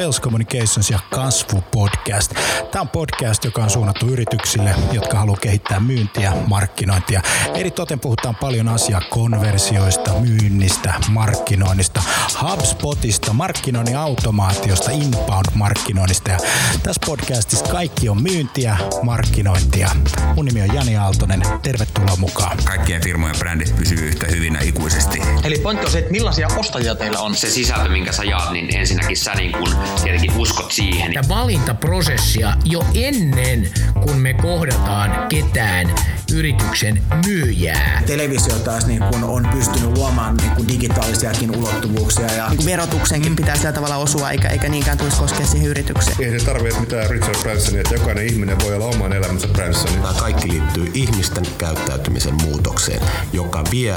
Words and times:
Sales 0.00 0.20
Communications 0.20 0.90
ja 0.90 0.98
Kasvu 1.10 1.64
podcast. 1.72 2.34
Tämä 2.70 2.80
on 2.80 2.88
podcast, 2.88 3.44
joka 3.44 3.62
on 3.62 3.70
suunnattu 3.70 4.06
yrityksille, 4.06 4.74
jotka 4.92 5.18
haluaa 5.18 5.38
kehittää 5.40 5.80
myyntiä, 5.80 6.32
markkinointia. 6.46 7.22
Eri 7.54 7.70
toten 7.70 8.00
puhutaan 8.00 8.36
paljon 8.36 8.68
asiaa 8.68 9.00
konversioista, 9.10 10.12
myynnistä, 10.12 10.94
markkinoinnista, 11.08 12.02
HubSpotista, 12.42 13.32
markkinoinnin 13.32 13.96
automaatiosta, 13.96 14.90
inbound-markkinoinnista. 14.90 16.30
Ja 16.30 16.38
tässä 16.82 17.02
podcastissa 17.06 17.64
kaikki 17.64 18.08
on 18.08 18.22
myyntiä, 18.22 18.76
markkinointia. 19.02 19.90
Mun 20.36 20.44
nimi 20.44 20.62
on 20.62 20.74
Jani 20.74 20.96
Aaltonen. 20.96 21.42
Tervetuloa 21.62 22.16
mukaan. 22.16 22.58
Kaikkien 22.64 23.02
firmojen 23.04 23.36
brändit 23.38 23.76
pysyy 23.76 23.98
yhtä 23.98 24.26
hyvinä 24.26 24.60
ikuisesti. 24.60 25.22
Eli 25.44 25.58
pointti 25.58 25.86
on 25.86 25.92
se, 25.92 25.98
että 25.98 26.10
millaisia 26.10 26.48
ostajia 26.56 26.94
teillä 26.94 27.18
on. 27.18 27.36
Se 27.36 27.50
sisältö, 27.50 27.88
minkä 27.88 28.12
sä 28.12 28.24
jaat, 28.24 28.52
niin 28.52 28.76
ensinnäkin 28.76 29.16
sä 29.16 29.34
niin 29.34 29.52
kun 29.52 29.76
tietenkin 30.02 30.36
uskot 30.36 30.72
siihen. 30.72 31.12
Ja 31.12 31.22
valintaprosessia 31.28 32.52
jo 32.64 32.84
ennen, 32.94 33.70
kun 34.00 34.16
me 34.16 34.34
kohdataan 34.34 35.28
ketään 35.28 35.94
yrityksen 36.32 37.02
myyjää. 37.26 38.02
Televisio 38.06 38.54
taas 38.54 38.86
niin 38.86 39.02
kun 39.12 39.24
on 39.24 39.48
pystynyt 39.52 39.96
luomaan 39.96 40.36
niin 40.36 40.50
kun 40.50 40.68
digitaalisiakin 40.68 41.56
ulottuvuuksia. 41.56 42.32
Ja... 42.32 42.48
Niin 42.48 42.66
verotuksenkin 42.66 43.36
pitää 43.36 43.56
sillä 43.56 43.72
tavalla 43.72 43.96
osua, 43.96 44.30
eikä, 44.30 44.48
eikä 44.48 44.68
niinkään 44.68 44.98
tulisi 44.98 45.16
koskea 45.16 45.46
siihen 45.46 45.68
yritykseen. 45.68 46.16
Ei 46.20 46.40
se 46.40 46.46
tarvitse 46.46 46.80
mitään 46.80 47.10
Richard 47.10 47.38
Bransonia, 47.42 47.80
että 47.80 47.94
jokainen 47.94 48.26
ihminen 48.26 48.60
voi 48.60 48.74
olla 48.74 48.86
oman 48.86 49.12
elämänsä 49.12 49.48
Branson. 49.48 49.92
Tämä 49.92 50.14
kaikki 50.14 50.48
liittyy 50.48 50.90
ihmisten 50.94 51.44
käyttäytymisen 51.58 52.34
muutokseen, 52.34 53.00
joka 53.32 53.64
vie 53.70 53.94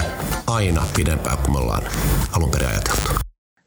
aina 0.47 0.83
pidempään 0.95 1.37
kuin 1.37 1.51
me 1.51 1.57
ollaan 1.57 1.83
alun 2.31 2.51
perin 2.51 2.67
ajateltu. 2.67 3.22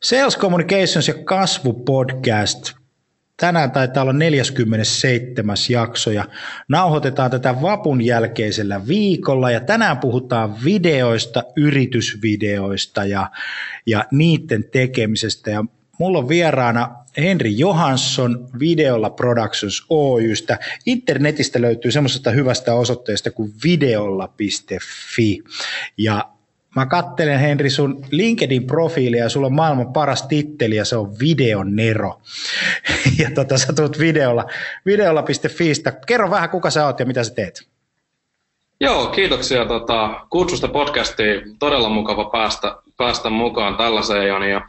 Sales 0.09 0.39
Communications 0.39 1.09
ja 1.09 1.15
Kasvu 1.15 1.73
podcast. 1.73 2.73
Tänään 3.37 3.71
taitaa 3.71 4.03
olla 4.03 4.13
47. 4.13 5.57
jakso 5.69 6.11
ja 6.11 6.25
nauhoitetaan 6.69 7.31
tätä 7.31 7.63
vapun 7.63 8.03
jälkeisellä 8.03 8.87
viikolla 8.87 9.51
ja 9.51 9.61
tänään 9.61 9.99
puhutaan 9.99 10.65
videoista, 10.65 11.43
yritysvideoista 11.57 13.05
ja, 13.05 13.31
ja 13.87 14.05
niiden 14.11 14.65
tekemisestä 14.65 15.51
ja 15.51 15.65
mulla 15.99 16.19
on 16.19 16.29
vieraana 16.29 16.97
Henri 17.17 17.59
Johansson 17.59 18.49
Videolla 18.59 19.11
Productions 19.11 19.87
Oystä. 19.89 20.59
Internetistä 20.87 21.61
löytyy 21.61 21.91
semmoisesta 21.91 22.31
hyvästä 22.31 22.75
osoitteesta 22.75 23.31
kuin 23.31 23.53
videolla.fi 23.65 25.43
ja 25.99 26.36
Mä 26.77 26.87
kattelen 26.87 27.41
Henri 27.41 27.71
sun 27.71 28.05
LinkedIn-profiilia 28.11 29.23
ja 29.23 29.29
sulla 29.29 29.47
on 29.47 29.55
maailman 29.55 29.93
paras 29.93 30.23
titteli 30.23 30.77
ja 30.77 30.85
se 30.85 30.97
on 30.97 31.19
Videonero. 31.19 32.21
Ja 33.19 33.31
tota, 33.35 33.59
sä 33.59 33.73
tulet 33.73 33.99
videolla, 33.99 34.45
videolla.fiistä. 34.87 35.93
Kerro 36.07 36.31
vähän 36.31 36.51
kuka 36.51 36.71
sä 36.71 36.87
oot 36.87 37.01
ja 37.01 37.07
mitä 37.07 37.25
sä 37.25 37.35
teet. 37.35 37.69
Joo, 38.81 39.07
kiitoksia 39.07 39.67
tota, 39.67 40.27
kutsusta 40.31 40.69
podcastiin. 40.69 41.59
Todella 41.59 41.89
mukava 41.89 42.25
päästä, 42.25 42.77
päästä 42.97 43.31
mukaan 43.31 43.77
tällaiseen. 43.77 44.51
Ja 44.51 44.69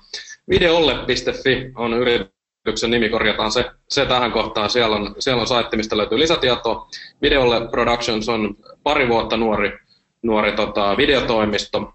videolle.fi 0.50 1.72
on 1.75 1.94
yrityksen 1.94 2.91
nimi, 2.91 3.09
korjataan 3.09 3.52
se, 3.52 3.66
se 3.89 4.05
tähän 4.05 4.31
kohtaan. 4.31 4.69
Siellä 4.69 4.95
on, 4.95 5.16
siellä 5.19 5.41
on 5.41 5.47
saitti, 5.47 5.78
mistä 5.78 5.97
löytyy 5.97 6.19
lisätietoa. 6.19 6.89
Videolle 7.22 7.67
Productions 7.72 8.30
on 8.30 8.55
pari 8.83 9.08
vuotta 9.08 9.38
nuori, 9.38 9.80
nuori 10.23 10.52
tota, 10.52 10.97
videotoimisto, 10.97 11.94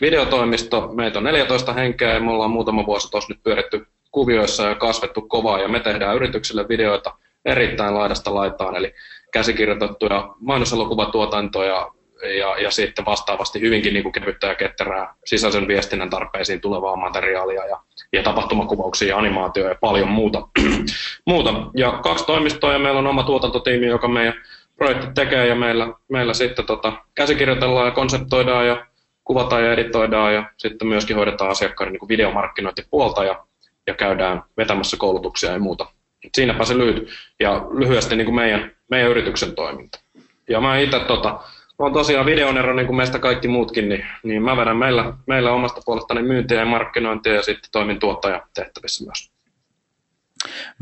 videotoimisto. 0.00 0.88
Meitä 0.92 1.18
on 1.18 1.24
14 1.24 1.72
henkeä 1.72 2.14
ja 2.14 2.20
me 2.20 2.30
ollaan 2.30 2.50
muutama 2.50 2.86
vuosi 2.86 3.10
tuossa 3.10 3.32
nyt 3.32 3.42
pyöritty 3.42 3.86
kuvioissa 4.10 4.62
ja 4.62 4.74
kasvettu 4.74 5.22
kovaa 5.22 5.60
ja 5.60 5.68
me 5.68 5.80
tehdään 5.80 6.16
yrityksille 6.16 6.68
videoita 6.68 7.14
erittäin 7.44 7.94
laidasta 7.94 8.34
laitaan, 8.34 8.76
eli 8.76 8.94
käsikirjoitettuja 9.32 10.28
mainoselokuvatuotantoja 10.40 11.90
ja, 12.38 12.58
ja 12.58 12.70
sitten 12.70 13.04
vastaavasti 13.04 13.60
hyvinkin 13.60 13.94
niin 13.94 14.02
kuin 14.02 14.12
kevyttä 14.12 14.46
ja 14.46 14.54
ketterää 14.54 15.14
sisäisen 15.24 15.68
viestinnän 15.68 16.10
tarpeisiin 16.10 16.60
tulevaa 16.60 16.96
materiaalia 16.96 17.66
ja, 17.66 17.80
ja 18.12 18.22
tapahtumakuvauksia 18.22 19.08
ja 19.08 19.18
animaatioja 19.18 19.68
ja 19.68 19.78
paljon 19.80 20.08
muuta. 20.08 20.48
muuta. 21.26 21.54
Ja 21.74 21.92
kaksi 21.92 22.26
toimistoa 22.26 22.72
ja 22.72 22.78
meillä 22.78 22.98
on 22.98 23.06
oma 23.06 23.22
tuotantotiimi, 23.22 23.86
joka 23.86 24.08
meidän 24.08 24.34
projektit 24.76 25.14
tekee 25.14 25.46
ja 25.46 25.54
meillä, 25.54 25.86
meillä 26.08 26.34
sitten 26.34 26.66
tota, 26.66 26.92
käsikirjoitellaan 27.14 27.86
ja 27.86 27.92
konseptoidaan 27.92 28.66
ja 28.66 28.86
kuvataan 29.30 29.64
ja 29.64 29.72
editoidaan 29.72 30.34
ja 30.34 30.50
sitten 30.56 30.88
myöskin 30.88 31.16
hoidetaan 31.16 31.50
asiakkaiden 31.50 31.92
niin 31.92 32.08
videomarkkinointipuolta 32.08 33.24
ja, 33.24 33.44
ja 33.86 33.94
käydään 33.94 34.42
vetämässä 34.56 34.96
koulutuksia 34.96 35.52
ja 35.52 35.58
muuta. 35.58 35.86
Siinäpä 36.34 36.64
se 36.64 36.78
lyhyt 36.78 37.08
ja 37.40 37.66
lyhyesti 37.70 38.16
niin 38.16 38.24
kuin 38.24 38.34
meidän, 38.34 38.70
meidän 38.90 39.10
yrityksen 39.10 39.54
toiminta. 39.54 40.00
Ja 40.48 40.60
mä 40.60 40.78
itse 40.78 41.00
tota, 41.00 41.40
on 41.78 41.92
tosiaan 41.92 42.26
videonero 42.26 42.74
niin 42.74 42.86
kuin 42.86 42.96
meistä 42.96 43.18
kaikki 43.18 43.48
muutkin, 43.48 43.88
niin, 43.88 44.06
niin 44.22 44.42
mä 44.42 44.56
vedän 44.56 44.76
meillä, 44.76 45.12
meillä 45.26 45.52
omasta 45.52 45.80
puolestani 45.84 46.22
myyntiä 46.22 46.60
ja 46.60 46.66
markkinointia 46.66 47.34
ja 47.34 47.42
sitten 47.42 47.70
toimin 47.72 47.98
tuottajatehtävissä 48.00 49.04
myös. 49.04 49.30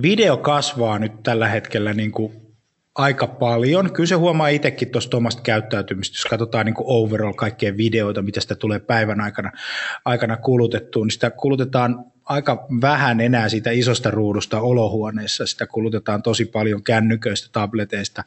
Video 0.03 0.37
kasvaa 0.37 0.99
nyt 0.99 1.23
tällä 1.23 1.49
hetkellä 1.49 1.95
niin 1.95 2.13
kuin 2.13 2.48
aika 2.99 3.27
paljon. 3.27 3.93
Kyllä 3.93 4.07
se 4.07 4.15
huomaa 4.15 4.49
itsekin 4.49 4.91
tuosta 4.91 5.17
omasta 5.17 5.43
käyttäytymistä, 5.43 6.17
jos 6.17 6.25
katsotaan 6.25 6.67
niin 6.67 6.75
overall 6.79 7.33
kaikkea 7.33 7.77
videoita, 7.77 8.23
mitä 8.23 8.41
sitä 8.41 8.55
tulee 8.55 8.79
päivän 8.79 9.21
aikana, 9.21 9.53
aikana 10.05 10.37
kulutettua, 10.37 11.05
niin 11.05 11.11
sitä 11.11 11.31
kulutetaan 11.31 12.05
aika 12.25 12.67
vähän 12.81 13.21
enää 13.21 13.49
siitä 13.49 13.71
isosta 13.71 14.11
ruudusta 14.11 14.61
olohuoneessa, 14.61 15.47
sitä 15.47 15.67
kulutetaan 15.67 16.23
tosi 16.23 16.45
paljon 16.45 16.83
kännyköistä, 16.83 17.49
tableteista, 17.53 18.25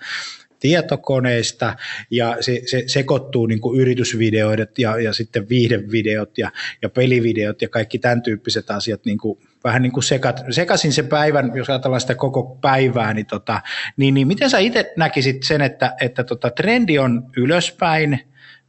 tietokoneista 0.59 1.75
ja 2.11 2.37
se, 2.39 2.61
se 2.65 2.83
sekoittuu 2.87 3.45
niin 3.45 3.61
kuin 3.61 3.79
yritysvideoidot 3.81 4.79
ja, 4.79 5.01
ja 5.01 5.13
sitten 5.13 5.49
viihdevideot 5.49 6.37
ja, 6.37 6.51
ja 6.81 6.89
pelivideot 6.89 7.61
ja 7.61 7.69
kaikki 7.69 7.99
tämän 7.99 8.21
tyyppiset 8.21 8.71
asiat 8.71 9.05
niin 9.05 9.17
kuin 9.17 9.39
vähän 9.63 9.81
niin 9.81 9.91
kuin 9.91 10.03
sekat, 10.03 10.41
sekasin 10.49 10.93
sen 10.93 11.07
päivän, 11.07 11.51
jos 11.55 11.69
ajatellaan 11.69 12.01
sitä 12.01 12.15
koko 12.15 12.57
päivää, 12.61 13.13
niin, 13.13 13.25
tota, 13.25 13.61
niin, 13.97 14.13
niin 14.13 14.27
miten 14.27 14.49
sä 14.49 14.59
itse 14.59 14.93
näkisit 14.97 15.43
sen, 15.43 15.61
että, 15.61 15.95
että 16.01 16.23
tota, 16.23 16.49
trendi 16.49 16.99
on 16.99 17.23
ylöspäin, 17.37 18.19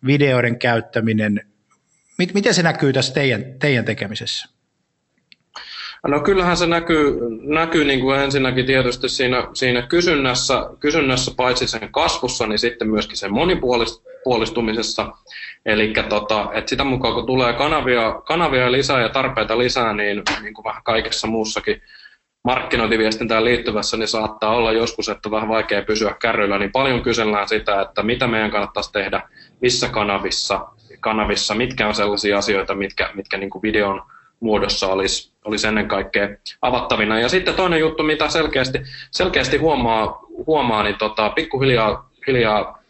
videoiden 0.06 0.58
käyttäminen, 0.58 1.40
miten 2.34 2.54
se 2.54 2.62
näkyy 2.62 2.92
tässä 2.92 3.14
teidän, 3.14 3.44
teidän 3.58 3.84
tekemisessä? 3.84 4.48
No 6.08 6.20
kyllähän 6.20 6.56
se 6.56 6.66
näkyy, 6.66 7.18
näkyy 7.42 7.84
niin 7.84 8.00
kuin 8.00 8.20
ensinnäkin 8.20 8.66
tietysti 8.66 9.08
siinä, 9.08 9.48
siinä 9.54 9.82
kysynnässä, 9.82 10.54
kysynnässä, 10.80 11.30
paitsi 11.36 11.66
sen 11.66 11.92
kasvussa, 11.92 12.46
niin 12.46 12.58
sitten 12.58 12.90
myöskin 12.90 13.16
sen 13.16 13.32
monipuolistumisessa. 14.26 15.12
Eli 15.66 15.92
tota, 16.08 16.48
että 16.52 16.70
sitä 16.70 16.84
mukaan 16.84 17.14
kun 17.14 17.26
tulee 17.26 17.52
kanavia, 17.52 18.20
kanavia 18.24 18.72
lisää 18.72 19.00
ja 19.00 19.08
tarpeita 19.08 19.58
lisää, 19.58 19.92
niin, 19.92 20.22
niin 20.42 20.54
kuin 20.54 20.64
vähän 20.64 20.82
kaikessa 20.82 21.26
muussakin 21.26 21.82
markkinointiviestintään 22.44 23.44
liittyvässä, 23.44 23.96
niin 23.96 24.08
saattaa 24.08 24.56
olla 24.56 24.72
joskus, 24.72 25.08
että 25.08 25.28
on 25.28 25.30
vähän 25.30 25.48
vaikea 25.48 25.82
pysyä 25.82 26.14
kärryillä, 26.20 26.58
niin 26.58 26.72
paljon 26.72 27.02
kysellään 27.02 27.48
sitä, 27.48 27.80
että 27.80 28.02
mitä 28.02 28.26
meidän 28.26 28.50
kannattaisi 28.50 28.92
tehdä, 28.92 29.22
missä 29.60 29.88
kanavissa, 29.88 30.68
kanavissa 31.00 31.54
mitkä 31.54 31.88
on 31.88 31.94
sellaisia 31.94 32.38
asioita, 32.38 32.74
mitkä, 32.74 33.10
mitkä 33.14 33.36
niin 33.36 33.50
kuin 33.50 33.62
videon 33.62 34.02
muodossa 34.40 34.86
olisi, 34.86 35.32
olisi 35.44 35.66
ennen 35.66 35.88
kaikkea 35.88 36.28
avattavina. 36.62 37.20
Ja 37.20 37.28
sitten 37.28 37.54
toinen 37.54 37.80
juttu, 37.80 38.02
mitä 38.02 38.28
selkeästi, 38.28 38.78
selkeästi 39.10 39.56
huomaa, 39.56 40.20
huomaa 40.46 40.82
niin 40.82 40.98
tota, 40.98 41.30
pikkuhiljaa 41.30 42.10
hiljaa, 42.26 42.81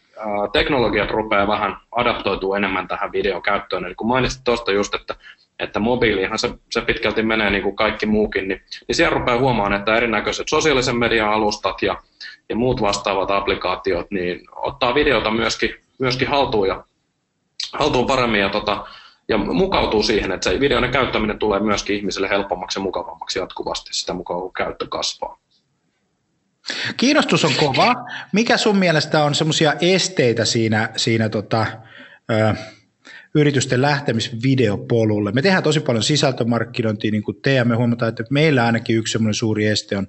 teknologiat 0.52 1.10
rupeaa 1.10 1.48
vähän 1.48 1.76
adaptoituu 1.92 2.54
enemmän 2.54 2.88
tähän 2.88 3.12
videokäyttöön. 3.12 3.84
Eli 3.84 3.94
kun 3.94 4.08
mainitsit 4.08 4.44
tuosta 4.44 4.72
just, 4.72 4.94
että, 4.94 5.14
että 5.58 5.80
mobiilihan 5.80 6.38
se, 6.38 6.50
se 6.70 6.80
pitkälti 6.80 7.22
menee 7.22 7.50
niin 7.50 7.62
kuin 7.62 7.76
kaikki 7.76 8.06
muukin, 8.06 8.48
niin, 8.48 8.60
niin 8.88 8.96
siellä 8.96 9.18
rupeaa 9.18 9.38
huomaamaan, 9.38 9.80
että 9.80 9.96
erinäköiset 9.96 10.48
sosiaalisen 10.48 10.96
median 10.96 11.32
alustat 11.32 11.82
ja, 11.82 11.96
ja 12.48 12.56
muut 12.56 12.80
vastaavat 12.80 13.30
applikaatiot, 13.30 14.10
niin 14.10 14.40
ottaa 14.56 14.94
videota 14.94 15.30
myöskin, 15.30 15.74
myöskin 15.98 16.28
haltuun 16.28 16.68
ja 16.68 16.84
haltuun 17.72 18.06
paremmin 18.06 18.40
ja 18.40 18.48
tota, 18.48 18.86
ja 19.28 19.38
mukautuu 19.38 20.02
siihen, 20.02 20.32
että 20.32 20.50
se 20.50 20.60
videoiden 20.60 20.90
käyttäminen 20.90 21.38
tulee 21.38 21.60
myöskin 21.60 21.96
ihmiselle 21.96 22.28
helpommaksi 22.28 22.78
ja 22.78 22.82
mukavammaksi 22.82 23.38
jatkuvasti 23.38 23.94
sitä 23.94 24.12
mukaan, 24.12 24.40
kun 24.40 24.52
käyttö 24.52 24.86
kasvaa. 24.88 25.38
Kiinnostus 26.96 27.44
on 27.44 27.52
kova. 27.54 27.94
Mikä 28.32 28.56
sun 28.56 28.78
mielestä 28.78 29.24
on 29.24 29.34
semmoisia 29.34 29.74
esteitä 29.80 30.44
siinä, 30.44 30.88
siinä 30.96 31.28
tota, 31.28 31.66
ö, 32.30 32.54
yritysten 33.34 33.82
lähtemisvideopolulle. 33.82 35.32
Me 35.32 35.42
tehdään 35.42 35.62
tosi 35.62 35.80
paljon 35.80 36.02
sisältömarkkinointia, 36.02 37.10
niin 37.10 37.22
kuin 37.22 37.36
te, 37.42 37.54
ja 37.54 37.64
me 37.64 37.74
huomataan, 37.74 38.08
että 38.08 38.24
meillä 38.30 38.64
ainakin 38.64 38.96
yksi 38.96 39.12
semmoinen 39.12 39.34
suuri 39.34 39.66
este 39.66 39.96
on 39.96 40.06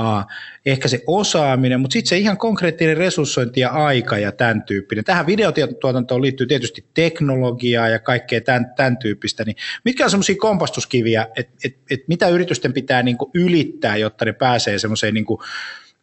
uh, 0.00 0.24
ehkä 0.66 0.88
se 0.88 1.02
osaaminen, 1.06 1.80
mutta 1.80 1.92
sitten 1.92 2.08
se 2.08 2.18
ihan 2.18 2.36
konkreettinen 2.36 2.96
resurssointi 2.96 3.60
ja 3.60 3.70
aika 3.70 4.18
ja 4.18 4.32
tämän 4.32 4.62
tyyppinen. 4.62 5.04
Tähän 5.04 5.26
videotuotantoon 5.26 6.22
liittyy 6.22 6.46
tietysti 6.46 6.84
teknologiaa 6.94 7.88
ja 7.88 7.98
kaikkea 7.98 8.40
tämän, 8.40 8.66
tämän 8.76 8.96
tyyppistä, 8.96 9.44
niin 9.44 9.56
mitkä 9.84 10.04
on 10.04 10.10
semmoisia 10.10 10.36
kompastuskiviä, 10.38 11.26
että 11.36 11.52
et, 11.64 11.76
et 11.90 12.00
mitä 12.08 12.28
yritysten 12.28 12.72
pitää 12.72 13.02
niin 13.02 13.18
kuin 13.18 13.30
ylittää, 13.34 13.96
jotta 13.96 14.24
ne 14.24 14.32
pääsee 14.32 14.78
semmoiseen 14.78 15.14
niin 15.14 15.24
kuin 15.24 15.40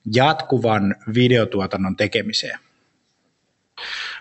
jatkuvan 0.05 0.95
videotuotannon 1.15 1.95
tekemiseen? 1.95 2.59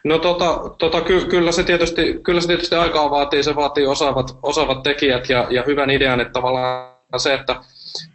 No 0.05 0.19
tota, 0.19 0.70
tota, 0.79 1.00
ky, 1.00 1.25
kyllä, 1.25 1.52
se 1.52 1.62
tietysti, 1.62 2.20
kyllä 2.23 2.40
se 2.40 2.46
tietysti 2.46 2.75
aikaa 2.75 3.11
vaatii, 3.11 3.43
se 3.43 3.56
vaatii 3.56 3.87
osaavat, 3.87 4.38
osaavat 4.43 4.82
tekijät 4.82 5.29
ja, 5.29 5.46
ja 5.50 5.62
hyvän 5.67 5.90
idean, 5.90 6.20
että 6.20 6.32
tavallaan 6.32 6.94
se, 7.17 7.34
että, 7.34 7.61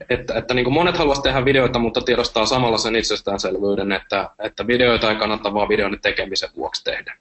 että, 0.09 0.33
että 0.38 0.53
niin 0.53 0.63
kuin 0.63 0.74
monet 0.74 0.97
haluaisivat 0.97 1.24
tehdä 1.24 1.45
videoita, 1.45 1.79
mutta 1.79 2.01
tiedostaa 2.01 2.45
samalla 2.45 2.77
sen 2.77 2.95
itsestäänselvyyden, 2.95 3.91
että, 3.91 4.29
että 4.39 4.68
videoita 4.68 5.09
ei 5.09 5.15
kannata 5.15 5.53
vaan 5.53 5.69
videon 5.69 5.97
tekemisen 6.01 6.50
vuoksi 6.56 6.83
tehdä. 6.83 7.13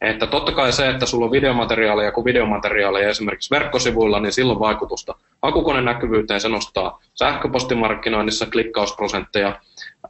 Että 0.00 0.26
totta 0.26 0.52
kai 0.52 0.72
se, 0.72 0.88
että 0.88 1.06
sulla 1.06 1.24
on 1.24 1.32
videomateriaalia, 1.32 2.12
kun 2.12 2.24
videomateriaalia 2.24 3.08
esimerkiksi 3.08 3.50
verkkosivuilla, 3.50 4.20
niin 4.20 4.32
silloin 4.32 4.58
vaikutusta 4.58 5.14
hakukoneen 5.42 5.84
näkyvyyteen, 5.84 6.40
se 6.40 6.48
nostaa 6.48 7.00
sähköpostimarkkinoinnissa 7.14 8.46
klikkausprosentteja 8.46 9.60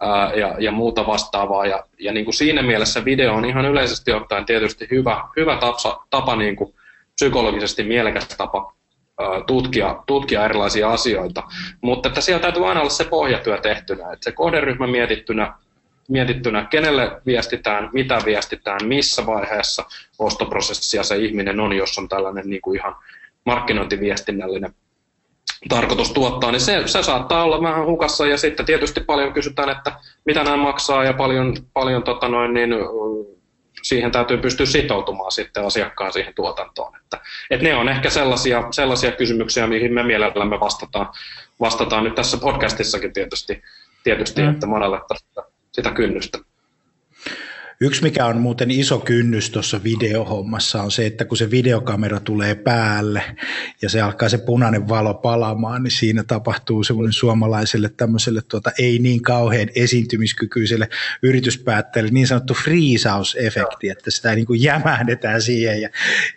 ää, 0.00 0.32
ja, 0.34 0.54
ja 0.58 0.72
muuta 0.72 1.06
vastaavaa. 1.06 1.66
Ja, 1.66 1.84
ja 1.98 2.12
niin 2.12 2.24
kuin 2.24 2.34
siinä 2.34 2.62
mielessä 2.62 3.04
video 3.04 3.34
on 3.34 3.44
ihan 3.44 3.64
yleisesti 3.64 4.12
ottaen 4.12 4.44
tietysti 4.44 4.88
hyvä, 4.90 5.24
hyvä 5.36 5.56
tapa, 5.56 6.06
tapa 6.10 6.36
niin 6.36 6.56
kuin 6.56 6.74
psykologisesti 7.14 7.82
mielekäs 7.82 8.28
tapa 8.28 8.74
tutkia, 9.46 10.02
tutkia 10.06 10.44
erilaisia 10.44 10.90
asioita, 10.90 11.42
mutta 11.80 12.08
että 12.08 12.20
siellä 12.20 12.42
täytyy 12.42 12.68
aina 12.68 12.80
olla 12.80 12.90
se 12.90 13.04
pohjatyö 13.04 13.60
tehtynä, 13.60 14.12
että 14.12 14.24
se 14.24 14.32
kohderyhmä 14.32 14.86
mietittynä, 14.86 15.54
mietittynä, 16.08 16.64
kenelle 16.64 17.20
viestitään, 17.26 17.90
mitä 17.92 18.18
viestitään, 18.24 18.80
missä 18.84 19.26
vaiheessa 19.26 19.84
ostoprosessia 20.18 21.02
se 21.02 21.16
ihminen 21.16 21.60
on, 21.60 21.72
jos 21.72 21.98
on 21.98 22.08
tällainen 22.08 22.50
niin 22.50 22.62
kuin 22.62 22.78
ihan 22.78 22.94
markkinointiviestinnällinen 23.44 24.74
tarkoitus 25.68 26.12
tuottaa, 26.12 26.50
niin 26.50 26.60
se, 26.60 26.82
se 26.86 27.02
saattaa 27.02 27.44
olla 27.44 27.62
vähän 27.62 27.86
hukassa. 27.86 28.26
Ja 28.26 28.36
sitten 28.36 28.66
tietysti 28.66 29.00
paljon 29.00 29.32
kysytään, 29.32 29.68
että 29.68 29.92
mitä 30.24 30.44
nämä 30.44 30.56
maksaa 30.56 31.04
ja 31.04 31.12
paljon, 31.12 31.56
paljon 31.72 32.02
tota 32.02 32.28
noin, 32.28 32.54
niin, 32.54 32.70
siihen 33.82 34.10
täytyy 34.12 34.36
pystyä 34.36 34.66
sitoutumaan 34.66 35.32
sitten 35.32 35.64
asiakkaan 35.64 36.12
siihen 36.12 36.34
tuotantoon. 36.34 36.96
Että, 36.96 37.20
että 37.50 37.64
ne 37.64 37.74
on 37.74 37.88
ehkä 37.88 38.10
sellaisia, 38.10 38.64
sellaisia 38.70 39.12
kysymyksiä, 39.12 39.66
mihin 39.66 39.94
me 39.94 40.02
mielellämme 40.02 40.60
vastataan, 40.60 41.08
vastataan 41.60 42.04
nyt 42.04 42.14
tässä 42.14 42.36
podcastissakin 42.36 43.12
tietysti, 43.12 43.62
tietysti 44.04 44.42
mm. 44.42 44.48
että 44.48 44.66
sitä, 45.16 45.42
sitä 45.72 45.90
kynnystä. 45.90 46.38
Yksi, 47.84 48.02
mikä 48.02 48.26
on 48.26 48.40
muuten 48.40 48.70
iso 48.70 48.98
kynnys 48.98 49.50
tuossa 49.50 49.80
videohommassa, 49.84 50.82
on 50.82 50.90
se, 50.90 51.06
että 51.06 51.24
kun 51.24 51.36
se 51.36 51.50
videokamera 51.50 52.20
tulee 52.20 52.54
päälle 52.54 53.22
ja 53.82 53.88
se 53.88 54.00
alkaa 54.00 54.28
se 54.28 54.38
punainen 54.38 54.88
valo 54.88 55.14
palamaan, 55.14 55.82
niin 55.82 55.90
siinä 55.90 56.24
tapahtuu 56.24 56.84
semmoinen 56.84 57.12
suomalaiselle 57.12 57.88
tämmöiselle 57.96 58.40
tuota, 58.48 58.70
ei 58.78 58.98
niin 58.98 59.22
kauhean 59.22 59.68
esiintymiskykyiselle 59.74 60.88
yrityspäättäjälle 61.22 62.10
niin 62.10 62.26
sanottu 62.26 62.54
friisausefekti, 62.54 63.88
että 63.88 64.10
sitä 64.10 64.34
niin 64.34 64.46
kuin 64.46 64.62
jämähdetään 64.62 65.42
siihen. 65.42 65.80
Ja, 65.80 65.88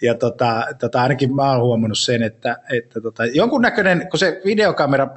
ja 0.01 0.15
tota, 0.15 0.65
tota, 0.80 1.01
ainakin 1.01 1.36
mä 1.36 1.51
oon 1.51 1.62
huomannut 1.62 2.00
sen, 2.00 2.24
että, 2.24 2.57
että 2.74 3.01
tota, 3.01 3.25
jonkunnäköinen, 3.25 4.07
kun 4.09 4.19
se 4.19 4.41
videokamera 4.45 5.07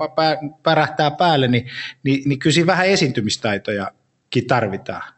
pärähtää 0.62 1.10
päälle, 1.10 1.48
niin, 1.48 1.66
niin, 2.04 2.28
niin 2.28 2.38
kyllä 2.38 2.54
siinä 2.54 2.66
vähän 2.66 2.86
esiintymistaitojakin 2.86 4.46
tarvitaan. 4.46 5.17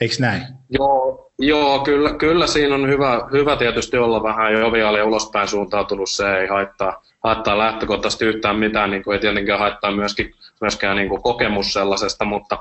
Eikö 0.00 0.14
näin? 0.18 0.42
Joo, 0.70 1.30
joo 1.38 1.78
kyllä, 1.78 2.12
kyllä 2.12 2.46
siinä 2.46 2.74
on 2.74 2.88
hyvä, 2.88 3.28
hyvä 3.32 3.56
tietysti 3.56 3.96
olla 3.96 4.22
vähän 4.22 4.52
joviaali 4.52 4.98
ja 4.98 5.04
ulospäin 5.04 5.48
suuntautunut. 5.48 6.10
Se 6.10 6.36
ei 6.36 6.46
haittaa, 6.46 7.02
haittaa 7.24 7.58
lähtökohtaisesti 7.58 8.24
yhtään 8.24 8.56
mitään, 8.56 8.90
niin 8.90 9.04
kuin 9.04 9.14
ei 9.14 9.20
tietenkään 9.20 9.58
haittaa 9.58 9.90
myöskin, 9.90 10.34
myöskään 10.60 10.96
niin 10.96 11.08
kuin 11.08 11.22
kokemus 11.22 11.72
sellaisesta, 11.72 12.24
mutta, 12.24 12.58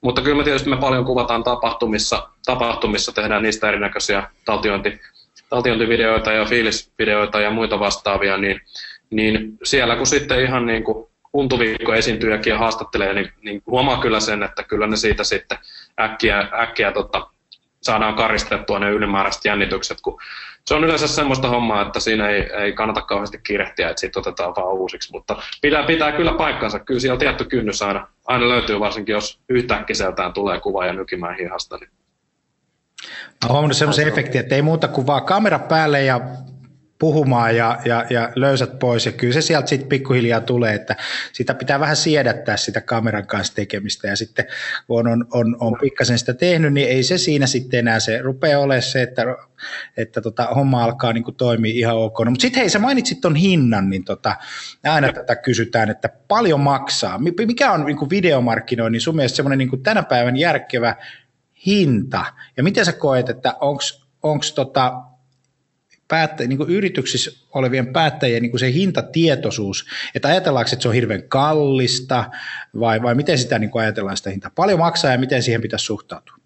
mutta 0.00 0.22
kyllä 0.22 0.36
me 0.36 0.44
tietysti 0.44 0.70
me 0.70 0.76
paljon 0.76 1.04
kuvataan 1.04 1.44
tapahtumissa, 1.44 2.28
tapahtumissa 2.46 3.12
tehdään 3.12 3.42
niistä 3.42 3.68
erinäköisiä 3.68 4.30
taltiointi, 4.44 5.00
taltiointivideoita 5.48 6.32
ja 6.32 6.44
fiilisvideoita 6.44 7.40
ja 7.40 7.50
muita 7.50 7.80
vastaavia, 7.80 8.36
niin, 8.36 8.60
niin 9.10 9.58
siellä 9.62 9.96
kun 9.96 10.06
sitten 10.06 10.40
ihan 10.40 10.66
niin 10.66 10.84
kuin 10.84 11.08
untuviikko 11.34 11.94
esiintyjäkin 11.94 12.50
ja 12.50 12.58
haastattelee, 12.58 13.14
niin, 13.14 13.32
niin 13.42 13.62
huomaa 13.66 14.00
kyllä 14.00 14.20
sen, 14.20 14.42
että 14.42 14.62
kyllä 14.62 14.86
ne 14.86 14.96
siitä 14.96 15.24
sitten 15.24 15.58
äkkiä, 16.00 16.48
äkkiä 16.60 16.92
tota, 16.92 17.26
saadaan 17.82 18.14
karistettua 18.14 18.78
ne 18.78 18.90
ylimääräiset 18.90 19.44
jännitykset, 19.44 20.00
kun 20.00 20.20
se 20.66 20.74
on 20.74 20.84
yleensä 20.84 21.08
semmoista 21.08 21.48
hommaa, 21.48 21.82
että 21.82 22.00
siinä 22.00 22.28
ei, 22.28 22.40
ei 22.40 22.72
kannata 22.72 23.02
kauheasti 23.02 23.38
kiirehtiä, 23.38 23.90
että 23.90 24.00
siitä 24.00 24.18
otetaan 24.18 24.54
vaan 24.56 24.74
uusiksi, 24.74 25.12
mutta 25.12 25.36
pitää, 25.62 25.82
pitää 25.82 26.12
kyllä 26.12 26.32
paikkansa, 26.32 26.78
kyllä 26.78 27.00
siellä 27.00 27.18
tietty 27.18 27.44
kynnys 27.44 27.82
aina, 27.82 28.08
aina 28.26 28.48
löytyy, 28.48 28.80
varsinkin 28.80 29.12
jos 29.12 29.40
yhtäkkiseltään 29.48 30.32
tulee 30.32 30.60
kuva 30.60 30.86
ja 30.86 30.92
nykimään 30.92 31.36
hihasta. 31.36 31.76
Niin. 31.76 31.90
Mä 33.44 33.48
huomannut 33.48 33.76
semmoisen 33.76 34.08
efektin, 34.08 34.40
että 34.40 34.54
ei 34.54 34.62
muuta 34.62 34.88
kuin 34.88 35.06
vaan 35.06 35.24
kamera 35.24 35.58
päälle 35.58 36.02
ja 36.02 36.20
puhumaan 36.98 37.56
ja, 37.56 37.78
ja, 37.84 38.04
ja 38.10 38.32
löysät 38.34 38.78
pois 38.78 39.06
ja 39.06 39.12
kyllä 39.12 39.32
se 39.32 39.40
sieltä 39.40 39.66
sitten 39.66 39.88
pikkuhiljaa 39.88 40.40
tulee, 40.40 40.74
että 40.74 40.96
sitä 41.32 41.54
pitää 41.54 41.80
vähän 41.80 41.96
siedättää 41.96 42.56
sitä 42.56 42.80
kameran 42.80 43.26
kanssa 43.26 43.54
tekemistä 43.54 44.08
ja 44.08 44.16
sitten 44.16 44.44
kun 44.86 45.08
on, 45.08 45.26
on, 45.30 45.56
on 45.60 45.76
pikkasen 45.80 46.18
sitä 46.18 46.34
tehnyt, 46.34 46.72
niin 46.72 46.88
ei 46.88 47.02
se 47.02 47.18
siinä 47.18 47.46
sitten 47.46 47.78
enää 47.78 48.00
se 48.00 48.18
rupeaa 48.22 48.60
olemaan 48.60 48.82
se, 48.82 49.02
että, 49.02 49.22
että 49.96 50.20
tota, 50.20 50.46
homma 50.54 50.84
alkaa 50.84 51.12
niin 51.12 51.24
kuin 51.24 51.36
toimia 51.36 51.72
ihan 51.74 51.96
ok. 51.96 52.18
No, 52.24 52.30
mutta 52.30 52.42
sitten 52.42 52.60
hei, 52.60 52.70
sä 52.70 52.78
mainitsit 52.78 53.20
ton 53.20 53.36
hinnan, 53.36 53.90
niin 53.90 54.04
tota, 54.04 54.36
aina 54.84 55.12
tätä 55.12 55.36
kysytään, 55.36 55.90
että 55.90 56.08
paljon 56.28 56.60
maksaa. 56.60 57.18
Mikä 57.18 57.72
on 57.72 57.84
niin 57.86 57.96
kuin 57.96 58.10
videomarkkinoinnin 58.10 59.00
sun 59.00 59.16
mielestä 59.16 59.36
semmoinen 59.36 59.58
niin 59.58 59.82
tänä 59.82 60.02
päivän 60.02 60.36
järkevä 60.36 60.96
hinta 61.66 62.24
ja 62.56 62.62
miten 62.62 62.84
sä 62.84 62.92
koet, 62.92 63.28
että 63.28 63.54
onko 64.22 64.44
tota, 64.54 64.92
päättä, 66.08 66.44
niin 66.44 66.58
yrityksissä 66.68 67.30
olevien 67.54 67.86
päättäjien 67.86 68.42
niin 68.42 68.58
se 68.58 68.72
hintatietoisuus, 68.72 69.86
että 70.14 70.28
ajatellaanko, 70.28 70.70
että 70.72 70.82
se 70.82 70.88
on 70.88 70.94
hirveän 70.94 71.22
kallista 71.28 72.24
vai, 72.80 73.02
vai 73.02 73.14
miten 73.14 73.38
sitä 73.38 73.58
niin 73.58 73.70
ajatellaan 73.74 74.16
sitä 74.16 74.30
hintaa? 74.30 74.50
Paljon 74.54 74.78
maksaa 74.78 75.12
ja 75.12 75.18
miten 75.18 75.42
siihen 75.42 75.62
pitäisi 75.62 75.84
suhtautua? 75.84 76.36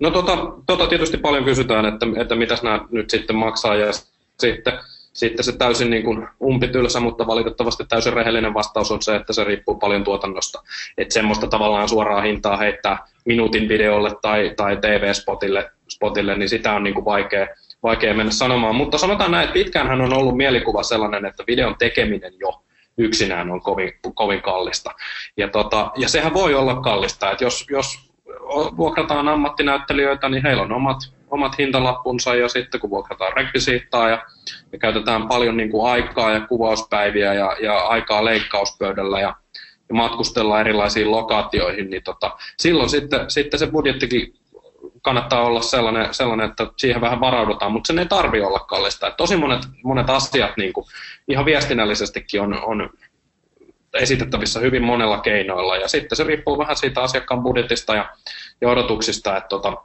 No 0.00 0.10
tota, 0.10 0.36
tota 0.66 0.86
tietysti 0.86 1.16
paljon 1.16 1.44
kysytään, 1.44 1.86
että, 1.86 2.06
että 2.20 2.34
mitäs 2.34 2.62
nämä 2.62 2.80
nyt 2.90 3.10
sitten 3.10 3.36
maksaa 3.36 3.76
ja 3.76 3.92
sitten, 4.40 4.72
sitten 5.12 5.44
se 5.44 5.52
täysin 5.52 5.90
niin 5.90 6.02
kuin 6.02 6.28
umpitylsä, 6.42 7.00
mutta 7.00 7.26
valitettavasti 7.26 7.84
täysin 7.88 8.12
rehellinen 8.12 8.54
vastaus 8.54 8.90
on 8.90 9.02
se, 9.02 9.16
että 9.16 9.32
se 9.32 9.44
riippuu 9.44 9.74
paljon 9.74 10.04
tuotannosta. 10.04 10.62
Että 10.98 11.14
semmoista 11.14 11.46
tavallaan 11.46 11.88
suoraa 11.88 12.22
hintaa 12.22 12.56
heittää 12.56 12.98
minuutin 13.24 13.68
videolle 13.68 14.10
tai, 14.22 14.52
tai 14.56 14.76
TV-spotille, 14.76 15.70
spotille, 15.88 16.38
niin 16.38 16.48
sitä 16.48 16.72
on 16.72 16.82
niin 16.82 16.94
kuin 16.94 17.04
vaikea, 17.04 17.48
vaikea 17.84 18.14
mennä 18.14 18.32
sanomaan, 18.32 18.74
mutta 18.74 18.98
sanotaan 18.98 19.30
näin, 19.30 19.44
että 19.44 19.54
pitkäänhän 19.54 20.00
on 20.00 20.12
ollut 20.12 20.36
mielikuva 20.36 20.82
sellainen, 20.82 21.26
että 21.26 21.44
videon 21.46 21.76
tekeminen 21.78 22.32
jo 22.40 22.64
yksinään 22.98 23.50
on 23.50 23.60
kovin, 23.60 23.92
kovin 24.14 24.42
kallista. 24.42 24.90
Ja, 25.36 25.48
tota, 25.48 25.90
ja 25.96 26.08
sehän 26.08 26.34
voi 26.34 26.54
olla 26.54 26.74
kallista, 26.74 27.30
että 27.30 27.44
jos, 27.44 27.66
jos 27.70 27.98
vuokrataan 28.76 29.28
ammattinäyttelijöitä, 29.28 30.28
niin 30.28 30.42
heillä 30.42 30.62
on 30.62 30.72
omat, 30.72 30.98
omat 31.30 31.58
hintalappunsa 31.58 32.34
ja 32.34 32.48
sitten 32.48 32.80
kun 32.80 32.90
vuokrataan 32.90 33.32
rekvisiittaa 33.32 34.08
ja, 34.08 34.26
ja 34.72 34.78
käytetään 34.78 35.28
paljon 35.28 35.56
niin 35.56 35.70
kuin 35.70 35.90
aikaa 35.90 36.32
ja 36.32 36.40
kuvauspäiviä 36.40 37.34
ja, 37.34 37.56
ja 37.62 37.78
aikaa 37.78 38.24
leikkauspöydällä 38.24 39.20
ja, 39.20 39.36
ja 39.88 39.94
matkustellaan 39.94 40.60
erilaisiin 40.60 41.10
lokaatioihin, 41.10 41.90
niin 41.90 42.02
tota, 42.02 42.30
silloin 42.58 42.90
sitten, 42.90 43.30
sitten 43.30 43.60
se 43.60 43.66
budjettikin 43.66 44.34
kannattaa 45.04 45.42
olla 45.42 45.62
sellainen, 45.62 46.14
sellainen, 46.14 46.50
että 46.50 46.66
siihen 46.76 47.00
vähän 47.00 47.20
varaudutaan, 47.20 47.72
mutta 47.72 47.86
sen 47.86 47.98
ei 47.98 48.06
tarvi 48.06 48.40
olla 48.40 48.58
kallista. 48.58 49.06
Et 49.06 49.16
tosi 49.16 49.36
monet, 49.36 49.60
monet 49.82 50.10
asiat 50.10 50.56
niin 50.56 50.72
kuin, 50.72 50.86
ihan 51.28 51.44
viestinnällisestikin 51.44 52.40
on, 52.40 52.64
on 52.64 52.90
esitettävissä 53.94 54.60
hyvin 54.60 54.82
monella 54.82 55.18
keinoilla, 55.18 55.76
ja 55.76 55.88
sitten 55.88 56.16
se 56.16 56.24
riippuu 56.24 56.58
vähän 56.58 56.76
siitä 56.76 57.02
asiakkaan 57.02 57.42
budjetista 57.42 57.94
ja, 57.94 58.10
ja 58.60 58.68
odotuksista, 58.68 59.36
että, 59.36 59.48
tota, 59.48 59.76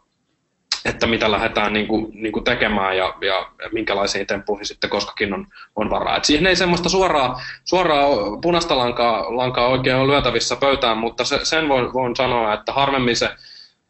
että 0.85 1.07
mitä 1.07 1.31
lähdetään 1.31 1.73
niin 1.73 1.87
kuin, 1.87 2.07
niin 2.13 2.31
kuin 2.31 2.43
tekemään 2.43 2.97
ja, 2.97 3.13
ja 3.21 3.49
minkälaisiin 3.71 4.27
temppuihin 4.27 4.65
sitten 4.65 4.89
koskakin 4.89 5.33
on, 5.33 5.47
on 5.75 5.89
varaa. 5.89 6.17
Et 6.17 6.25
siihen 6.25 6.47
ei 6.47 6.55
semmoista 6.55 6.89
suoraa, 6.89 7.41
suoraa 7.65 8.07
punaista 8.41 8.77
lankaa, 8.77 9.37
lankaa 9.37 9.67
oikein 9.67 9.95
ole 9.95 10.13
lyötävissä 10.13 10.55
pöytään, 10.55 10.97
mutta 10.97 11.23
se, 11.23 11.39
sen 11.43 11.69
voin, 11.69 11.93
voin 11.93 12.15
sanoa, 12.15 12.53
että 12.53 12.73
harvemmin 12.73 13.15
se 13.15 13.29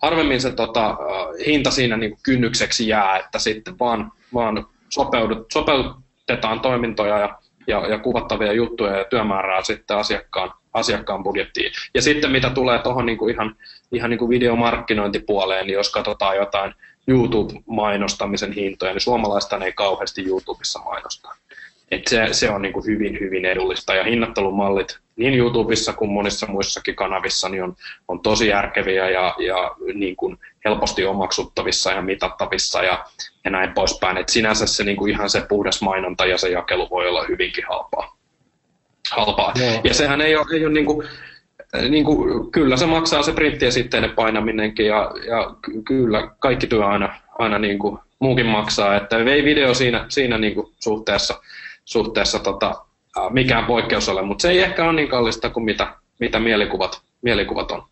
harvemmin 0.02 0.42
se 0.42 0.52
tota, 0.52 0.98
hinta 1.46 1.72
siinä 1.72 1.98
niin 1.98 2.12
kuin 2.12 2.20
kynnykseksi 2.24 2.88
jää, 2.88 3.18
että 3.18 3.40
sitten 3.40 3.80
vaan, 3.80 4.12
vaan 4.34 4.68
sopeudut, 4.90 5.52
sopeutetaan 5.54 6.60
toimintoja 6.60 7.20
ja, 7.20 7.40
ja, 7.68 7.88
ja 7.88 8.00
kuvattavia 8.00 8.54
juttuja 8.54 8.98
ja 8.98 9.06
työmäärää 9.06 9.64
sitten 9.64 9.98
asiakkaan, 9.98 10.52
asiakkaan 10.74 11.24
budjettiin. 11.24 11.72
Ja 11.94 12.02
sitten 12.02 12.32
mitä 12.32 12.50
tulee 12.50 12.80
tuohon 12.80 13.06
niin 13.06 13.18
kuin 13.18 13.34
ihan, 13.34 13.56
ihan 13.92 14.10
niin 14.10 14.20
kuin 14.20 14.30
videomarkkinointipuoleen, 14.30 15.68
niin 15.68 15.74
jos 15.74 15.92
katsotaan 15.92 16.36
jotain 16.36 16.74
YouTube-mainostamisen 17.08 18.52
hintoja, 18.54 18.94
niin 18.94 19.02
suomalaista 19.02 19.58
ei 19.58 19.74
kauheasti 19.74 20.26
YouTubessa 20.26 20.80
mainostaa. 20.80 21.36
Et 21.92 22.08
se, 22.08 22.28
se 22.32 22.50
on 22.50 22.62
niin 22.62 22.74
kuin 22.74 22.86
hyvin, 22.86 23.20
hyvin 23.20 23.46
edullista 23.46 23.96
ja 23.96 24.04
hinnoittelumallit 24.04 25.00
niin 25.16 25.34
YouTubessa 25.34 25.94
kuin 25.94 26.12
monissa 26.12 26.48
muissakin 26.48 26.96
kanavissa 26.96 27.50
niin 27.50 27.64
on, 27.64 27.76
on 28.08 28.20
tosi 28.20 28.48
järkeviä 28.48 29.10
ja, 29.10 29.36
ja 29.40 29.76
niin 29.94 30.16
kuin 30.16 30.38
helposti 30.66 31.06
omaksuttavissa 31.06 31.92
ja 31.92 32.02
mitattavissa 32.02 32.84
ja, 32.84 33.06
ja 33.46 33.52
näin 33.52 33.74
poispäin. 33.74 34.18
Et 34.18 34.30
sinänsä 34.30 34.66
se 34.66 34.84
niin 34.84 34.98
kuin 34.98 35.12
ihan 35.12 35.30
se 35.30 35.42
puhdas 35.50 35.82
mainonta 35.82 36.26
ja 36.26 36.38
se 36.38 36.50
jakelu 36.50 36.90
voi 36.90 37.08
olla 37.08 37.26
hyvinkin 37.30 37.64
halpaa. 37.70 38.18
halpaa. 39.12 39.54
Ja 39.84 39.94
sehän 39.94 40.22
ei 40.22 40.36
ole, 40.36 40.46
ei 40.54 40.66
ole 40.66 40.74
niin 40.74 40.86
kuin, 40.86 41.08
niin 41.90 42.06
kuin, 42.06 42.52
kyllä 42.52 42.78
se 42.78 42.86
maksaa 42.86 43.24
se 43.24 43.32
printti 43.32 43.66
ja 43.66 43.72
sitten 43.72 44.12
painaminenkin 44.16 44.86
ja, 44.86 45.12
ja 45.28 45.56
kyllä 45.88 46.32
kaikki 46.40 46.68
työ 46.68 46.86
aina, 46.86 47.16
aina 47.40 47.60
niin 47.60 47.80
kuin 47.80 48.00
muukin 48.20 48.46
maksaa, 48.46 48.96
että 48.96 49.18
ei 49.18 49.44
video 49.44 49.74
siinä, 49.74 50.06
siinä 50.10 50.38
niin 50.38 50.54
kuin 50.54 50.68
suhteessa, 50.80 51.42
suhteessa 51.90 52.40
tota, 52.40 52.76
mikään 53.30 53.66
poikkeus 53.66 54.10
ole, 54.10 54.22
mutta 54.22 54.42
se 54.42 54.50
ei 54.50 54.60
ehkä 54.60 54.86
ole 54.86 54.94
niin 54.94 55.10
kallista 55.10 55.50
kuin 55.50 55.64
mitä, 55.64 55.96
mitä 56.20 56.40
mielikuvat, 56.40 57.02
mielikuvat 57.22 57.72
on. 57.72 57.84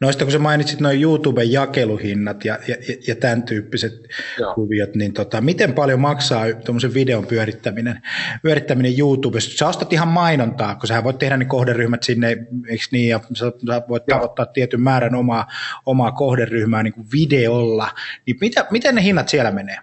Noista 0.00 0.24
kun 0.24 0.32
sä 0.32 0.38
mainitsit 0.38 0.80
noin 0.80 1.02
YouTuben 1.02 1.52
jakeluhinnat 1.52 2.44
ja, 2.44 2.58
ja, 2.68 2.76
ja 3.08 3.16
tämän 3.16 3.42
tyyppiset 3.42 3.92
Joo. 4.38 4.54
kuviot, 4.54 4.94
niin 4.94 5.12
tota, 5.12 5.40
miten 5.40 5.72
paljon 5.72 6.00
maksaa 6.00 6.44
tuommoisen 6.64 6.94
videon 6.94 7.26
pyörittäminen, 7.26 8.02
pyörittäminen 8.42 8.98
YouTubessa? 8.98 9.56
Sä 9.56 9.68
ostat 9.68 9.92
ihan 9.92 10.08
mainontaa, 10.08 10.74
kun 10.74 10.88
sä 10.88 11.04
voit 11.04 11.18
tehdä 11.18 11.36
ne 11.36 11.44
kohderyhmät 11.44 12.02
sinne, 12.02 12.28
eikö 12.68 12.84
niin, 12.90 13.08
ja 13.08 13.20
sä, 13.32 13.52
sä 13.66 13.82
voit 13.88 14.02
Joo. 14.08 14.18
tavoittaa 14.18 14.46
tietyn 14.46 14.80
määrän 14.80 15.14
omaa, 15.14 15.46
omaa 15.86 16.12
kohderyhmää 16.12 16.82
niin 16.82 16.94
kuin 16.94 17.06
videolla, 17.12 17.88
niin 18.26 18.36
mitä, 18.40 18.66
miten 18.70 18.94
ne 18.94 19.02
hinnat 19.02 19.28
siellä 19.28 19.50
menee? 19.50 19.78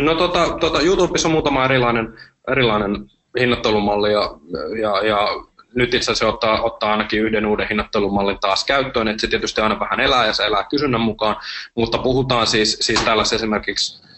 No 0.00 0.14
tota, 0.14 0.58
tota, 0.60 0.80
YouTubessa 0.80 1.28
on 1.28 1.32
muutama 1.32 1.64
erilainen, 1.64 2.18
erilainen 2.50 3.10
hinnoittelumalli 3.40 4.12
ja, 4.12 4.30
ja, 4.80 5.06
ja 5.06 5.28
nyt 5.74 5.94
itse 5.94 6.12
asiassa 6.12 6.28
ottaa, 6.28 6.62
ottaa 6.62 6.90
ainakin 6.90 7.22
yhden 7.22 7.46
uuden 7.46 7.68
hinnoittelumallin 7.68 8.38
taas 8.40 8.64
käyttöön, 8.64 9.08
että 9.08 9.20
se 9.20 9.26
tietysti 9.26 9.60
aina 9.60 9.80
vähän 9.80 10.00
elää 10.00 10.26
ja 10.26 10.32
se 10.32 10.46
elää 10.46 10.64
kysynnän 10.70 11.00
mukaan, 11.00 11.36
mutta 11.74 11.98
puhutaan 11.98 12.46
siis, 12.46 12.78
siis 12.80 13.00
tällaisessa 13.00 13.36
esimerkiksi 13.36 14.10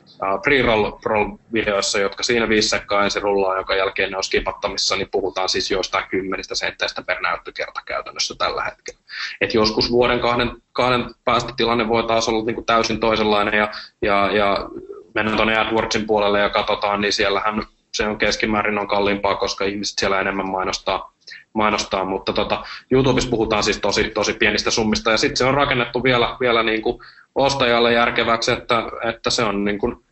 pre-roll-videoissa, 0.43 1.99
jotka 1.99 2.23
siinä 2.23 2.49
viisi 2.49 2.69
sekkaa 2.69 3.05
ensin 3.05 3.23
rullaa, 3.23 3.57
jonka 3.57 3.75
jälkeen 3.75 4.11
ne 4.11 4.17
on 4.17 4.25
skipattamissa, 4.25 4.97
niin 4.97 5.09
puhutaan 5.11 5.49
siis 5.49 5.71
jostain 5.71 6.05
kymmenistä 6.11 6.55
sentteistä 6.55 7.03
per 7.03 7.21
näyttökerta 7.21 7.81
käytännössä 7.87 8.35
tällä 8.39 8.65
hetkellä. 8.65 9.01
Et 9.41 9.55
joskus 9.55 9.93
vuoden 9.93 10.21
kahden, 10.21 10.51
kahden 10.73 11.15
päästä 11.25 11.53
tilanne 11.57 11.89
voi 11.89 12.03
taas 12.07 12.29
olla 12.29 12.45
niin 12.45 12.55
kuin 12.55 12.67
täysin 12.67 13.01
toisenlainen 13.01 13.55
ja, 13.55 13.71
ja, 14.03 14.31
ja 14.37 14.69
mennään 15.15 15.37
tuonne 15.37 15.59
AdWordsin 15.59 16.07
puolelle 16.07 16.41
ja 16.41 16.51
katsotaan, 16.51 17.01
niin 17.01 17.13
siellähän 17.13 17.63
se 17.95 18.07
on 18.07 18.19
keskimäärin 18.19 18.79
on 18.79 18.89
kalliimpaa, 18.89 19.35
koska 19.35 19.65
ihmiset 19.65 19.99
siellä 19.99 20.21
enemmän 20.21 20.51
mainostaa, 20.51 21.13
mainostaa. 21.53 22.05
Mutta 22.05 22.33
tota, 22.33 22.65
YouTubessa 22.91 23.31
puhutaan 23.31 23.63
siis 23.63 23.79
tosi, 23.79 24.05
tosi 24.05 24.33
pienistä 24.33 24.71
summista, 24.71 25.11
ja 25.11 25.17
sitten 25.17 25.37
se 25.37 25.45
on 25.45 25.55
rakennettu 25.55 26.03
vielä, 26.03 26.37
vielä 26.41 26.63
niin 26.63 26.83
kuin 26.83 26.99
ostajalle 27.35 27.93
järkeväksi, 27.93 28.51
että, 28.53 28.83
että 29.09 29.31
se 29.31 29.45
on 29.45 29.65
niin 29.65 29.79
kuin, 29.79 30.05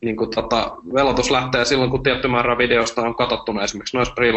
niin 0.00 0.16
kuin 0.16 0.30
tota, 0.30 0.76
velotus 0.94 1.30
lähtee 1.30 1.64
silloin, 1.64 1.90
kun 1.90 2.02
tietty 2.02 2.28
määrä 2.28 2.58
videosta 2.58 3.02
on 3.02 3.14
katsottuna. 3.14 3.62
Esimerkiksi 3.62 3.96
noissa 3.96 4.14
pre 4.14 4.32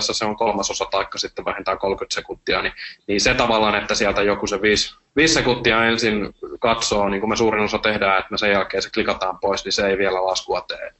se 0.00 0.24
on 0.24 0.36
kolmasosa 0.36 0.84
taikka 0.90 1.18
sitten 1.18 1.44
vähintään 1.44 1.78
30 1.78 2.14
sekuntia, 2.14 2.62
niin, 2.62 2.72
niin 3.06 3.20
se 3.20 3.34
tavallaan, 3.34 3.74
että 3.74 3.94
sieltä 3.94 4.22
joku 4.22 4.46
se 4.46 4.62
5, 4.62 4.94
5 5.16 5.34
sekuntia 5.34 5.84
ensin 5.84 6.34
katsoo, 6.60 7.08
niin 7.08 7.20
kuin 7.20 7.30
me 7.30 7.36
suurin 7.36 7.64
osa 7.64 7.78
tehdään, 7.78 8.18
että 8.18 8.30
me 8.30 8.38
sen 8.38 8.50
jälkeen 8.50 8.82
se 8.82 8.90
klikataan 8.90 9.38
pois, 9.38 9.64
niin 9.64 9.72
se 9.72 9.86
ei 9.86 9.98
vielä 9.98 10.24
laskua 10.24 10.60
tee. 10.60 10.90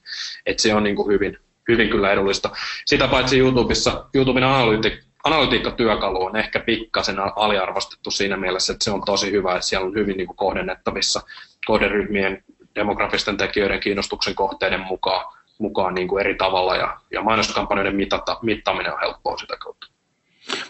Et 0.46 0.58
se 0.58 0.75
on 0.75 0.82
niin 0.82 0.96
kuin 0.96 1.08
hyvin, 1.08 1.38
hyvin 1.68 1.88
kyllä 1.88 2.12
edullista. 2.12 2.50
Sitä 2.87 3.08
paitsi 3.08 3.38
YouTubessa, 3.38 4.04
YouTuben 4.14 4.44
analyytik, 4.44 4.94
analytiikkatyökalu 5.25 6.25
on 6.25 6.37
ehkä 6.37 6.61
pikkasen 6.61 7.16
aliarvostettu 7.37 8.11
siinä 8.11 8.37
mielessä, 8.37 8.73
että 8.73 8.85
se 8.85 8.90
on 8.90 9.02
tosi 9.06 9.30
hyvä, 9.30 9.54
että 9.54 9.66
siellä 9.66 9.87
on 9.87 9.94
hyvin 9.94 10.16
niin 10.16 10.26
kuin 10.26 10.37
kohdennettavissa 10.37 11.20
kohderyhmien 11.66 12.44
demografisten 12.76 13.37
tekijöiden 13.37 13.80
kiinnostuksen 13.80 14.35
kohteiden 14.35 14.80
mukaan, 14.80 15.35
mukaan 15.59 15.95
niin 15.95 16.09
kuin 16.09 16.21
eri 16.21 16.35
tavalla 16.35 16.76
ja, 16.76 17.00
ja 17.12 17.23
mainoskampanjoiden 17.23 17.97
mitata, 17.97 18.38
mittaaminen 18.42 18.92
on 18.92 19.00
helppoa 19.00 19.37
sitä 19.37 19.56
kautta. 19.56 19.87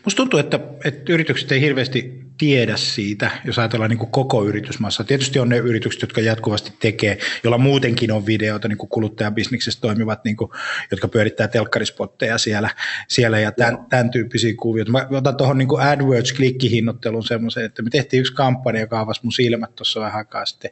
Musta 0.05 0.17
tuntuu, 0.17 0.41
että, 0.41 0.61
että 0.85 1.13
yritykset 1.13 1.53
ei 1.53 1.61
hirveästi 1.61 2.27
tiedä 2.39 2.77
siitä, 2.77 3.31
jos 3.45 3.59
ajatellaan 3.59 3.91
niin 3.91 3.99
kuin 3.99 4.11
koko 4.11 4.45
yritysmassa. 4.45 5.05
Tietysti 5.05 5.39
on 5.39 5.49
ne 5.49 5.57
yritykset, 5.57 6.03
jotka 6.03 6.21
jatkuvasti 6.21 6.73
tekee, 6.81 7.19
joilla 7.45 7.59
muutenkin 7.59 8.13
on 8.13 8.27
videoita, 8.27 8.69
niin 8.69 8.79
kuin 8.79 8.91
kuluttajabisniksessä 8.91 9.81
toimivat, 9.81 10.25
niin 10.25 10.37
kuin, 10.37 10.51
jotka 10.91 11.09
pyörittää 11.09 11.49
telkkarispotteja 11.49 12.39
siellä, 12.39 12.71
siellä 13.09 13.39
ja 13.39 13.53
tämän, 13.53 13.79
tämän 13.89 14.11
tyyppisiä 14.11 14.55
kuvioita. 14.61 14.93
Mä 14.93 15.07
otan 15.11 15.37
tuohon 15.37 15.59
niin 15.59 15.69
AdWords-klikkihinnotteluun 15.69 17.27
semmoisen, 17.27 17.65
että 17.65 17.83
me 17.83 17.91
tehtiin 17.91 18.21
yksi 18.21 18.35
kampanja, 18.35 18.81
joka 18.81 19.01
avasi 19.01 19.21
mun 19.23 19.33
silmät 19.33 19.75
tuossa 19.75 20.01
vähän 20.01 20.17
aikaa 20.17 20.47
sitten 20.47 20.71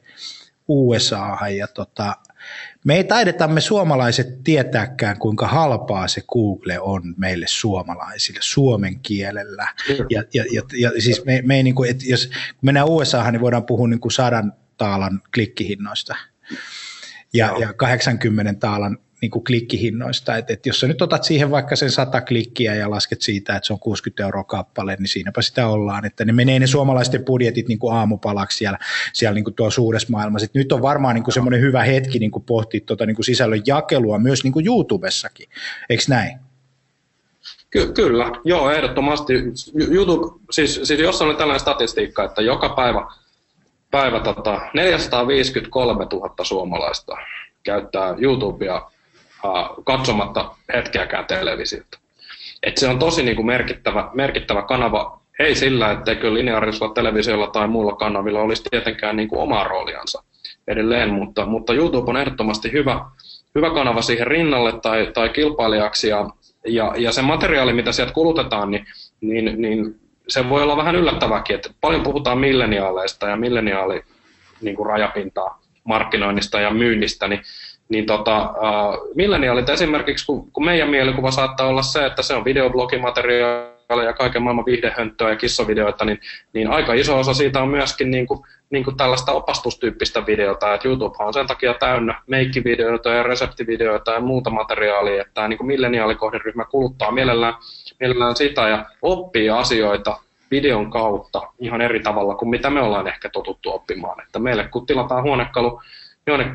USAhan 0.68 1.56
ja 1.56 1.68
tota, 1.68 2.16
me 2.84 2.96
ei 2.96 3.04
taideta 3.04 3.48
me 3.48 3.60
suomalaiset 3.60 4.44
tietääkään, 4.44 5.18
kuinka 5.18 5.48
halpaa 5.48 6.08
se 6.08 6.22
Google 6.32 6.80
on 6.80 7.14
meille 7.16 7.46
suomalaisille 7.48 8.40
suomen 8.42 9.00
kielellä. 9.00 9.68
Ja, 10.10 10.24
ja, 10.34 10.44
ja, 10.52 10.62
ja 10.78 10.90
siis 11.02 11.24
me, 11.24 11.42
me 11.44 11.56
ei 11.56 11.62
niin 11.62 11.74
kuin, 11.74 11.90
että 11.90 12.04
jos 12.06 12.26
kun 12.26 12.36
mennään 12.62 12.88
USAhan, 12.88 13.32
niin 13.32 13.40
voidaan 13.40 13.66
puhua 13.66 13.88
niin 13.88 14.00
kuin 14.00 14.12
sadan 14.12 14.52
taalan 14.76 15.22
klikkihinnoista. 15.34 16.16
Ja, 17.32 17.56
ja 17.60 17.72
80 17.72 18.54
taalan 18.54 18.98
niin 19.24 19.30
kuin 19.30 19.44
klikkihinnoista. 19.44 20.36
Et, 20.36 20.50
et 20.50 20.66
jos 20.66 20.80
sä 20.80 20.86
nyt 20.86 21.02
otat 21.02 21.24
siihen 21.24 21.50
vaikka 21.50 21.76
sen 21.76 21.90
100 21.90 22.20
klikkiä 22.20 22.74
ja 22.74 22.90
lasket 22.90 23.22
siitä, 23.22 23.56
että 23.56 23.66
se 23.66 23.72
on 23.72 23.78
60 23.78 24.22
euroa 24.22 24.44
kappale, 24.44 24.96
niin 24.98 25.08
siinäpä 25.08 25.42
sitä 25.42 25.68
ollaan. 25.68 26.04
Että 26.06 26.24
ne 26.24 26.32
menee 26.32 26.58
ne 26.58 26.66
suomalaisten 26.66 27.24
budjetit 27.24 27.68
niin 27.68 27.78
kuin 27.78 27.94
aamupalaksi 27.94 28.58
siellä, 28.58 28.78
siellä 29.12 29.34
niin 29.34 29.44
kuin 29.44 29.54
tuolla 29.54 29.70
suuressa 29.70 30.08
maailmassa. 30.10 30.44
Et 30.44 30.54
nyt 30.54 30.72
on 30.72 30.82
varmaan 30.82 31.14
niin 31.14 31.24
kuin 31.24 31.34
semmoinen 31.34 31.60
hyvä 31.60 31.84
hetki 31.84 32.18
niin 32.18 32.30
kuin 32.30 32.42
pohtia 32.42 32.80
tuota 32.86 33.06
niin 33.06 33.14
kuin 33.14 33.24
sisällön 33.24 33.62
jakelua 33.66 34.18
myös 34.18 34.44
niin 34.44 34.52
kuin 34.52 34.66
YouTubessakin. 34.66 35.48
Eikö 35.90 36.04
näin? 36.08 36.38
Ky- 37.70 37.92
kyllä, 37.92 38.32
joo, 38.44 38.70
ehdottomasti. 38.70 39.32
YouTube, 39.90 40.40
siis, 40.50 40.80
siis 40.82 41.00
jos 41.00 41.22
on 41.22 41.36
tällainen 41.36 41.60
statistiikka, 41.60 42.24
että 42.24 42.42
joka 42.42 42.68
päivä, 42.68 43.06
päivä 43.90 44.20
tota, 44.20 44.60
453 44.74 46.06
000 46.12 46.44
suomalaista 46.44 47.16
käyttää 47.62 48.14
YouTubea 48.18 48.90
katsomatta 49.84 50.54
hetkeäkään 50.74 51.24
televisiota. 51.24 51.98
Et 52.62 52.78
se 52.78 52.88
on 52.88 52.98
tosi 52.98 53.22
niin 53.22 53.36
kuin 53.36 53.46
merkittävä, 53.46 54.10
merkittävä 54.14 54.62
kanava, 54.62 55.20
ei 55.38 55.54
sillä, 55.54 55.92
etteikö 55.92 56.34
lineaarisella 56.34 56.94
televisiolla 56.94 57.46
tai 57.46 57.68
muilla 57.68 57.96
kanavilla 57.96 58.40
olisi 58.40 58.62
tietenkään 58.70 59.16
niin 59.16 59.28
kuin 59.28 59.40
oma 59.40 59.64
rooliansa 59.64 60.22
edelleen, 60.68 61.10
mutta, 61.10 61.46
mutta 61.46 61.74
YouTube 61.74 62.10
on 62.10 62.16
ehdottomasti 62.16 62.72
hyvä, 62.72 63.04
hyvä 63.54 63.70
kanava 63.70 64.02
siihen 64.02 64.26
rinnalle 64.26 64.80
tai, 64.80 65.10
tai 65.14 65.28
kilpailijaksi, 65.28 66.08
ja, 66.08 66.30
ja, 66.66 66.92
ja 66.96 67.12
se 67.12 67.22
materiaali, 67.22 67.72
mitä 67.72 67.92
sieltä 67.92 68.12
kulutetaan, 68.12 68.70
niin, 68.70 68.86
niin, 69.20 69.62
niin 69.62 70.00
se 70.28 70.48
voi 70.48 70.62
olla 70.62 70.76
vähän 70.76 70.96
yllättäväkin, 70.96 71.56
että 71.56 71.70
paljon 71.80 72.02
puhutaan 72.02 72.38
milleniaaleista 72.38 73.28
ja 73.28 73.36
milleniaali 73.36 74.02
niin 74.60 74.76
kuin 74.76 74.86
rajapintaa 74.86 75.62
markkinoinnista 75.84 76.60
ja 76.60 76.70
myynnistä, 76.70 77.28
niin 77.28 77.42
niin 77.88 78.06
tota, 78.06 78.50
uh, 78.50 79.16
milleniaalit 79.16 79.68
esimerkiksi, 79.68 80.26
kun, 80.26 80.50
kun 80.52 80.64
meidän 80.64 80.90
mielikuva 80.90 81.30
saattaa 81.30 81.66
olla 81.66 81.82
se, 81.82 82.06
että 82.06 82.22
se 82.22 82.34
on 82.34 82.44
videoblogimateriaalia 82.44 83.74
ja 84.04 84.12
kaiken 84.12 84.42
maailman 84.42 84.64
viihdehönttöä 84.64 85.30
ja 85.30 85.36
kissavideoita, 85.36 86.04
niin, 86.04 86.20
niin 86.52 86.70
aika 86.70 86.94
iso 86.94 87.18
osa 87.18 87.34
siitä 87.34 87.62
on 87.62 87.68
myöskin 87.68 88.10
niin 88.10 88.26
kuin, 88.26 88.40
niin 88.70 88.84
kuin 88.84 88.96
tällaista 88.96 89.32
opastustyyppistä 89.32 90.26
videota, 90.26 90.74
että 90.74 90.88
YouTube 90.88 91.16
on 91.18 91.34
sen 91.34 91.46
takia 91.46 91.74
täynnä 91.74 92.22
meikkivideoita 92.26 93.08
ja 93.08 93.22
reseptivideoita 93.22 94.10
ja 94.10 94.20
muuta 94.20 94.50
materiaalia, 94.50 95.20
että 95.20 95.34
tämä 95.34 95.48
niin 95.48 95.66
milleniaalikohderyhmä 95.66 96.64
kuluttaa 96.64 97.10
mielellään, 97.10 97.54
mielellään 98.00 98.36
sitä 98.36 98.68
ja 98.68 98.86
oppii 99.02 99.50
asioita 99.50 100.16
videon 100.50 100.90
kautta 100.90 101.42
ihan 101.60 101.80
eri 101.80 102.00
tavalla 102.00 102.34
kuin 102.34 102.48
mitä 102.48 102.70
me 102.70 102.82
ollaan 102.82 103.08
ehkä 103.08 103.28
totuttu 103.28 103.70
oppimaan. 103.70 104.22
Että 104.22 104.38
meille 104.38 104.68
kun 104.68 104.86
tilataan 104.86 105.22
huonekalu, 105.22 105.80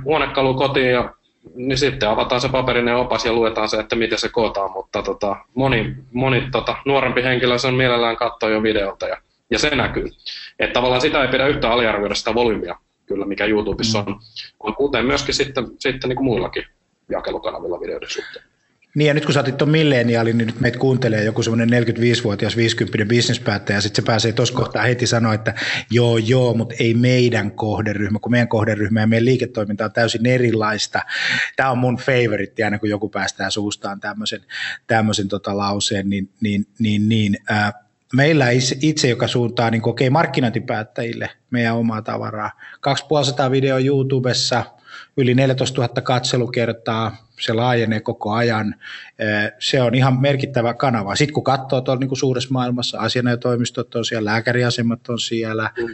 huonekalu 0.06 0.54
kotiin 0.54 0.92
ja 0.92 1.14
niin 1.56 1.78
sitten 1.78 2.10
avataan 2.10 2.42
se 2.42 2.50
paperinen 2.50 2.96
opas 2.96 3.26
ja 3.26 3.34
luetaan 3.34 3.70
se, 3.70 3.80
että 3.80 3.96
miten 3.96 4.20
se 4.20 4.30
kootaan, 4.30 4.72
mutta 4.72 5.04
tota, 5.04 5.36
moni, 5.54 5.96
moni 6.14 6.48
tota, 6.52 6.76
nuorempi 6.86 7.24
henkilö 7.24 7.58
sen 7.58 7.74
mielellään 7.74 8.16
katsoo 8.16 8.50
jo 8.50 8.64
videolta 8.64 9.08
ja, 9.08 9.18
ja 9.52 9.60
se 9.60 9.76
näkyy. 9.76 10.10
Että 10.60 10.74
tavallaan 10.74 11.02
sitä 11.02 11.22
ei 11.22 11.28
pidä 11.28 11.48
yhtään 11.48 11.74
aliarvioida 11.74 12.16
sitä 12.16 12.34
volyymia, 12.34 12.76
kyllä, 13.06 13.26
mikä 13.26 13.46
YouTubessa 13.46 14.00
on, 14.00 14.20
on 14.60 14.76
kuten 14.76 15.06
myöskin 15.06 15.34
sitten, 15.36 15.68
sitten 15.80 16.10
niin 16.10 16.18
kuin 16.18 16.26
muillakin 16.26 16.66
jakelukanavilla 17.10 17.80
videoiden 17.80 18.10
suhteen. 18.10 18.49
Niin 18.96 19.08
ja 19.08 19.14
nyt 19.14 19.26
kun 19.26 19.34
sä 19.34 19.40
otit 19.40 19.58
tuon 19.58 19.70
milleniaalin, 19.70 20.38
niin 20.38 20.46
nyt 20.46 20.60
meitä 20.60 20.80
kuuntelee 20.80 21.24
joku 21.24 21.44
semmoinen 21.44 21.84
45-vuotias 21.84 22.58
50 22.58 23.06
bisnespäättäjä, 23.10 23.78
ja 23.78 23.82
sitten 23.82 24.04
se 24.04 24.06
pääsee 24.06 24.32
tuossa 24.32 24.56
kohtaa 24.56 24.84
heti 24.84 25.08
sanoa, 25.08 25.34
että 25.34 25.54
joo 25.92 26.18
joo, 26.18 26.54
mutta 26.54 26.76
ei 26.80 26.94
meidän 26.94 27.52
kohderyhmä, 27.52 28.20
kun 28.20 28.32
meidän 28.32 28.48
kohderyhmä 28.48 29.00
ja 29.00 29.08
meidän 29.08 29.26
liiketoiminta 29.26 29.86
on 29.86 29.92
täysin 29.92 30.26
erilaista. 30.26 31.02
Tämä 31.56 31.72
on 31.72 31.78
mun 31.78 31.98
favorite, 31.98 32.64
aina 32.64 32.80
kun 32.80 32.90
joku 32.90 33.10
päästää 33.10 33.50
suustaan 33.50 34.00
tämmöisen, 34.00 34.42
tämmöisen 34.88 35.28
tota 35.28 35.58
lauseen, 35.58 36.10
niin, 36.10 36.30
niin, 36.42 36.66
niin, 36.80 37.10
niin 37.10 37.38
ää, 37.50 37.74
meillä 38.16 38.46
itse, 38.82 39.10
joka 39.10 39.28
suuntaa 39.28 39.70
niin 39.70 39.88
okay, 39.88 40.10
markkinointipäättäjille 40.10 41.30
meidän 41.52 41.76
omaa 41.76 42.02
tavaraa. 42.02 42.52
2500 42.82 43.52
video 43.52 43.78
YouTubessa, 43.80 44.64
yli 45.18 45.36
14 45.36 45.82
000 45.82 46.02
katselukertaa, 46.02 47.29
se 47.40 47.54
laajenee 47.54 48.00
koko 48.00 48.32
ajan. 48.32 48.76
Se 49.60 49.82
on 49.82 49.96
ihan 49.96 50.22
merkittävä 50.22 50.74
kanava. 50.74 51.16
Sitten 51.16 51.34
kun 51.34 51.44
katsoo 51.44 51.82
tuolla 51.82 52.00
niin 52.00 52.08
kuin 52.08 52.18
suuressa 52.18 52.50
maailmassa, 52.52 53.00
asianajotoimistot 53.00 53.96
on 53.96 54.06
siellä, 54.06 54.32
lääkäriasemat 54.32 55.10
on 55.10 55.20
siellä, 55.20 55.70
mm. 55.78 55.88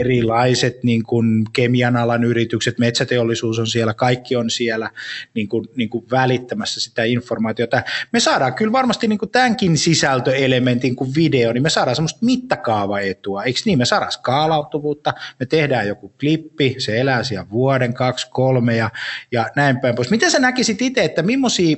erilaiset 0.00 0.82
niin 0.82 1.02
kuin 1.02 1.44
kemian 1.52 1.96
alan 1.96 2.24
yritykset, 2.24 2.78
metsäteollisuus 2.78 3.58
on 3.58 3.66
siellä, 3.66 3.94
kaikki 3.94 4.36
on 4.36 4.50
siellä 4.50 4.90
niin 5.34 5.48
kuin, 5.48 5.68
niin 5.76 5.88
kuin 5.88 6.04
välittämässä 6.10 6.80
sitä 6.80 7.04
informaatiota. 7.04 7.82
Me 8.12 8.20
saadaan 8.20 8.54
kyllä 8.54 8.72
varmasti 8.72 9.08
niin 9.08 9.18
kuin 9.18 9.30
tämänkin 9.30 9.78
sisältöelementin 9.78 10.96
kuin 10.96 11.10
video, 11.16 11.52
niin 11.52 11.62
me 11.62 11.70
saadaan 11.70 11.96
semmoista 11.96 12.26
mittakaavaetua, 12.26 13.44
eikö 13.44 13.60
niin? 13.64 13.78
Me 13.78 13.84
saadaan 13.84 14.12
skaalautuvuutta, 14.12 15.14
me 15.40 15.46
tehdään 15.46 15.88
joku 15.88 16.12
klippi, 16.20 16.74
se 16.78 17.00
elää 17.00 17.22
siellä 17.22 17.50
vuoden, 17.50 17.94
kaksi, 17.94 18.26
kolme 18.30 18.76
ja, 18.76 18.90
ja 19.32 19.50
näin 19.56 19.80
päin 19.80 19.94
pois. 19.94 20.10
Miten 20.10 20.30
sä 20.30 20.38
näkisit 20.46 20.82
itse, 20.82 21.04
että 21.04 21.22
millaisia, 21.22 21.76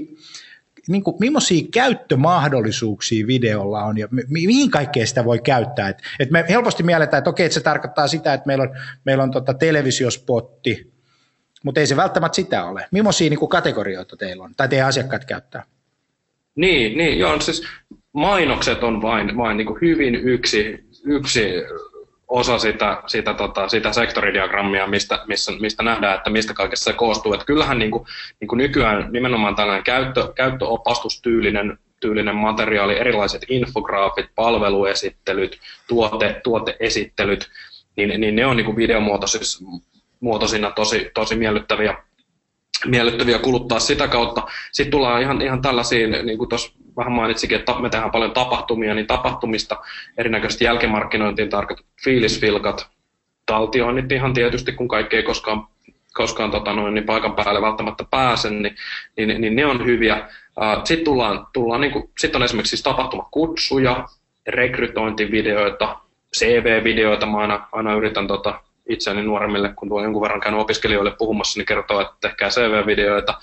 niin 0.89 1.03
kuin, 1.05 1.17
millaisia 1.21 1.69
käyttömahdollisuuksia 1.73 3.27
videolla 3.27 3.85
on 3.85 3.99
ja 3.99 4.09
mihin 4.29 4.71
kaikkea 4.71 5.07
sitä 5.07 5.25
voi 5.25 5.39
käyttää. 5.39 5.89
Et, 5.89 6.03
et 6.21 6.31
me 6.31 6.45
helposti 6.49 6.83
mielletään, 6.83 7.19
että 7.19 7.31
okei, 7.31 7.47
että 7.47 7.55
se 7.55 7.61
tarkoittaa 7.61 8.09
sitä, 8.09 8.35
että 8.35 8.47
meillä 8.47 8.63
on, 8.63 8.77
meillä 9.05 9.23
on 9.23 9.31
tota 9.31 9.55
televisiospotti, 9.55 10.93
mutta 11.65 11.81
ei 11.81 11.87
se 11.87 11.97
välttämättä 11.97 12.37
sitä 12.37 12.65
ole. 12.65 12.87
Millaisia 12.91 13.31
niin 13.31 13.39
kuin 13.39 13.49
kategorioita 13.49 14.17
teillä 14.17 14.45
on, 14.45 14.55
tai 14.57 14.69
teidän 14.69 14.89
asiakkaat 14.89 15.25
käyttää? 15.25 15.65
Niin, 16.55 16.99
niin 16.99 17.19
joo, 17.19 17.41
siis 17.41 17.63
mainokset 18.13 18.83
on 18.83 19.03
vain, 19.03 19.37
vain 19.37 19.57
niin 19.57 19.67
kuin 19.67 19.81
hyvin 19.81 20.15
yksi, 20.15 20.89
yksi 21.05 21.45
osa 22.28 22.58
sitä, 22.58 23.02
sitä, 23.06 23.35
tota, 23.35 23.68
sitä 23.68 23.92
sektoridiagrammia, 23.92 24.87
mistä, 24.87 25.25
missä, 25.26 25.52
mistä 25.61 25.82
nähdään, 25.82 26.16
että 26.16 26.30
mistä 26.30 26.54
kaikessa 26.54 26.90
se 26.90 26.97
koostuu. 26.97 27.32
Että 27.32 27.47
kyllähän 27.47 27.78
niin 27.78 27.90
kuin, 27.90 28.06
niin 28.40 28.49
kuin 28.49 28.58
nykyään 28.58 29.12
nimenomaan 29.12 29.56
tällainen 29.56 29.85
käyttö, 29.85 30.32
käyttöopastustyylinen 30.35 31.78
tyylinen 32.00 32.37
materiaali, 32.37 32.99
erilaiset 32.99 33.42
infograafit, 33.49 34.26
palveluesittelyt, 34.35 35.58
tuote, 35.88 36.40
tuoteesittelyt, 36.44 37.49
niin, 37.97 38.20
niin 38.20 38.37
ne 38.37 38.47
on 38.47 38.56
niin 38.56 38.64
kuin 38.64 38.76
videomuotoisina 38.76 40.70
tosi, 40.70 41.11
tosi 41.14 41.37
miellyttäviä 41.37 41.97
miellyttäviä 42.87 43.38
kuluttaa 43.38 43.80
sitä 43.80 44.08
kautta. 44.08 44.42
Sitten 44.73 44.90
tullaan 44.90 45.23
ihan, 45.23 45.42
ihan 45.42 45.62
tällaisiin, 45.62 46.11
niin 46.11 46.38
kuin 46.38 46.49
tuossa 46.49 46.73
vähän 46.97 47.12
mainitsikin, 47.12 47.58
että 47.58 47.80
me 47.80 47.90
tehdään 47.90 48.11
paljon 48.11 48.32
tapahtumia, 48.32 48.94
niin 48.94 49.06
tapahtumista 49.06 49.76
erinäköisesti 50.18 50.64
jälkimarkkinointiin 50.64 51.50
tarkoitetut 51.50 51.92
fiilisfilkat, 52.04 52.88
taltioinnit 53.47 54.12
ihan 54.12 54.35
tietysti, 54.35 54.73
kun 54.73 54.88
kaikki 54.88 55.16
ei 55.16 55.23
koskaan, 55.23 55.66
koskaan 56.14 56.50
tota 56.50 56.73
noin, 56.73 56.94
niin 56.94 57.04
paikan 57.04 57.35
päälle 57.35 57.62
välttämättä 57.62 58.04
pääse, 58.11 58.50
niin, 58.50 58.76
niin, 59.16 59.40
niin 59.40 59.56
ne 59.56 59.66
on 59.66 59.87
hyviä. 59.87 60.28
Sitten 60.85 61.04
tullaan, 61.04 61.47
tullaan 61.52 61.80
niin 61.80 61.92
kuin, 61.92 62.11
sit 62.18 62.37
on 62.37 62.42
esimerkiksi 62.42 62.70
siis 62.70 62.82
tapahtumakutsuja, 62.82 64.08
rekrytointivideoita, 64.47 65.97
CV-videoita, 66.38 67.26
mä 67.26 67.38
aina, 67.38 67.68
aina 67.73 67.94
yritän 67.94 68.26
tota, 68.26 68.61
itseäni 68.88 69.23
nuoremmille, 69.23 69.73
kun 69.76 69.88
tuo 69.88 70.02
jonkun 70.02 70.23
verran 70.23 70.40
käynyt 70.40 70.61
opiskelijoille 70.61 71.11
puhumassa, 71.18 71.61
niin 71.61 71.66
kertoo, 71.66 72.00
että 72.00 72.14
tehkää 72.21 72.49
CV-videoita. 72.49 73.35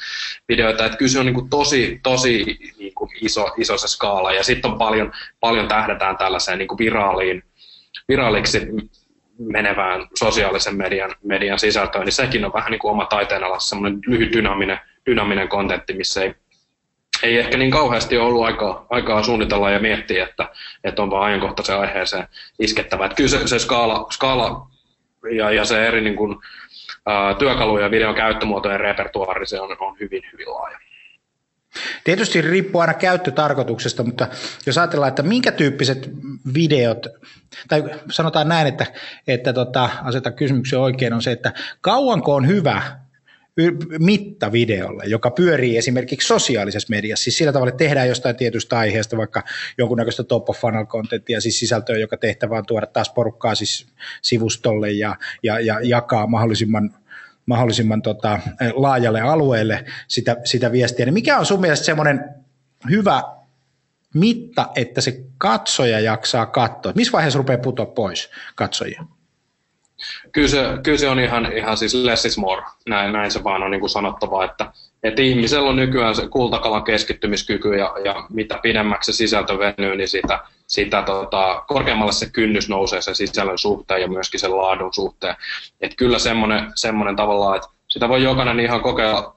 Videoita, 0.50 0.86
että 0.86 0.98
kyllä 0.98 1.12
se 1.12 1.20
on 1.20 1.26
niin 1.26 1.34
kuin 1.34 1.50
tosi, 1.50 2.00
tosi 2.04 2.60
niin 2.80 2.94
kuin 2.96 3.10
iso, 3.22 3.54
iso 3.58 3.78
se 3.78 3.88
skaala. 3.88 4.34
Ja 4.34 4.44
sitten 4.44 4.72
on 4.72 4.78
paljon, 4.78 5.12
paljon 5.40 5.68
tähdätään 5.68 6.18
tällaiseen 6.18 6.58
niin 6.58 6.68
kuin 6.68 6.78
viraaliin, 6.78 7.44
viraaliksi 8.08 8.60
menevään 9.40 10.08
sosiaalisen 10.20 10.76
median, 10.76 11.16
median 11.24 11.60
sisältöön, 11.60 12.06
niin 12.06 12.14
sekin 12.14 12.46
on 12.46 12.54
vähän 12.54 12.72
niin 12.72 12.80
kuin 12.80 12.92
oma 12.92 13.06
taiteenala, 13.06 13.60
semmoinen 13.60 14.00
lyhyt 14.08 14.34
dynaaminen, 14.34 14.80
dynaaminen 15.06 15.48
kontentti, 15.48 15.94
missä 15.94 16.24
ei, 16.24 16.36
ei 17.24 17.38
ehkä 17.38 17.58
niin 17.58 17.72
kauheasti 17.72 18.18
ollut 18.18 18.46
aikaa, 18.46 18.86
aikaa 18.90 19.24
suunnitella 19.24 19.72
ja 19.72 19.80
miettiä, 19.80 20.24
että, 20.24 20.50
että 20.84 21.02
on 21.02 21.12
vaan 21.12 21.24
ajankohtaisen 21.24 21.80
aiheeseen 21.80 22.28
iskettävä. 22.60 23.06
Että 23.06 23.16
kyllä 23.16 23.30
se, 23.30 23.48
se 23.48 23.60
skaala, 23.60 24.08
skaala 24.12 24.68
ja, 25.32 25.52
ja 25.52 25.66
se 25.66 25.88
eri 25.88 26.02
niin 26.02 26.16
kuin, 26.16 26.38
ää, 27.06 27.34
työkalu- 27.34 27.80
ja 27.80 27.92
videon 27.92 28.16
käyttömuotojen 28.16 28.80
repertuaari 28.80 29.46
se 29.46 29.62
on, 29.62 29.78
on 29.80 29.98
hyvin, 30.00 30.24
hyvin 30.34 30.50
laaja. 30.50 30.80
Tietysti 32.04 32.42
riippuu 32.42 32.82
aina 32.82 32.94
käyttötarkoituksesta, 32.94 34.04
mutta 34.04 34.28
jos 34.66 34.78
ajatellaan, 34.78 35.10
että 35.10 35.24
minkä 35.24 35.52
tyyppiset 35.52 36.10
videot, 36.54 37.08
tai 37.68 37.84
sanotaan 38.12 38.48
näin, 38.48 38.68
että, 38.68 38.86
että 39.28 39.54
tota, 39.54 39.90
aseta 40.04 40.32
kysymyksen 40.32 40.80
oikein, 40.80 41.14
on 41.14 41.22
se, 41.22 41.32
että 41.32 41.54
kauanko 41.82 42.36
on 42.36 42.48
hyvä 42.48 42.82
mitta 44.00 44.52
videolle, 44.52 45.04
joka 45.06 45.32
pyörii 45.32 45.78
esimerkiksi 45.78 46.28
sosiaalisessa 46.28 46.90
mediassa, 46.90 47.24
siis 47.24 47.38
sillä 47.38 47.54
tavalla, 47.54 47.70
että 47.70 47.84
tehdään 47.84 48.08
jostain 48.08 48.36
tietystä 48.36 48.78
aiheesta 48.78 49.18
vaikka 49.18 49.44
jonkunnäköistä 49.78 50.24
top 50.24 50.50
of 50.50 50.60
funnel 50.60 50.86
contenttia, 50.86 51.42
siis 51.42 51.60
sisältöä, 51.60 51.98
joka 51.98 52.18
tehtävä 52.18 52.58
on 52.58 52.66
tuoda 52.66 52.86
taas 52.88 53.10
porukkaa 53.10 53.56
siis 53.56 53.88
sivustolle 54.22 54.92
ja, 54.92 55.16
ja, 55.44 55.60
ja 55.60 55.80
jakaa 55.84 56.28
mahdollisimman 56.28 56.96
mahdollisimman 57.46 58.02
tota, 58.02 58.40
laajalle 58.74 59.22
alueelle 59.22 59.86
sitä, 60.08 60.38
sitä 60.44 60.72
viestiä, 60.72 61.06
niin 61.06 61.14
mikä 61.14 61.40
on 61.40 61.46
sun 61.46 61.62
mielestä 61.62 61.86
semmoinen 61.86 62.24
hyvä 62.90 63.24
mitta, 64.14 64.70
että 64.76 65.02
se 65.02 65.24
katsoja 65.38 66.00
jaksaa 66.00 66.46
katsoa? 66.46 66.94
Missä 66.96 67.12
vaiheessa 67.12 67.38
rupeaa 67.38 67.58
putoa 67.58 67.86
pois 67.86 68.30
katsojia? 68.56 69.06
Kyllä 70.32 70.48
se, 70.48 70.64
kyllä 70.84 70.98
se 70.98 71.10
on 71.10 71.20
ihan, 71.20 71.54
ihan 71.58 71.78
siis 71.78 71.94
less 71.94 72.26
is 72.26 72.38
more, 72.38 72.64
näin, 72.90 73.14
näin 73.14 73.32
se 73.32 73.44
vaan 73.44 73.64
on 73.64 73.72
niin 73.72 73.80
kuin 73.80 73.90
sanottava, 73.90 74.46
että, 74.46 74.72
että 75.04 75.22
ihmisellä 75.22 75.70
on 75.70 75.76
nykyään 75.76 76.16
se 76.16 76.28
kultakalan 76.28 76.84
keskittymiskyky 76.84 77.76
ja, 77.76 77.94
ja 78.04 78.26
mitä 78.30 78.60
pidemmäksi 78.64 79.14
se 79.14 79.18
sisältö 79.18 79.60
venyy, 79.60 79.96
niin 79.96 80.10
sitä, 80.10 80.40
sitä 80.68 81.02
tota, 81.02 81.64
korkeammalle 81.68 82.14
se 82.14 82.30
kynnys 82.30 82.70
nousee 82.70 83.02
sen 83.02 83.16
sisällön 83.16 83.58
suhteen 83.58 84.02
ja 84.02 84.08
myöskin 84.08 84.40
sen 84.40 84.58
laadun 84.58 84.94
suhteen. 84.94 85.36
Että 85.82 85.96
kyllä 85.96 86.20
semmoinen, 86.20 86.72
semmoinen 86.76 87.16
tavallaan, 87.16 87.56
että 87.56 87.68
sitä 87.88 88.10
voi 88.10 88.24
jokainen 88.24 88.60
ihan 88.60 88.82
kokeilla, 88.82 89.36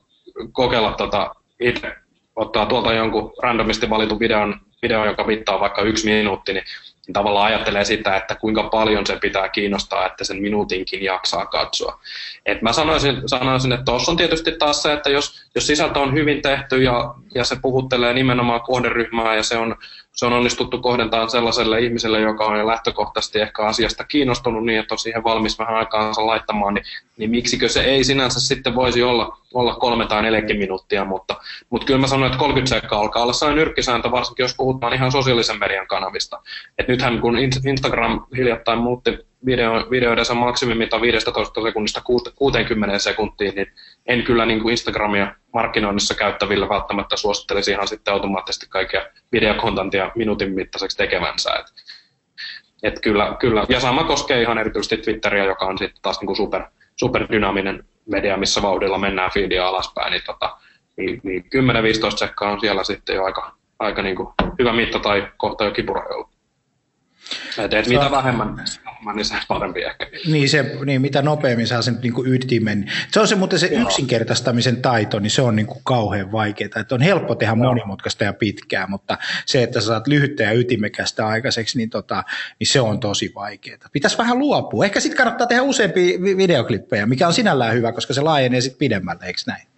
kokeilla 0.52 0.92
tota, 0.92 1.34
itse 1.60 1.96
ottaa 2.38 2.66
tuolta 2.66 2.92
jonkun 2.92 3.32
randomisti 3.42 3.90
valitun 3.90 4.18
videon, 4.18 4.60
videon, 4.82 5.06
joka 5.06 5.26
vittaa 5.26 5.60
vaikka 5.60 5.82
yksi 5.82 6.10
minuutti, 6.10 6.52
niin 6.52 6.64
niin 7.08 7.12
tavallaan 7.14 7.46
ajattelee 7.46 7.84
sitä, 7.84 8.16
että 8.16 8.34
kuinka 8.34 8.62
paljon 8.62 9.06
se 9.06 9.18
pitää 9.20 9.48
kiinnostaa, 9.48 10.06
että 10.06 10.24
sen 10.24 10.42
minuutinkin 10.42 11.02
jaksaa 11.02 11.46
katsoa. 11.46 12.00
Et 12.46 12.62
mä 12.62 12.72
sanoisin, 12.72 13.22
sanoisin 13.26 13.72
että 13.72 13.84
tuossa 13.84 14.10
on 14.10 14.16
tietysti 14.16 14.52
taas 14.52 14.82
se, 14.82 14.92
että 14.92 15.10
jos, 15.10 15.42
jos 15.54 15.66
sisältö 15.66 15.98
on 15.98 16.14
hyvin 16.14 16.42
tehty 16.42 16.82
ja, 16.82 17.14
ja 17.34 17.44
se 17.44 17.56
puhuttelee 17.62 18.14
nimenomaan 18.14 18.60
kohderyhmää 18.60 19.36
ja 19.36 19.42
se 19.42 19.56
on, 19.56 19.76
se 20.18 20.26
on 20.26 20.32
onnistuttu 20.32 20.78
kohdentaa 20.78 21.28
sellaiselle 21.28 21.80
ihmiselle, 21.80 22.20
joka 22.20 22.44
on 22.44 22.58
jo 22.58 22.66
lähtökohtaisesti 22.66 23.40
ehkä 23.40 23.66
asiasta 23.66 24.04
kiinnostunut 24.04 24.64
niin, 24.64 24.78
että 24.78 24.94
on 24.94 24.98
siihen 24.98 25.24
valmis 25.24 25.58
vähän 25.58 25.74
aikaansa 25.74 26.26
laittamaan, 26.26 26.74
niin, 26.74 26.84
niin 27.16 27.30
miksikö 27.30 27.68
se 27.68 27.80
ei 27.80 28.04
sinänsä 28.04 28.40
sitten 28.40 28.74
voisi 28.74 29.02
olla, 29.02 29.38
olla 29.54 29.74
kolme 29.74 30.06
tai 30.06 30.22
neljäkin 30.22 30.58
minuuttia, 30.58 31.04
mutta, 31.04 31.36
mutta 31.70 31.86
kyllä 31.86 32.00
mä 32.00 32.06
sanoin, 32.06 32.26
että 32.26 32.38
30 32.38 32.74
sekkaa 32.74 33.00
alkaa 33.00 33.22
olla 33.22 33.32
sellainen 33.32 33.64
nyrkkisääntö, 33.64 34.10
varsinkin 34.10 34.44
jos 34.44 34.54
puhutaan 34.56 34.94
ihan 34.94 35.12
sosiaalisen 35.12 35.58
median 35.58 35.86
kanavista. 35.86 36.42
Et 36.78 36.88
nythän 36.88 37.20
kun 37.20 37.38
Instagram 37.64 38.26
hiljattain 38.36 38.78
muutti 38.78 39.18
video, 39.46 39.90
videoidensa 39.90 40.34
maksimimita 40.34 41.00
15 41.00 41.62
sekunnista 41.62 42.02
60 42.34 42.98
sekuntiin, 42.98 43.54
niin 43.54 43.72
en 44.08 44.22
kyllä 44.22 44.46
niin 44.46 44.60
kuin 44.60 44.70
Instagramia 44.70 45.34
markkinoinnissa 45.54 46.14
käyttäville 46.14 46.68
välttämättä 46.68 47.16
suosittelisi 47.16 47.70
ihan 47.70 47.88
sitten 47.88 48.14
automaattisesti 48.14 48.66
kaikkia 48.68 49.06
videokontantia 49.32 50.12
minuutin 50.14 50.54
mittaiseksi 50.54 50.96
tekemänsä. 50.96 51.50
Et, 51.54 51.66
et 52.82 53.00
kyllä, 53.00 53.36
kyllä. 53.40 53.64
Ja 53.68 53.80
sama 53.80 54.04
koskee 54.04 54.42
ihan 54.42 54.58
erityisesti 54.58 54.96
Twitteriä, 54.96 55.44
joka 55.44 55.66
on 55.66 55.78
sitten 55.78 56.02
taas 56.02 56.20
niin 56.20 56.26
kuin 56.26 56.36
super, 56.36 56.62
superdynaaminen 56.96 57.84
media, 58.08 58.36
missä 58.36 58.62
vauhdilla 58.62 58.98
mennään 58.98 59.30
feedia 59.34 59.68
alaspäin, 59.68 60.10
niin, 60.10 60.22
tota, 60.26 60.56
niin, 60.96 61.20
niin 61.22 61.44
10-15 62.14 62.16
sekkaa 62.16 62.52
on 62.52 62.60
siellä 62.60 62.84
sitten 62.84 63.16
jo 63.16 63.24
aika, 63.24 63.52
aika 63.78 64.02
niin 64.02 64.16
kuin 64.16 64.28
hyvä 64.58 64.72
mitta 64.72 64.98
tai 64.98 65.32
kohta 65.36 65.64
jo 65.64 65.70
kipurajoilla. 65.70 66.28
Et, 67.58 67.74
et 67.74 67.86
mitä 67.86 68.10
vähemmän, 68.10 68.56
vähemmän, 68.98 69.16
niin 69.16 69.24
se 69.24 69.34
parempi 69.48 69.82
ehkä. 69.82 70.06
Niin, 70.26 70.48
se, 70.48 70.76
niin 70.84 71.00
mitä 71.00 71.22
nopeammin 71.22 71.66
saa 71.66 71.82
sen 71.82 71.98
niin 72.02 72.12
kuin 72.12 72.32
ytimen. 72.32 72.92
Se 73.12 73.20
on 73.20 73.28
se, 73.28 73.34
mutta 73.34 73.58
se 73.58 73.66
Joo. 73.66 73.82
yksinkertaistamisen 73.82 74.82
taito, 74.82 75.18
niin 75.18 75.30
se 75.30 75.42
on 75.42 75.56
niin 75.56 75.66
kuin 75.66 75.80
kauhean 75.84 76.32
vaikeaa. 76.32 76.80
Että 76.80 76.94
on 76.94 77.00
helppo 77.00 77.34
tehdä 77.34 77.52
Joo. 77.52 77.56
monimutkaista 77.56 78.24
ja 78.24 78.32
pitkää, 78.32 78.86
mutta 78.86 79.18
se, 79.46 79.62
että 79.62 79.80
sä 79.80 79.86
saat 79.86 80.06
lyhyttä 80.06 80.42
ja 80.42 80.52
ytimekästä 80.52 81.26
aikaiseksi, 81.26 81.78
niin, 81.78 81.90
tota, 81.90 82.24
niin 82.58 82.68
se 82.68 82.80
on 82.80 83.00
tosi 83.00 83.32
vaikeaa. 83.34 83.78
Pitäisi 83.92 84.18
vähän 84.18 84.38
luopua. 84.38 84.84
Ehkä 84.84 85.00
sitten 85.00 85.18
kannattaa 85.18 85.46
tehdä 85.46 85.62
useampia 85.62 86.18
videoklippejä, 86.20 87.06
mikä 87.06 87.26
on 87.26 87.34
sinällään 87.34 87.74
hyvä, 87.74 87.92
koska 87.92 88.14
se 88.14 88.20
laajenee 88.20 88.60
sitten 88.60 88.78
pidemmälle, 88.78 89.24
eikö 89.24 89.40
näin? 89.46 89.77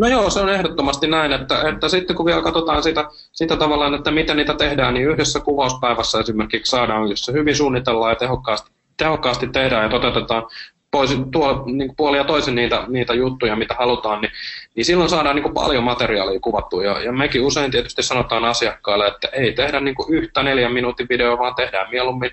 No 0.00 0.08
joo, 0.08 0.30
se 0.30 0.40
on 0.40 0.48
ehdottomasti 0.48 1.06
näin, 1.06 1.32
että, 1.32 1.68
että 1.68 1.88
sitten 1.88 2.16
kun 2.16 2.26
vielä 2.26 2.42
katsotaan 2.42 2.82
sitä, 2.82 3.08
sitä 3.32 3.56
tavallaan, 3.56 3.94
että 3.94 4.10
miten 4.10 4.36
niitä 4.36 4.54
tehdään, 4.54 4.94
niin 4.94 5.08
yhdessä 5.08 5.40
kuvauspäivässä 5.40 6.20
esimerkiksi 6.20 6.70
saadaan, 6.70 7.10
jos 7.10 7.24
se 7.24 7.32
hyvin 7.32 7.56
suunnitellaan 7.56 8.12
ja 8.12 8.16
tehokkaasti, 8.16 8.70
tehokkaasti 8.96 9.48
tehdään 9.48 9.82
ja 9.82 9.88
toteutetaan 9.88 10.42
poisin, 10.90 11.30
tuo, 11.30 11.62
niin 11.66 11.96
puoli 11.96 12.16
ja 12.16 12.24
toisin 12.24 12.54
niitä, 12.54 12.84
niitä 12.88 13.14
juttuja, 13.14 13.56
mitä 13.56 13.74
halutaan, 13.74 14.20
niin, 14.20 14.32
niin 14.76 14.84
silloin 14.84 15.10
saadaan 15.10 15.36
niin 15.36 15.54
paljon 15.54 15.84
materiaalia 15.84 16.40
kuvattua. 16.40 16.84
Ja, 16.84 17.00
ja 17.00 17.12
mekin 17.12 17.42
usein 17.42 17.70
tietysti 17.70 18.02
sanotaan 18.02 18.44
asiakkaille, 18.44 19.06
että 19.06 19.28
ei 19.32 19.52
tehdä 19.52 19.80
niin 19.80 19.94
yhtä 20.08 20.42
neljän 20.42 20.72
minuutin 20.72 21.06
videoa, 21.08 21.38
vaan 21.38 21.54
tehdään 21.54 21.90
mieluummin 21.90 22.30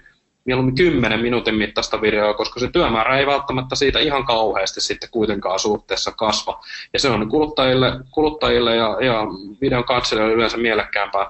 mieluummin 0.48 0.76
10 0.76 1.20
minuutin 1.20 1.56
mittaista 1.56 2.02
videoa, 2.02 2.34
koska 2.34 2.60
se 2.60 2.70
työmäärä 2.72 3.18
ei 3.18 3.26
välttämättä 3.26 3.76
siitä 3.76 4.00
ihan 4.00 4.26
kauheasti 4.26 4.82
sitten 4.82 5.10
kuitenkaan 5.10 5.60
suhteessa 5.60 6.12
kasva. 6.12 6.62
Ja 6.94 7.00
se 7.00 7.10
on 7.10 7.30
kuluttajille, 7.30 8.00
kuluttajille 8.12 8.76
ja, 8.76 8.98
ja 9.02 9.24
videon 9.62 9.84
katselijoille 9.84 10.36
yleensä 10.36 10.58
mielekkäämpää 10.58 11.30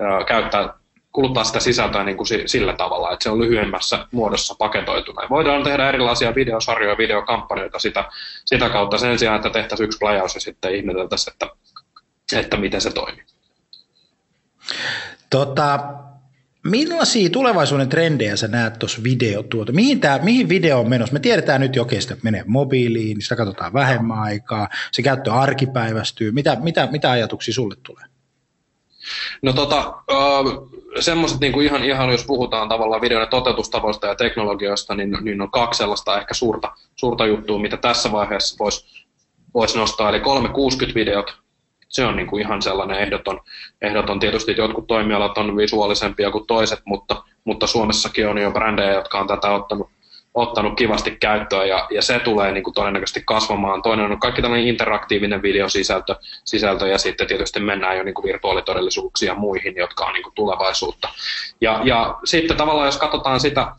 ää, 0.00 0.24
käyttää 0.24 0.80
kuluttaa 1.12 1.44
sitä 1.44 1.60
sisältöä 1.60 2.04
niin 2.04 2.16
kuin 2.16 2.26
sillä 2.46 2.72
tavalla, 2.72 3.12
että 3.12 3.22
se 3.22 3.30
on 3.30 3.40
lyhyemmässä 3.40 4.06
muodossa 4.12 4.54
paketoituna. 4.58 5.28
Voidaan 5.30 5.62
tehdä 5.62 5.88
erilaisia 5.88 6.34
videosarjoja, 6.34 6.98
videokampanjoita 6.98 7.78
sitä, 7.78 8.04
sitä 8.44 8.68
kautta 8.68 8.98
sen 8.98 9.18
sijaan, 9.18 9.36
että 9.36 9.50
tehtäisiin 9.50 9.84
yksi 9.84 9.98
pläjäys 9.98 10.34
ja 10.34 10.40
sitten 10.40 10.74
ihmeteltäisiin, 10.74 11.32
että, 11.32 11.48
että 12.38 12.56
miten 12.56 12.80
se 12.80 12.90
toimii. 12.90 13.24
Tota, 15.30 15.80
Millaisia 16.64 17.30
tulevaisuuden 17.30 17.88
trendejä 17.88 18.36
sä 18.36 18.48
näet 18.48 18.78
tuossa 18.78 19.02
videotuoto? 19.02 19.72
Mihin, 19.72 20.00
tää, 20.00 20.18
mihin 20.18 20.48
video 20.48 20.80
on 20.80 20.88
menossa? 20.88 21.12
Me 21.12 21.20
tiedetään 21.20 21.60
nyt 21.60 21.76
jokin, 21.76 21.98
että 21.98 22.16
menee 22.22 22.44
mobiiliin, 22.46 23.22
sitä 23.22 23.36
katsotaan 23.36 23.72
vähemmän 23.72 24.18
aikaa, 24.18 24.68
se 24.92 25.02
käyttö 25.02 25.32
arkipäivästyy. 25.32 26.32
Mitä, 26.32 26.56
mitä, 26.60 26.88
mitä 26.90 27.10
ajatuksia 27.10 27.54
sulle 27.54 27.76
tulee? 27.82 28.04
No 29.42 29.52
tota, 29.52 29.94
semmoiset 31.00 31.40
niin 31.40 31.52
kuin 31.52 31.66
ihan, 31.66 31.84
ihan, 31.84 32.10
jos 32.10 32.24
puhutaan 32.24 32.68
tavallaan 32.68 33.00
videon 33.00 33.28
toteutustavoista 33.28 34.06
ja 34.06 34.14
teknologioista, 34.14 34.94
niin, 34.94 35.16
niin 35.20 35.42
on 35.42 35.50
kaksi 35.50 35.78
sellaista 35.78 36.18
ehkä 36.18 36.34
suurta, 36.34 36.72
suurta 36.96 37.26
juttua, 37.26 37.58
mitä 37.58 37.76
tässä 37.76 38.12
vaiheessa 38.12 38.56
voisi 38.58 39.06
vois 39.54 39.76
nostaa. 39.76 40.08
Eli 40.08 40.18
360-videot, 40.18 41.34
se 41.90 42.04
on 42.04 42.16
niin 42.16 42.26
kuin 42.26 42.42
ihan 42.42 42.62
sellainen 42.62 43.00
ehdoton, 43.00 43.40
ehdoton. 43.82 44.20
Tietysti 44.20 44.54
jotkut 44.56 44.86
toimialat 44.86 45.38
on 45.38 45.56
visuaalisempia 45.56 46.30
kuin 46.30 46.46
toiset, 46.46 46.80
mutta, 46.84 47.22
mutta 47.44 47.66
Suomessakin 47.66 48.28
on 48.28 48.38
jo 48.38 48.50
brändejä, 48.50 48.92
jotka 48.92 49.18
on 49.18 49.26
tätä 49.26 49.50
ottanut, 49.50 49.90
ottanut 50.34 50.76
kivasti 50.76 51.16
käyttöön 51.20 51.68
ja, 51.68 51.86
ja 51.90 52.02
se 52.02 52.18
tulee 52.18 52.52
niin 52.52 52.64
kuin 52.64 52.74
todennäköisesti 52.74 53.22
kasvamaan. 53.26 53.82
Toinen 53.82 54.12
on 54.12 54.20
kaikki 54.20 54.42
tällainen 54.42 54.68
interaktiivinen 54.68 55.42
videosisältö 55.42 56.16
sisältö, 56.44 56.88
ja 56.88 56.98
sitten 56.98 57.26
tietysti 57.26 57.60
mennään 57.60 57.96
jo 57.96 58.02
niin 58.02 58.14
kuin 58.14 58.26
virtuaalitodellisuuksia 58.26 59.34
muihin, 59.34 59.76
jotka 59.76 60.04
on 60.04 60.12
niin 60.12 60.22
kuin 60.22 60.34
tulevaisuutta. 60.34 61.08
Ja, 61.60 61.80
ja 61.84 62.18
sitten 62.24 62.56
tavallaan 62.56 62.88
jos 62.88 62.98
katsotaan 62.98 63.40
sitä, 63.40 63.72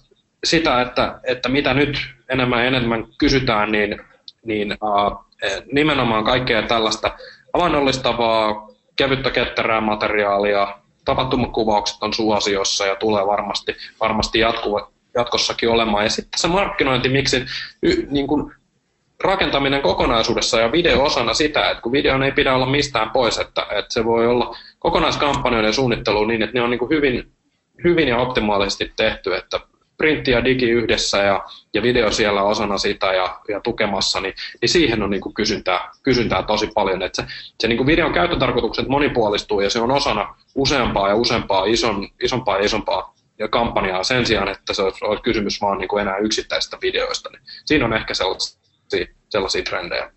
sitä 0.43 0.81
että, 0.81 1.19
että 1.23 1.49
mitä 1.49 1.73
nyt 1.73 1.97
enemmän 2.29 2.59
ja 2.59 2.65
enemmän 2.65 3.05
kysytään, 3.17 3.71
niin, 3.71 4.01
niin 4.45 4.71
uh, 4.71 5.25
nimenomaan 5.71 6.23
kaikkea 6.23 6.61
tällaista 6.61 7.11
havainnollistavaa, 7.53 8.67
kevyttä 8.95 9.29
ketterää 9.29 9.81
materiaalia, 9.81 10.77
tapahtumakuvaukset 11.05 12.03
on 12.03 12.13
suosiossa 12.13 12.85
ja 12.85 12.95
tulee 12.95 13.27
varmasti, 13.27 13.75
varmasti 13.99 14.39
jatkuva, 14.39 14.91
jatkossakin 15.15 15.69
olemaan. 15.69 16.03
Ja 16.03 16.09
sitten 16.09 16.39
se 16.39 16.47
markkinointi, 16.47 17.09
miksi 17.09 17.45
niin 18.09 18.27
kuin 18.27 18.53
rakentaminen 19.23 19.81
kokonaisuudessa 19.81 20.59
ja 20.59 20.71
video 20.71 21.03
osana 21.03 21.33
sitä, 21.33 21.69
että 21.69 21.81
kun 21.81 21.91
video 21.91 22.23
ei 22.23 22.31
pidä 22.31 22.55
olla 22.55 22.65
mistään 22.65 23.09
pois, 23.09 23.37
että, 23.37 23.61
että 23.61 23.93
se 23.93 24.05
voi 24.05 24.27
olla 24.27 24.57
kokonaiskampanjoiden 24.79 25.73
suunnittelu 25.73 26.25
niin, 26.25 26.41
että 26.41 26.53
ne 26.53 26.61
on 26.61 26.69
niin 26.69 26.79
kuin 26.79 26.89
hyvin, 26.89 27.31
hyvin 27.83 28.07
ja 28.07 28.17
optimaalisesti 28.17 28.93
tehty, 28.95 29.35
että 29.35 29.59
printti 30.01 30.31
ja 30.31 30.45
digi 30.45 30.69
yhdessä 30.69 31.17
ja, 31.17 31.43
ja 31.73 31.81
video 31.81 32.11
siellä 32.11 32.43
osana 32.43 32.77
sitä 32.77 33.13
ja, 33.13 33.39
ja 33.47 33.59
tukemassa, 33.59 34.21
niin, 34.21 34.33
niin 34.61 34.69
siihen 34.69 35.03
on 35.03 35.09
niin 35.09 35.21
kuin 35.21 35.33
kysyntää, 35.33 35.89
kysyntää 36.03 36.43
tosi 36.43 36.67
paljon. 36.75 37.01
Että 37.01 37.21
se 37.21 37.27
se 37.61 37.67
niin 37.67 37.77
kuin 37.77 37.87
videon 37.87 38.13
käyttötarkoitukset 38.13 38.87
monipuolistuu 38.87 39.61
ja 39.61 39.69
se 39.69 39.79
on 39.79 39.91
osana 39.91 40.35
useampaa 40.55 41.09
ja 41.09 41.15
useampaa 41.15 41.65
ison, 41.65 42.07
isompaa 42.23 42.57
ja 42.57 42.65
isompaa 42.65 43.15
ja 43.39 43.47
kampanjaa 43.47 44.03
sen 44.03 44.25
sijaan, 44.25 44.47
että 44.47 44.73
se 44.73 44.81
olisi 44.81 45.23
kysymys 45.23 45.61
vaan 45.61 45.77
niin 45.77 45.87
kuin 45.87 46.01
enää 46.01 46.17
yksittäisistä 46.17 46.77
videoista. 46.81 47.29
Niin 47.29 47.41
siinä 47.65 47.85
on 47.85 47.93
ehkä 47.93 48.13
sellaisia, 48.13 48.57
sellaisia 49.29 49.63
trendejä. 49.63 50.11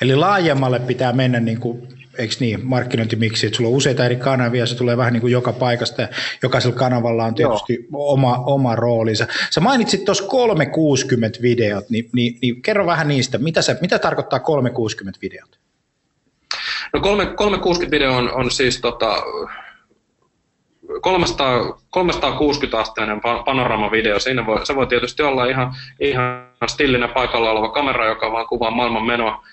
Eli 0.00 0.16
laajemmalle 0.16 0.78
pitää 0.78 1.12
mennä 1.12 1.40
niin 1.40 1.60
kuin 1.60 1.88
eikö 2.20 2.34
niin, 2.40 2.66
markkinointimiksi, 2.66 3.46
että 3.46 3.56
sulla 3.56 3.70
on 3.70 3.76
useita 3.76 4.04
eri 4.04 4.16
kanavia, 4.16 4.66
se 4.66 4.76
tulee 4.76 4.96
vähän 4.96 5.12
niin 5.12 5.20
kuin 5.20 5.32
joka 5.32 5.52
paikasta 5.52 6.02
ja 6.02 6.08
jokaisella 6.42 6.76
kanavalla 6.76 7.24
on 7.24 7.34
tietysti 7.34 7.86
oma, 7.92 8.36
oma 8.46 8.76
roolinsa. 8.76 9.26
Sä 9.50 9.60
mainitsit 9.60 10.04
tuossa 10.04 10.24
360 10.26 11.38
videot, 11.42 11.90
niin, 11.90 12.10
niin, 12.12 12.38
niin 12.42 12.62
kerro 12.62 12.86
vähän 12.86 13.08
niistä, 13.08 13.38
mitä, 13.38 13.62
se, 13.62 13.78
mitä 13.80 13.98
tarkoittaa 13.98 14.40
360 14.40 15.18
videot? 15.22 15.58
No 16.92 17.00
360 17.00 17.90
video 17.90 18.16
on, 18.16 18.32
on 18.32 18.50
siis 18.50 18.80
tota, 18.80 19.22
300, 21.00 21.62
360-asteinen 21.96 23.20
panoramavideo. 23.44 24.18
Siinä 24.18 24.46
voi, 24.46 24.66
se 24.66 24.76
voi 24.76 24.86
tietysti 24.86 25.22
olla 25.22 25.44
ihan, 25.44 25.72
ihan 26.00 26.46
stillinen 26.66 27.10
paikalla 27.10 27.50
oleva 27.50 27.68
kamera, 27.68 28.06
joka 28.06 28.32
vaan 28.32 28.46
kuvaa 28.46 28.70
maailman 28.70 29.06
menoa 29.06 29.44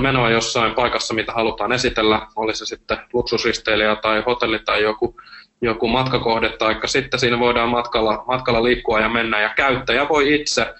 menoa 0.00 0.30
jossain 0.30 0.74
paikassa, 0.74 1.14
mitä 1.14 1.32
halutaan 1.32 1.72
esitellä, 1.72 2.26
oli 2.36 2.54
se 2.54 2.66
sitten 2.66 2.98
luksusristeilijä 3.12 3.96
tai 3.96 4.22
hotelli 4.26 4.58
tai 4.58 4.82
joku, 4.82 5.20
joku 5.60 5.88
matkakohde, 5.88 6.48
tai 6.48 6.80
sitten 6.84 7.20
siinä 7.20 7.38
voidaan 7.38 7.68
matkalla, 7.68 8.24
matkalla 8.26 8.62
liikkua 8.62 9.00
ja 9.00 9.08
mennä, 9.08 9.40
ja 9.40 9.48
käyttäjä 9.56 10.08
voi 10.08 10.34
itse, 10.34 10.74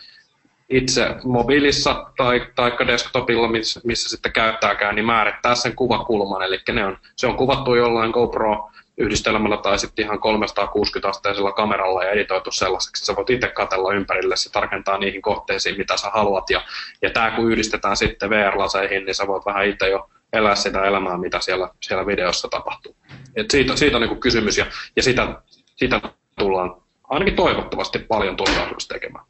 itse 0.70 1.14
mobiilissa 1.24 2.06
tai, 2.16 2.46
tai 2.54 2.72
desktopilla, 2.86 3.48
missä, 3.48 3.80
missä 3.84 4.08
sitten 4.08 4.32
käyttääkään, 4.32 4.94
niin 4.94 5.06
määrittää 5.06 5.54
sen 5.54 5.76
kuvakulman, 5.76 6.42
eli 6.42 6.60
ne 6.72 6.84
on, 6.84 6.98
se 7.16 7.26
on 7.26 7.36
kuvattu 7.36 7.74
jollain 7.74 8.10
GoPro 8.10 8.70
yhdistelmällä 8.98 9.56
tai 9.56 9.78
sitten 9.78 10.04
ihan 10.04 10.18
360-asteisella 10.18 11.52
kameralla 11.52 12.04
ja 12.04 12.10
editoitu 12.10 12.50
sellaiseksi, 12.50 13.04
sä 13.04 13.16
voit 13.16 13.30
itse 13.30 13.48
katsella 13.48 13.94
ympärille 13.94 14.34
ja 14.46 14.50
tarkentaa 14.52 14.98
niihin 14.98 15.22
kohteisiin, 15.22 15.78
mitä 15.78 15.96
sä 15.96 16.10
haluat. 16.10 16.50
Ja, 16.50 16.64
ja 17.02 17.10
tämä 17.10 17.30
kun 17.30 17.52
yhdistetään 17.52 17.96
sitten 17.96 18.30
VR-laseihin, 18.30 19.04
niin 19.04 19.14
sä 19.14 19.26
voit 19.26 19.46
vähän 19.46 19.66
itse 19.66 19.88
jo 19.88 20.10
elää 20.32 20.54
sitä 20.54 20.84
elämää, 20.84 21.18
mitä 21.18 21.40
siellä, 21.40 21.68
siellä 21.82 22.06
videossa 22.06 22.48
tapahtuu. 22.48 22.96
Et 23.36 23.50
siitä, 23.50 23.76
siitä 23.76 23.96
on 23.96 24.02
niin 24.02 24.20
kysymys 24.20 24.58
ja, 24.58 24.66
ja 24.96 25.02
sitä, 25.02 25.42
sitä 25.76 26.00
tullaan 26.38 26.76
ainakin 27.08 27.36
toivottavasti 27.36 27.98
paljon 27.98 28.36
tulevaisuudessa 28.36 28.94
tekemään. 28.94 29.24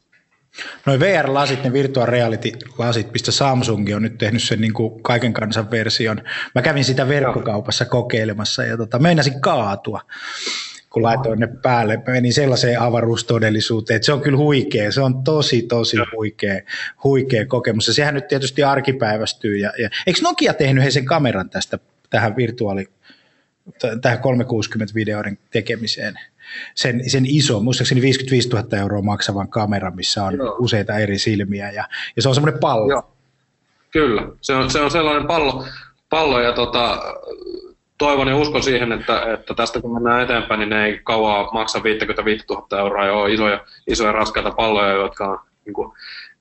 Noin 0.85 0.99
VR-lasit, 0.99 1.63
ne 1.63 1.73
virtual 1.73 2.05
reality-lasit, 2.05 3.13
mistä 3.13 3.31
Samsung 3.31 3.95
on 3.95 4.01
nyt 4.01 4.17
tehnyt 4.17 4.43
sen 4.43 4.61
niin 4.61 4.73
kuin 4.73 5.03
kaiken 5.03 5.33
kansan 5.33 5.71
version. 5.71 6.21
Mä 6.55 6.61
kävin 6.61 6.85
sitä 6.85 7.07
verkkokaupassa 7.07 7.85
kokeilemassa 7.85 8.63
ja 8.63 8.77
tota, 8.77 8.99
meinasin 8.99 9.41
kaatua 9.41 10.01
kun 10.89 11.03
laitoin 11.03 11.39
ne 11.39 11.47
päälle, 11.47 11.99
menin 12.07 12.33
sellaiseen 12.33 12.81
avaruustodellisuuteen, 12.81 13.95
että 13.95 14.05
se 14.05 14.13
on 14.13 14.21
kyllä 14.21 14.37
huikea, 14.37 14.91
se 14.91 15.01
on 15.01 15.23
tosi, 15.23 15.61
tosi 15.61 15.97
huikea, 16.15 16.61
huikea 17.03 17.45
kokemus. 17.45 17.87
Ja 17.87 17.93
sehän 17.93 18.13
nyt 18.13 18.27
tietysti 18.27 18.63
arkipäivästyy. 18.63 19.57
Ja, 19.57 19.73
ja, 19.77 19.89
eikö 20.07 20.19
Nokia 20.23 20.53
tehnyt 20.53 20.83
he 20.83 20.91
sen 20.91 21.05
kameran 21.05 21.49
tästä 21.49 21.79
tähän 22.09 22.35
virtuaali, 22.35 22.87
tähän 24.01 24.19
360-videoiden 24.19 25.37
tekemiseen? 25.51 26.19
Sen, 26.75 27.09
sen 27.09 27.25
iso, 27.25 27.59
muistaakseni 27.59 28.01
55 28.01 28.49
000 28.49 28.77
euroa 28.77 29.01
maksavan 29.01 29.49
kameran, 29.49 29.95
missä 29.95 30.23
on 30.23 30.37
Joo. 30.37 30.55
useita 30.59 30.97
eri 30.97 31.17
silmiä 31.17 31.71
ja, 31.71 31.83
ja 32.15 32.21
se 32.21 32.29
on 32.29 32.35
semmoinen 32.35 32.59
pallo. 32.59 32.89
Joo. 32.89 33.11
Kyllä, 33.91 34.27
se 34.41 34.55
on, 34.55 34.69
se 34.69 34.81
on 34.81 34.91
sellainen 34.91 35.27
pallo, 35.27 35.65
pallo 36.09 36.41
ja 36.41 36.53
tota, 36.53 37.01
toivon 37.97 38.27
ja 38.27 38.37
uskon 38.37 38.63
siihen, 38.63 38.91
että, 38.91 39.33
että 39.33 39.53
tästä 39.53 39.81
kun 39.81 39.93
mennään 39.93 40.21
eteenpäin, 40.21 40.59
niin 40.59 40.69
ne 40.69 40.85
ei 40.85 40.99
kauaa 41.03 41.49
maksa 41.53 41.83
55 41.83 42.45
000 42.49 42.79
euroa 42.79 43.05
ja 43.05 43.13
ole 43.13 43.33
isoja, 43.33 43.65
isoja 43.87 44.11
raskaita 44.11 44.51
palloja, 44.51 44.91
jotka 44.91 45.27
on 45.27 45.39
niin 45.65 45.73
kuin, 45.73 45.91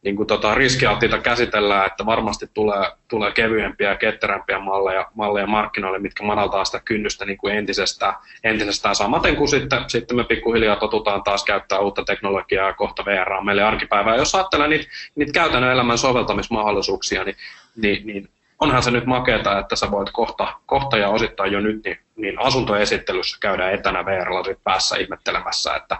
niin 0.08 0.16
kuin 0.16 0.26
tota 0.26 0.54
riskialttiita 0.54 1.18
käsitellään, 1.18 1.86
että 1.86 2.06
varmasti 2.06 2.46
tulee, 2.54 2.90
tulee 3.08 3.32
kevyempiä 3.32 3.88
ja 3.88 3.96
ketterämpiä 3.96 4.58
malleja, 4.58 5.10
malleja 5.14 5.46
markkinoille, 5.46 5.98
mitkä 5.98 6.24
madaltaa 6.24 6.64
sitä 6.64 6.80
kynnystä 6.84 7.24
niin 7.24 7.38
kuin 7.38 7.54
entisestään, 7.54 8.14
entisestään 8.44 8.94
samaten 8.94 9.36
kuin 9.36 9.48
sitten, 9.48 9.84
sitten 9.86 10.16
me 10.16 10.24
pikkuhiljaa 10.24 10.76
totutaan 10.76 11.22
taas 11.22 11.44
käyttää 11.44 11.78
uutta 11.78 12.04
teknologiaa 12.04 12.66
ja 12.66 12.72
kohta 12.72 13.04
VR 13.04 13.32
on 13.32 13.44
meille 13.44 13.62
arkipäivää. 13.62 14.16
Jos 14.16 14.34
ajattelee 14.34 14.68
niitä, 14.68 14.86
niitä 15.14 15.32
käytännön 15.32 15.72
elämän 15.72 15.98
soveltamismahdollisuuksia, 15.98 17.24
niin, 17.24 17.36
niin, 17.76 18.06
niin 18.06 18.28
onhan 18.58 18.82
se 18.82 18.90
nyt 18.90 19.06
makeeta, 19.06 19.58
että 19.58 19.76
sä 19.76 19.90
voit 19.90 20.10
kohta, 20.12 20.54
kohta 20.66 20.96
ja 20.96 21.08
osittain 21.08 21.52
jo 21.52 21.60
nyt 21.60 21.84
niin, 21.84 21.98
niin 22.16 22.38
asuntoesittelyssä 22.38 23.38
käydä 23.40 23.70
etänä 23.70 24.04
VR-lasit 24.04 24.58
päässä 24.64 24.96
ihmettelemässä, 24.96 25.76
että, 25.76 25.96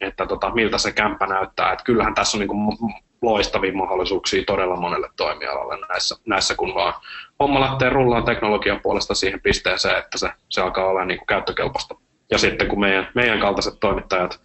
että 0.00 0.26
tota, 0.26 0.54
miltä 0.54 0.78
se 0.78 0.92
kämppä 0.92 1.26
näyttää. 1.26 1.72
Että 1.72 1.84
kyllähän 1.84 2.14
tässä 2.14 2.36
on 2.36 2.40
niin 2.40 2.48
kuin 2.48 2.94
loistavia 3.22 3.72
mahdollisuuksia 3.72 4.44
todella 4.46 4.76
monelle 4.76 5.08
toimialalle 5.16 5.86
näissä, 5.88 6.16
näissä 6.26 6.54
kun 6.54 6.74
vaan 6.74 6.94
homma 7.40 7.60
lähtee 7.60 7.90
rullaan 7.90 8.24
teknologian 8.24 8.80
puolesta 8.82 9.14
siihen 9.14 9.40
pisteeseen, 9.40 9.98
että 9.98 10.18
se, 10.18 10.28
se 10.48 10.60
alkaa 10.60 10.86
olla 10.86 11.04
niin 11.04 11.18
kuin 11.18 11.26
käyttökelpoista. 11.26 11.94
Ja 12.30 12.38
sitten 12.38 12.68
kun 12.68 12.80
meidän, 12.80 13.08
meidän 13.14 13.40
kaltaiset 13.40 13.80
toimittajat, 13.80 14.40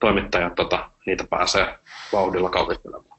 toimittajat 0.00 0.54
tota, 0.54 0.90
niitä 1.06 1.24
pääsee 1.30 1.78
vauhdilla 2.12 2.50
kaupittelemaan. 2.50 3.18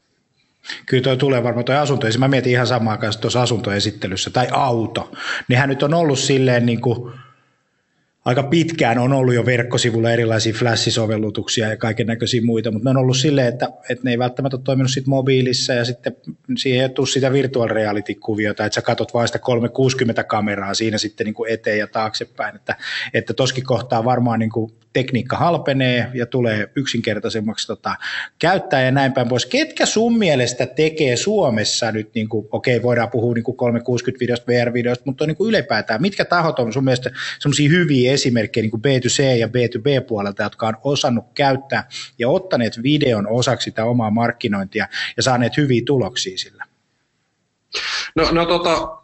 Kyllä 0.86 1.04
tuo 1.04 1.16
tulee 1.16 1.44
varmaan 1.44 1.66
tuo 1.66 1.76
asunto. 1.76 2.08
Mä 2.18 2.28
mietin 2.28 2.52
ihan 2.52 2.68
samaa 2.68 2.98
kanssa 2.98 3.22
tuossa 3.22 3.42
asuntoesittelyssä. 3.42 4.30
Tai 4.30 4.48
auto. 4.52 5.12
Nehän 5.48 5.70
nyt 5.70 5.84
on 5.84 5.94
ollut 5.94 6.20
silleen 6.20 6.66
niin 6.66 6.82
kuin, 6.82 7.14
aika 8.26 8.44
pitkään 8.44 8.98
on 8.98 9.14
ollut 9.14 9.34
jo 9.34 9.46
verkkosivulla 9.46 10.12
erilaisia 10.12 10.54
flash-sovellutuksia 10.54 11.70
ja 11.70 11.78
kaiken 11.78 12.08
näköisiä 12.08 12.42
muita, 12.42 12.72
mutta 12.72 12.86
ne 12.86 12.90
on 12.90 13.04
ollut 13.04 13.18
silleen, 13.18 13.48
että, 13.48 13.70
että 13.90 14.04
ne 14.04 14.12
ei 14.12 14.20
välttämättä 14.20 14.58
ole 14.58 14.64
toiminut 14.64 14.92
sit 14.92 15.08
mobiilissa 15.08 15.74
ja 15.74 15.86
sitten 15.86 16.16
siihen 16.58 16.82
ei 16.84 16.90
tule 16.90 17.08
sitä 17.08 17.34
virtual 17.34 17.68
reality-kuviota, 17.68 18.66
että 18.66 18.76
sä 18.76 18.82
katot 18.82 19.14
vain 19.14 19.28
sitä 19.28 19.40
360-kameraa 19.40 20.74
siinä 20.74 20.98
sitten 20.98 21.26
niin 21.26 21.34
kuin 21.34 21.52
eteen 21.52 21.80
ja 21.80 21.88
taaksepäin, 21.88 22.56
että, 22.56 22.76
että 23.14 23.34
toskin 23.34 23.64
kohtaa 23.64 24.06
varmaan 24.06 24.40
niin 24.40 24.52
kuin 24.52 24.74
tekniikka 24.94 25.38
halpenee 25.38 26.08
ja 26.14 26.26
tulee 26.26 26.70
yksinkertaisemmaksi 26.76 27.68
tota, 27.68 27.96
käyttää 28.40 28.82
ja 28.82 28.92
näin 28.92 29.14
päin 29.14 29.28
pois. 29.28 29.46
Ketkä 29.46 29.86
sun 29.86 30.18
mielestä 30.18 30.66
tekee 30.66 31.16
Suomessa 31.16 31.92
nyt, 31.92 32.10
niin 32.16 32.30
kuin, 32.30 32.48
okei 32.52 32.84
voidaan 32.84 33.10
puhua 33.10 33.34
niin 33.34 33.46
360-videosta, 33.46 34.48
VR-videosta, 34.48 35.04
mutta 35.06 35.28
niin 35.28 35.38
kuin 35.38 35.50
ylipäätään, 35.50 36.02
mitkä 36.02 36.26
tahot 36.26 36.60
on 36.60 36.74
sun 36.74 36.84
mielestä 36.84 37.12
sellaisia 37.40 37.70
hyviä 37.70 38.09
esimerkkejä 38.12 38.62
niin 38.62 38.72
kuin 38.72 38.82
B2C 38.82 39.38
ja 39.38 39.48
B2B-puolelta, 39.48 40.44
jotka 40.44 40.68
on 40.68 40.78
osannut 40.84 41.26
käyttää 41.34 41.88
ja 42.20 42.30
ottaneet 42.30 42.84
videon 42.84 43.28
osaksi 43.28 43.64
sitä 43.64 43.86
omaa 43.86 44.12
markkinointia 44.12 44.88
ja 45.18 45.24
saaneet 45.24 45.58
hyviä 45.58 45.82
tuloksia 45.86 46.38
sillä? 46.38 46.64
No, 48.16 48.28
no 48.32 48.46
tota, 48.46 49.00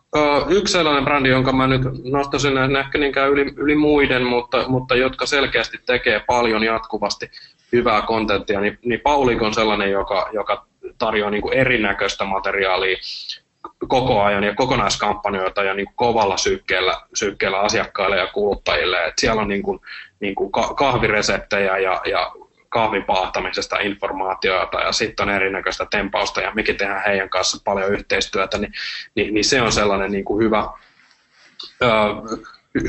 yksi 0.49 0.71
sellainen 0.71 1.05
brändi, 1.05 1.29
jonka 1.29 1.53
mä 1.53 1.67
nyt 1.67 1.81
nostaisin 2.03 2.57
ehkä 2.79 2.97
niinkään 2.97 3.29
yli, 3.29 3.53
yli 3.57 3.75
muiden, 3.75 4.23
mutta, 4.23 4.67
mutta 4.67 4.95
jotka 4.95 5.25
selkeästi 5.25 5.77
tekee 5.85 6.19
paljon 6.19 6.63
jatkuvasti 6.63 7.31
hyvää 7.71 8.01
kontenttia, 8.01 8.61
niin, 8.61 8.79
niin 8.85 8.99
Paulik 8.99 9.41
on 9.41 9.53
sellainen, 9.53 9.91
joka, 9.91 10.29
joka 10.33 10.65
tarjoaa 10.97 11.31
niin 11.31 11.41
kuin 11.41 11.57
erinäköistä 11.57 12.25
materiaalia 12.25 12.97
koko 13.87 14.21
ajan 14.21 14.43
ja 14.43 14.55
kokonaiskampanjoita 14.55 15.63
ja 15.63 15.73
niin 15.73 15.85
kuin 15.85 15.95
kovalla 15.95 16.37
sykkeellä, 16.37 17.01
sykkeellä 17.13 17.59
asiakkaille 17.59 18.17
ja 18.17 18.27
kuluttajille. 18.27 19.05
Et 19.05 19.13
siellä 19.17 19.41
on 19.41 19.47
niin 19.47 19.63
kuin, 19.63 19.79
niin 20.19 20.35
kuin 20.35 20.51
kahvireseptejä 20.75 21.77
ja, 21.77 22.01
ja 22.05 22.31
kahvipahtamisesta 22.69 23.79
informaatiota 23.79 24.79
ja 24.79 24.91
sitten 24.91 25.29
on 25.29 25.35
erinäköistä 25.35 25.87
tempausta 25.91 26.41
ja 26.41 26.51
mikä 26.55 26.73
tehdään 26.73 27.03
heidän 27.07 27.29
kanssa 27.29 27.61
paljon 27.63 27.93
yhteistyötä, 27.93 28.57
niin, 28.57 28.73
niin, 29.15 29.33
niin 29.33 29.45
se 29.45 29.61
on 29.61 29.71
sellainen 29.71 30.11
niin 30.11 30.25
kuin 30.25 30.43
hyvä, 30.43 30.69
ö, 31.81 31.87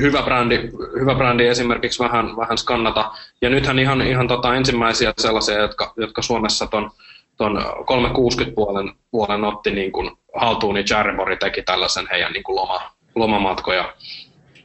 hyvä, 0.00 0.22
brändi, 0.22 0.70
hyvä 1.00 1.14
brändi 1.14 1.46
esimerkiksi 1.46 2.02
vähän, 2.02 2.36
vähän 2.36 2.58
skannata. 2.58 3.10
Ja 3.42 3.50
nythän 3.50 3.78
ihan, 3.78 4.02
ihan 4.02 4.28
tota 4.28 4.54
ensimmäisiä 4.54 5.12
sellaisia, 5.18 5.58
jotka, 5.58 5.92
jotka 5.96 6.22
Suomessa 6.22 6.66
ton, 6.66 6.90
ton 7.36 7.56
360-puolen 7.58 8.92
puolen 9.10 9.44
otti 9.44 9.70
niin 9.70 9.92
kuin 9.92 10.10
haltuun, 10.36 10.74
niin 10.74 10.86
Jarrebori 10.90 11.36
teki 11.36 11.62
tällaisen 11.62 12.08
heidän 12.10 12.32
niin 12.32 12.42
kuin 12.42 12.56
loma, 12.56 12.90
lomamatkoja 13.14 13.94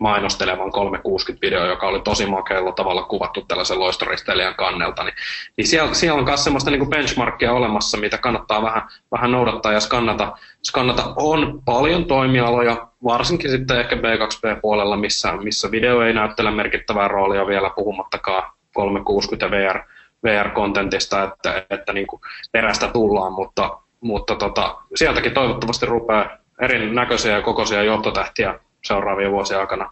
mainostelevan 0.02 0.72
360-video, 0.74 1.66
joka 1.66 1.88
oli 1.88 2.00
tosi 2.00 2.26
makealla 2.26 2.72
tavalla 2.72 3.04
kuvattu 3.04 3.42
tällaisen 3.42 3.80
loistoristeilijän 3.80 4.56
kannelta, 4.56 5.04
niin, 5.04 5.14
niin 5.58 5.68
siellä, 5.68 5.94
siellä 5.94 6.20
on 6.20 6.26
myös 6.26 6.44
semmoista 6.44 6.72
niin 6.72 6.90
benchmarkia 6.90 7.54
olemassa, 7.54 7.98
mitä 7.98 8.18
kannattaa 8.18 8.62
vähän, 8.62 8.82
vähän 9.12 9.32
noudattaa 9.32 9.74
ja 9.74 9.80
skannata. 9.80 10.38
skannata. 10.64 11.14
On 11.16 11.62
paljon 11.66 12.06
toimialoja, 12.06 12.88
varsinkin 13.04 13.52
sitten 13.52 13.80
ehkä 13.80 13.96
B2B-puolella, 13.96 14.98
missä, 14.98 15.34
missä 15.34 15.72
video 15.72 16.02
ei 16.02 16.14
näyttele 16.14 16.52
merkittävää 16.52 17.08
roolia 17.08 17.48
vielä 17.48 17.70
puhumattakaan 17.76 18.52
360 18.74 19.52
VR, 19.52 19.80
VR-kontentista, 20.24 21.24
että, 21.24 21.66
että 21.70 21.94
niin 21.94 22.08
kuin 22.08 22.22
perästä 22.52 22.88
tullaan, 22.88 23.34
mutta, 23.34 23.78
mutta 24.02 24.36
tota, 24.36 24.78
sieltäkin 24.96 25.34
toivottavasti 25.34 25.86
rupeaa 25.86 26.38
erinäköisiä 26.62 27.32
ja 27.32 27.42
kokoisia 27.42 27.84
johtotähtiä 27.84 28.60
seuraavien 28.86 29.32
vuosien 29.32 29.60
aikana 29.60 29.92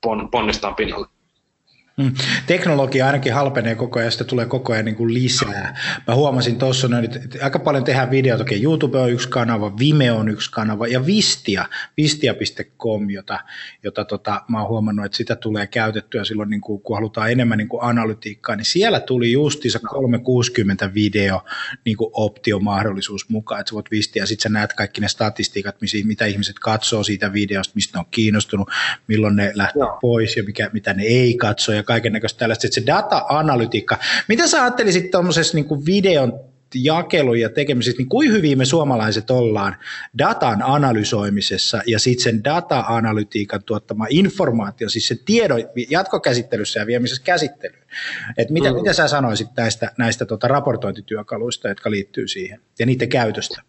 pon, 0.00 0.30
ponnistaa 0.30 0.72
pinnalle. 0.72 1.06
Hmm. 2.02 2.12
Teknologia 2.46 3.06
ainakin 3.06 3.34
halpenee 3.34 3.74
koko 3.74 3.98
ajan, 3.98 4.12
sitä 4.12 4.24
tulee 4.24 4.46
koko 4.46 4.72
ajan 4.72 4.84
niin 4.84 4.96
kuin 4.96 5.14
lisää. 5.14 5.78
Mä 6.06 6.14
huomasin 6.14 6.58
tuossa, 6.58 6.88
että 7.02 7.38
aika 7.42 7.58
paljon 7.58 7.84
tehdään 7.84 8.10
videota, 8.10 8.42
okay, 8.42 8.62
YouTube 8.62 8.98
on 8.98 9.12
yksi 9.12 9.28
kanava, 9.28 9.78
Vimeo 9.78 10.16
on 10.16 10.28
yksi 10.28 10.50
kanava 10.50 10.86
ja 10.86 11.06
Vistia, 11.06 11.68
vistia.com, 11.96 13.10
jota, 13.10 13.38
jota 13.82 14.04
tota, 14.04 14.42
mä 14.48 14.60
oon 14.60 14.68
huomannut, 14.68 15.06
että 15.06 15.16
sitä 15.16 15.36
tulee 15.36 15.66
käytettyä 15.66 16.24
silloin, 16.24 16.50
niin 16.50 16.60
kuin, 16.60 16.82
kun 16.82 16.96
halutaan 16.96 17.32
enemmän 17.32 17.58
niin 17.58 17.68
kuin 17.68 17.82
analytiikkaa, 17.82 18.56
niin 18.56 18.64
siellä 18.64 19.00
tuli 19.00 19.32
justiinsa 19.32 19.78
360 19.78 20.94
video 20.94 21.40
niin 21.84 21.96
kuin 21.96 22.10
optiomahdollisuus 22.12 23.28
mukaan, 23.28 23.60
että 23.60 23.70
sä 23.70 23.74
voit 23.74 23.90
Vistia, 23.90 24.22
ja 24.22 24.26
sitten 24.26 24.42
sä 24.42 24.48
näet 24.48 24.72
kaikki 24.72 25.00
ne 25.00 25.08
statistiikat, 25.08 25.76
mitä 26.04 26.26
ihmiset 26.26 26.58
katsoo 26.58 27.02
siitä 27.02 27.32
videosta, 27.32 27.72
mistä 27.74 27.98
ne 27.98 28.00
on 28.00 28.06
kiinnostunut, 28.10 28.70
milloin 29.06 29.36
ne 29.36 29.52
lähtee 29.54 29.82
pois 30.00 30.36
ja 30.36 30.42
mikä, 30.42 30.70
mitä 30.72 30.94
ne 30.94 31.02
ei 31.02 31.34
katso 31.34 31.72
ja 31.72 31.85
kaiken 31.86 32.12
näköistä 32.12 32.38
tällaista, 32.38 32.66
että 32.66 32.74
se 32.74 32.86
data-analytiikka, 32.86 33.98
mitä 34.28 34.46
sä 34.46 34.62
ajattelisit 34.62 35.10
tuommoisessa 35.10 35.56
niin 35.56 35.86
videon 35.86 36.40
jakelu 36.74 37.34
ja 37.34 37.48
tekemisessä, 37.48 37.98
niin 37.98 38.08
kuin 38.08 38.32
hyvin 38.32 38.58
me 38.58 38.64
suomalaiset 38.64 39.30
ollaan 39.30 39.76
datan 40.18 40.62
analysoimisessa 40.62 41.82
ja 41.86 41.98
sitten 41.98 42.24
sen 42.24 42.44
data-analytiikan 42.44 43.62
tuottama 43.62 44.06
informaatio, 44.10 44.88
siis 44.88 45.08
se 45.08 45.16
tiedon 45.24 45.60
jatkokäsittelyssä 45.90 46.80
ja 46.80 46.86
viemisessä 46.86 47.22
käsittelyyn. 47.24 47.84
Et 48.38 48.50
mitä, 48.50 48.70
mm. 48.70 48.76
mitä 48.76 48.92
sä 48.92 49.08
sanoisit 49.08 49.48
näistä, 49.56 49.92
näistä 49.98 50.26
tota 50.26 50.48
raportointityökaluista, 50.48 51.68
jotka 51.68 51.90
liittyy 51.90 52.28
siihen 52.28 52.60
ja 52.78 52.86
niiden 52.86 53.08
käytöstä? 53.08 53.62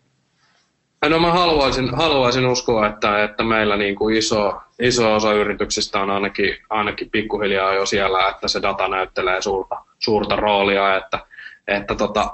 No 1.06 1.20
mä 1.20 1.32
haluaisin, 1.32 1.96
haluaisin 1.96 2.46
uskoa, 2.46 2.88
että, 2.88 3.24
että 3.24 3.44
meillä 3.44 3.78
niin 3.78 3.96
kuin 3.96 4.16
iso, 4.16 4.62
iso 4.80 5.16
osa 5.16 5.34
yrityksistä 5.34 6.00
on 6.00 6.10
ainakin, 6.10 6.58
ainakin 6.70 7.10
pikkuhiljaa 7.10 7.74
jo 7.74 7.86
siellä, 7.86 8.30
että 8.30 8.48
se 8.48 8.62
data 8.62 8.88
näyttelee 8.88 9.42
suurta, 9.42 9.76
suurta 10.00 10.36
roolia, 10.36 10.98
että, 10.98 11.20
että 11.68 11.96
tota, 11.96 12.34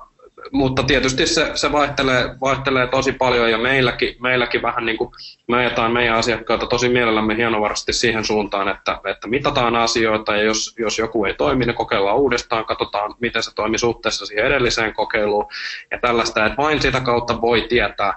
mutta 0.51 0.83
tietysti 0.83 1.27
se, 1.27 1.51
se 1.55 1.71
vaihtelee, 1.71 2.35
vaihtelee 2.41 2.87
tosi 2.87 3.11
paljon 3.11 3.51
ja 3.51 3.57
meilläkin, 3.57 4.15
meilläkin 4.21 4.61
vähän 4.61 4.85
niin 4.85 4.97
kuin 4.97 5.09
me 5.47 5.57
ajetaan 5.57 5.91
meidän 5.91 6.15
asiakkaita 6.15 6.65
tosi 6.65 6.89
mielellämme 6.89 7.35
hienovaraisesti 7.35 7.93
siihen 7.93 8.25
suuntaan, 8.25 8.67
että, 8.67 8.99
että 9.09 9.27
mitataan 9.27 9.75
asioita 9.75 10.35
ja 10.35 10.43
jos, 10.43 10.75
jos 10.79 10.99
joku 10.99 11.25
ei 11.25 11.33
toimi, 11.33 11.65
niin 11.65 11.75
kokeillaan 11.75 12.17
uudestaan, 12.17 12.65
katsotaan 12.65 13.15
miten 13.19 13.43
se 13.43 13.55
toimii 13.55 13.79
suhteessa 13.79 14.25
siihen 14.25 14.45
edelliseen 14.45 14.93
kokeiluun 14.93 15.45
ja 15.91 15.99
tällaista, 15.99 16.45
että 16.45 16.57
vain 16.57 16.81
sitä 16.81 17.01
kautta 17.01 17.41
voi 17.41 17.61
tietää, 17.61 18.13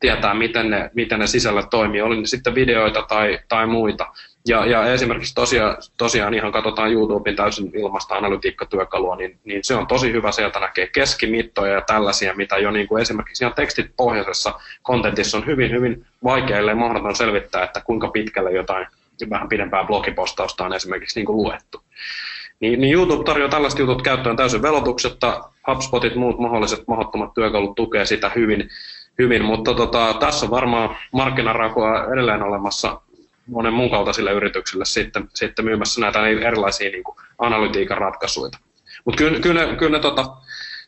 tietää 0.00 0.34
miten, 0.34 0.70
ne, 0.70 0.90
miten 0.94 1.18
ne 1.18 1.26
sisällä 1.26 1.62
toimii, 1.70 2.02
oli 2.02 2.20
ne 2.20 2.26
sitten 2.26 2.54
videoita 2.54 3.02
tai, 3.02 3.38
tai 3.48 3.66
muita. 3.66 4.06
Ja, 4.48 4.66
ja 4.66 4.92
esimerkiksi 4.92 5.34
tosiaan, 5.34 5.76
tosiaan 5.96 6.34
ihan 6.34 6.52
katsotaan 6.52 6.92
YouTuben 6.92 7.36
täysin 7.36 7.70
ilmasta 7.74 8.14
analytiikkatyökalua, 8.14 9.16
niin, 9.16 9.38
niin 9.44 9.64
se 9.64 9.74
on 9.74 9.86
tosi 9.86 10.12
hyvä. 10.12 10.32
Sieltä 10.32 10.60
näkee 10.60 10.86
keskimittoja 10.86 11.72
ja 11.72 11.80
tällaisia, 11.80 12.34
mitä 12.34 12.58
jo 12.58 12.70
niin 12.70 12.88
kuin 12.88 13.02
esimerkiksi 13.02 13.44
ihan 13.44 13.54
tekstit 13.54 13.90
pohjaisessa 13.96 14.54
kontentissa 14.82 15.38
on 15.38 15.46
hyvin, 15.46 15.70
hyvin 15.70 16.06
vaikea, 16.24 16.58
ellei 16.58 16.74
mahdoton 16.74 17.16
selvittää, 17.16 17.64
että 17.64 17.80
kuinka 17.80 18.08
pitkälle 18.08 18.52
jotain 18.52 18.86
vähän 19.30 19.48
pidempää 19.48 19.84
blogipostausta 19.84 20.64
on 20.64 20.74
esimerkiksi 20.74 21.18
niin 21.20 21.26
kuin 21.26 21.36
luettu. 21.36 21.82
Niin, 22.60 22.80
niin 22.80 22.94
YouTube 22.94 23.24
tarjoaa 23.24 23.50
tällaiset 23.50 23.78
jutut 23.78 24.02
käyttöön 24.02 24.36
täysin 24.36 24.62
velotuksetta. 24.62 25.50
HubSpotit, 25.66 26.14
muut 26.14 26.38
mahdolliset 26.38 26.84
mahdottomat 26.88 27.34
työkalut 27.34 27.74
tukee 27.74 28.06
sitä 28.06 28.30
hyvin, 28.36 28.68
hyvin 29.18 29.44
mutta 29.44 29.74
tota, 29.74 30.14
tässä 30.20 30.46
on 30.46 30.50
varmaan 30.50 30.96
markkinarakoa 31.12 32.12
edelleen 32.12 32.42
olemassa 32.42 33.00
monen 33.52 33.72
muun 33.72 33.90
kaltaisille 33.90 34.32
yrityksille 34.32 34.84
sitten, 34.84 35.28
sitten 35.34 35.64
myymässä 35.64 36.00
näitä 36.00 36.26
erilaisia 36.26 36.90
niin 36.90 37.04
kuin 37.04 37.16
analytiikan 37.38 37.98
ratkaisuja. 37.98 38.50
Mutta 39.04 39.18
kyllä, 39.18 39.40
kyllä, 39.40 39.76
kyllä, 39.76 39.98
tota, 39.98 40.36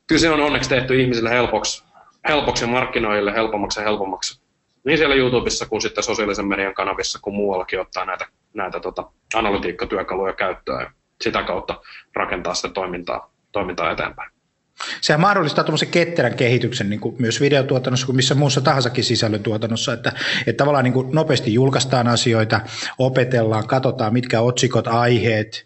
kyllä 0.07 0.21
se 0.21 0.31
on 0.31 0.41
onneksi 0.41 0.69
tehty 0.69 1.01
ihmisille 1.01 1.31
helpoksi, 1.31 1.85
helpoksi 2.29 2.67
markkinoille, 2.67 3.33
helpommaksi 3.33 3.81
ja 3.81 3.85
helpommaksi. 3.85 4.45
Niin 4.85 4.99
siellä 4.99 5.15
YouTubessa 5.15 5.67
kuin 5.67 5.83
sitten 5.83 6.05
sosiaalisen 6.05 6.47
median 6.47 6.75
kanavissa 6.75 7.19
kuin 7.23 7.37
muuallakin 7.37 7.81
ottaa 7.81 8.05
näitä, 8.05 8.27
näitä 8.55 8.81
tota, 8.81 9.11
analytiikkatyökaluja 9.35 10.33
käyttöön 10.33 10.81
ja 10.81 10.91
sitä 11.21 11.43
kautta 11.43 11.81
rakentaa 12.15 12.55
sitä 12.55 12.69
toimintaa, 12.69 13.33
toimintaa 13.53 13.91
eteenpäin. 13.91 14.34
Sehän 15.01 15.21
mahdollistaa 15.21 15.65
tuommoisen 15.65 15.89
ketterän 15.89 16.35
kehityksen 16.35 16.91
niin 16.91 17.01
kuin 17.01 17.17
myös 17.19 17.41
videotuotannossa 17.41 18.07
kuin 18.07 18.17
missä 18.17 18.35
muussa 18.35 18.61
tahansakin 18.61 19.05
sisällöntuotannossa, 19.05 19.93
että, 19.93 20.13
että 20.47 20.59
tavallaan 20.63 20.85
niin 20.85 20.93
kuin 20.93 21.13
nopeasti 21.13 21.55
julkaistaan 21.55 22.09
asioita, 22.09 22.61
opetellaan, 22.99 23.67
katsotaan 23.67 24.13
mitkä 24.13 24.41
otsikot, 24.41 24.87
aiheet, 24.87 25.65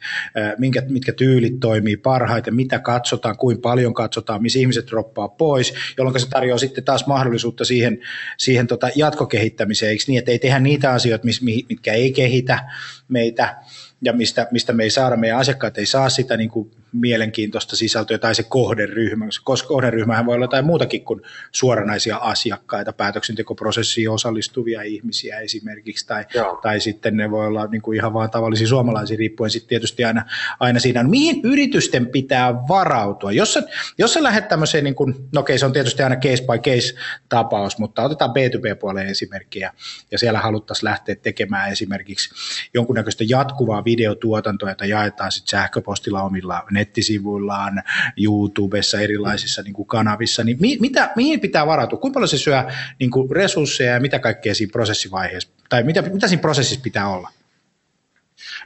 minkä, 0.59 0.83
mitkä 0.89 1.13
tyylit 1.13 1.61
toimii 1.61 1.97
parhaiten, 1.97 2.55
mitä 2.55 2.79
katsotaan, 2.79 3.37
kuinka 3.37 3.61
paljon 3.61 3.95
katsotaan, 3.95 4.43
missä 4.43 4.59
ihmiset 4.59 4.87
droppaa 4.87 5.29
pois, 5.29 5.75
jolloin 5.99 6.21
se 6.21 6.29
tarjoaa 6.29 6.59
sitten 6.59 6.85
taas 6.85 7.07
mahdollisuutta 7.07 7.65
siihen, 7.65 7.99
siihen 8.39 8.67
tota 8.67 8.89
jatkokehittämiseen, 8.95 9.91
eikö 9.91 10.05
niin, 10.07 10.19
että 10.19 10.31
ei 10.31 10.39
tehdä 10.39 10.59
niitä 10.59 10.93
asioita, 10.93 11.27
mitkä 11.69 11.93
ei 11.93 12.13
kehitä 12.13 12.71
meitä, 13.09 13.57
ja 14.03 14.13
mistä, 14.13 14.49
mistä 14.51 14.73
me 14.73 14.83
ei 14.83 14.91
saada, 14.91 15.17
meidän 15.17 15.39
asiakkaat 15.39 15.79
ei 15.79 15.87
saa 15.87 16.09
sitä 16.09 16.37
niin 16.37 16.51
kuin 16.51 16.71
mielenkiintoista 16.93 17.77
sisältöä 17.77 18.19
tai 18.19 18.35
se 18.35 18.43
kohderyhmä, 18.43 19.27
koska 19.45 19.69
kohderyhmähän 19.69 20.27
voi 20.27 20.35
olla 20.35 20.45
jotain 20.45 20.65
muutakin 20.65 21.05
kuin 21.05 21.21
suoranaisia 21.53 22.17
asiakkaita, 22.17 22.93
päätöksentekoprosessiin 22.93 24.11
osallistuvia 24.11 24.83
ihmisiä 24.83 25.39
esimerkiksi, 25.39 26.07
tai, 26.07 26.25
tai 26.63 26.81
sitten 26.81 27.17
ne 27.17 27.31
voi 27.31 27.47
olla 27.47 27.67
niin 27.67 27.83
kuin 27.83 27.97
ihan 27.97 28.15
vaan 28.15 28.31
tavallisia 28.31 28.67
suomalaisia, 28.67 29.17
riippuen 29.17 29.51
sitten 29.51 29.69
tietysti 29.69 30.05
aina, 30.05 30.25
aina 30.61 30.81
siinä, 30.81 31.03
mihin 31.03 31.41
yritysten 31.45 32.07
pitää 32.07 32.55
varautua. 32.55 33.33
Jos 33.33 33.55
sä, 33.55 33.63
jos 33.99 34.13
sä 34.13 34.23
lähdet 34.23 34.49
tämmöiseen, 34.49 34.85
niin 34.85 34.95
kuin, 34.95 35.15
no 35.35 35.41
okei, 35.41 35.59
se 35.59 35.67
on 35.67 35.73
tietysti 35.73 36.03
aina 36.03 36.17
case 36.17 36.43
by 36.43 36.59
case 36.71 36.95
tapaus, 37.29 37.79
mutta 37.79 38.03
otetaan 38.03 38.31
B2B-puoleen 38.31 39.07
esimerkkiä, 39.07 39.73
ja 40.11 40.19
siellä 40.19 40.39
haluttaisiin 40.39 40.85
lähteä 40.85 41.15
tekemään 41.15 41.73
esimerkiksi 41.73 42.35
jonkunnäköistä 42.75 43.25
jatkuvaa 43.29 43.85
videotuotantoa, 43.85 44.69
jota 44.69 44.87
jaetaan 44.87 45.33
sitten 45.33 45.51
sähköpostilla 45.51 46.23
omilla 46.23 46.65
nettisivuillaan, 46.79 47.83
YouTubessa, 48.17 49.01
erilaisissa 49.01 49.63
niin 49.63 49.75
kuin 49.75 49.89
kanavissa, 49.89 50.45
niin 50.45 50.57
mi, 50.61 50.77
mitä, 50.81 51.11
mihin 51.17 51.41
pitää 51.41 51.67
varautua? 51.67 51.99
Kuinka 51.99 52.15
paljon 52.15 52.29
se 52.29 52.39
syö 52.39 52.65
niin 52.99 53.11
kuin 53.11 53.31
resursseja 53.31 53.93
ja 53.93 54.01
mitä 54.01 54.19
kaikkea 54.19 54.55
siinä 54.55 54.71
prosessivaiheessa, 54.73 55.49
tai 55.69 55.83
mitä, 55.83 56.03
mitä 56.03 56.29
siinä 56.29 56.41
prosessissa 56.41 56.83
pitää 56.83 57.09
olla? 57.09 57.29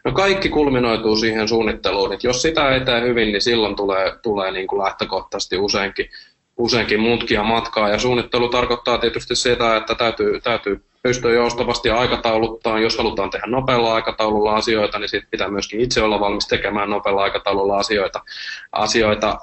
No 0.04 0.12
kaikki 0.12 0.48
kulminoituu 0.48 1.16
siihen 1.16 1.48
suunnitteluun, 1.48 2.12
että 2.12 2.26
jos 2.26 2.42
sitä 2.42 2.74
ei 2.74 2.80
tee 2.80 3.00
hyvin, 3.00 3.32
niin 3.32 3.42
silloin 3.42 3.76
tulee, 3.76 4.12
tulee 4.22 4.50
niin 4.50 4.66
kuin 4.66 4.82
lähtökohtaisesti 4.82 5.58
useinkin, 5.58 6.10
useinkin 6.56 7.00
mutkia 7.00 7.42
matkaa, 7.42 7.88
ja 7.88 7.98
suunnittelu 7.98 8.48
tarkoittaa 8.48 8.98
tietysti 8.98 9.36
sitä, 9.36 9.76
että 9.76 9.94
täytyy, 9.94 10.40
täytyy 10.40 10.84
pystyy 11.02 11.34
joustavasti 11.34 11.90
aikatauluttaa. 11.90 12.78
Jos 12.78 12.98
halutaan 12.98 13.30
tehdä 13.30 13.46
nopealla 13.46 13.94
aikataululla 13.94 14.54
asioita, 14.54 14.98
niin 14.98 15.08
sit 15.08 15.24
pitää 15.30 15.48
myöskin 15.48 15.80
itse 15.80 16.02
olla 16.02 16.20
valmis 16.20 16.46
tekemään 16.46 16.90
nopealla 16.90 17.22
aikataululla 17.22 17.78
asioita. 17.78 18.20
asioita 18.72 19.38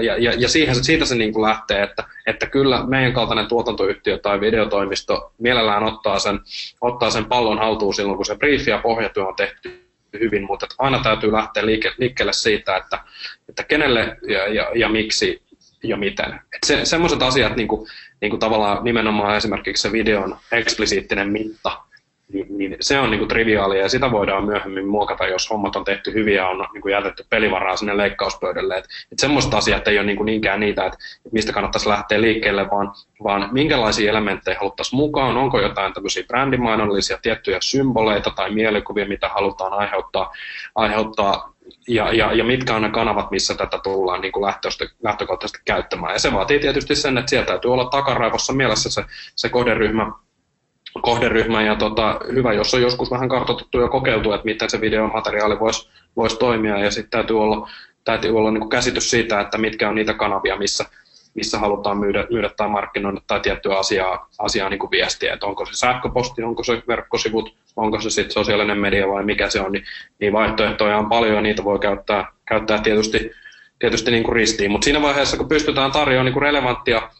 ja, 0.00 0.16
ja, 0.18 0.32
ja 0.36 0.48
siihen, 0.48 0.84
siitä 0.84 1.04
se 1.04 1.14
niin 1.14 1.32
kuin 1.32 1.42
lähtee, 1.42 1.82
että, 1.82 2.04
että 2.26 2.46
kyllä 2.46 2.86
meidän 2.86 3.12
kaltainen 3.12 3.46
tuotantoyhtiö 3.46 4.18
tai 4.18 4.40
videotoimisto 4.40 5.32
mielellään 5.38 5.82
ottaa 5.82 6.18
sen, 6.18 6.40
ottaa 6.80 7.10
sen 7.10 7.24
pallon 7.24 7.58
haltuun 7.58 7.94
silloin, 7.94 8.16
kun 8.16 8.26
se 8.26 8.36
briefi 8.36 8.70
ja 8.70 8.78
pohjatyö 8.78 9.26
on 9.26 9.36
tehty 9.36 9.84
hyvin, 10.20 10.46
mutta 10.46 10.66
aina 10.78 11.02
täytyy 11.02 11.32
lähteä 11.32 11.66
liikkeelle 11.98 12.32
siitä, 12.32 12.76
että, 12.76 12.98
että 13.48 13.62
kenelle 13.62 14.16
ja, 14.28 14.48
ja, 14.48 14.70
ja 14.74 14.88
miksi 14.88 15.42
ja 15.84 15.96
miten. 15.96 16.34
Et 16.34 16.64
se, 16.66 16.84
semmoiset 16.84 17.22
asiat, 17.22 17.56
niin 17.56 17.68
kuin, 17.68 17.88
niin 18.20 18.30
kuin 18.30 18.40
tavallaan 18.40 18.84
nimenomaan 18.84 19.36
esimerkiksi 19.36 19.82
se 19.82 19.92
videon 19.92 20.36
eksplisiittinen 20.52 21.28
mitta, 21.28 21.80
niin, 22.32 22.58
niin 22.58 22.76
se 22.80 22.98
on 22.98 23.10
niin 23.10 23.18
kuin 23.18 23.28
triviaalia 23.28 23.80
ja 23.80 23.88
sitä 23.88 24.10
voidaan 24.10 24.44
myöhemmin 24.44 24.86
muokata, 24.86 25.26
jos 25.26 25.50
hommat 25.50 25.76
on 25.76 25.84
tehty 25.84 26.12
hyvin 26.12 26.34
ja 26.34 26.48
on 26.48 26.66
niin 26.72 26.82
kuin 26.82 26.92
jätetty 26.92 27.24
pelivaraa 27.30 27.76
sinne 27.76 27.96
leikkauspöydälle. 27.96 28.76
Et, 28.76 28.84
et 29.12 29.18
semmoista 29.18 29.56
asiat 29.56 29.88
ei 29.88 29.98
ole 29.98 30.06
niin 30.06 30.16
kuin 30.16 30.26
niinkään 30.26 30.60
niitä, 30.60 30.86
että 30.86 30.98
et 31.26 31.32
mistä 31.32 31.52
kannattaisi 31.52 31.88
lähteä 31.88 32.20
liikkeelle, 32.20 32.70
vaan, 32.70 32.92
vaan 33.22 33.48
minkälaisia 33.52 34.10
elementtejä 34.10 34.58
haluttaisiin 34.58 34.96
mukaan, 34.96 35.36
onko 35.36 35.60
jotain 35.60 35.92
tämmöisiä 35.92 36.24
brändimainonnallisia 36.26 37.18
tiettyjä 37.22 37.58
symboleita 37.60 38.30
tai 38.30 38.50
mielikuvia, 38.50 39.08
mitä 39.08 39.28
halutaan 39.28 39.72
aiheuttaa, 39.72 40.32
aiheuttaa 40.74 41.53
ja, 41.88 42.12
ja, 42.12 42.32
ja 42.32 42.44
mitkä 42.44 42.74
on 42.74 42.82
ne 42.82 42.90
kanavat, 42.90 43.30
missä 43.30 43.54
tätä 43.54 43.78
tullaan 43.82 44.20
niin 44.20 44.32
kuin 44.32 44.46
lähtökohtaisesti 45.02 45.62
käyttämään. 45.64 46.12
Ja 46.12 46.18
se 46.18 46.32
vaatii 46.32 46.60
tietysti 46.60 46.96
sen, 46.96 47.18
että 47.18 47.30
siellä 47.30 47.46
täytyy 47.46 47.72
olla 47.72 47.84
takaraivossa 47.84 48.52
mielessä 48.52 48.90
se, 48.90 49.04
se 49.36 49.48
kohderyhmä, 49.48 50.12
kohderyhmä 51.02 51.62
ja 51.62 51.76
tota, 51.76 52.20
hyvä, 52.32 52.52
jos 52.52 52.74
on 52.74 52.82
joskus 52.82 53.10
vähän 53.10 53.28
kartoitettu 53.28 53.80
ja 53.80 53.88
kokeiltu, 53.88 54.32
että 54.32 54.44
miten 54.44 54.70
se 54.70 54.80
videomateriaali 54.80 55.60
voisi 55.60 55.88
vois 56.16 56.38
toimia 56.38 56.78
ja 56.78 56.90
sitten 56.90 57.10
täytyy 57.10 57.40
olla, 57.40 57.70
täytyy 58.04 58.38
olla 58.38 58.50
niin 58.50 58.60
kuin 58.60 58.70
käsitys 58.70 59.10
siitä, 59.10 59.40
että 59.40 59.58
mitkä 59.58 59.88
on 59.88 59.94
niitä 59.94 60.14
kanavia, 60.14 60.56
missä, 60.56 60.84
missä 61.34 61.58
halutaan 61.58 61.98
myydä, 61.98 62.26
myydä 62.30 62.50
tai 62.56 62.68
markkinoida 62.68 63.20
tai 63.26 63.40
tiettyä 63.40 63.78
asiaa, 63.78 64.28
asiaa 64.38 64.68
niin 64.68 64.78
kuin 64.78 64.90
viestiä, 64.90 65.34
että 65.34 65.46
onko 65.46 65.66
se 65.66 65.72
sähköposti, 65.74 66.42
onko 66.42 66.64
se 66.64 66.82
verkkosivut, 66.88 67.54
onko 67.76 68.00
se 68.00 68.10
sitten 68.10 68.32
sosiaalinen 68.32 68.78
media 68.78 69.08
vai 69.08 69.24
mikä 69.24 69.50
se 69.50 69.60
on, 69.60 69.72
niin, 69.72 69.84
niin 70.20 70.32
vaihtoehtoja 70.32 70.98
on 70.98 71.08
paljon 71.08 71.34
ja 71.34 71.40
niitä 71.40 71.64
voi 71.64 71.78
käyttää, 71.78 72.32
käyttää 72.48 72.78
tietysti, 72.78 73.30
tietysti 73.78 74.10
niin 74.10 74.24
kuin 74.24 74.36
ristiin, 74.36 74.70
mutta 74.70 74.84
siinä 74.84 75.02
vaiheessa, 75.02 75.36
kun 75.36 75.48
pystytään 75.48 75.92
tarjoamaan 75.92 76.24
niin 76.24 76.32
kuin 76.32 76.42
relevanttia, 76.42 77.10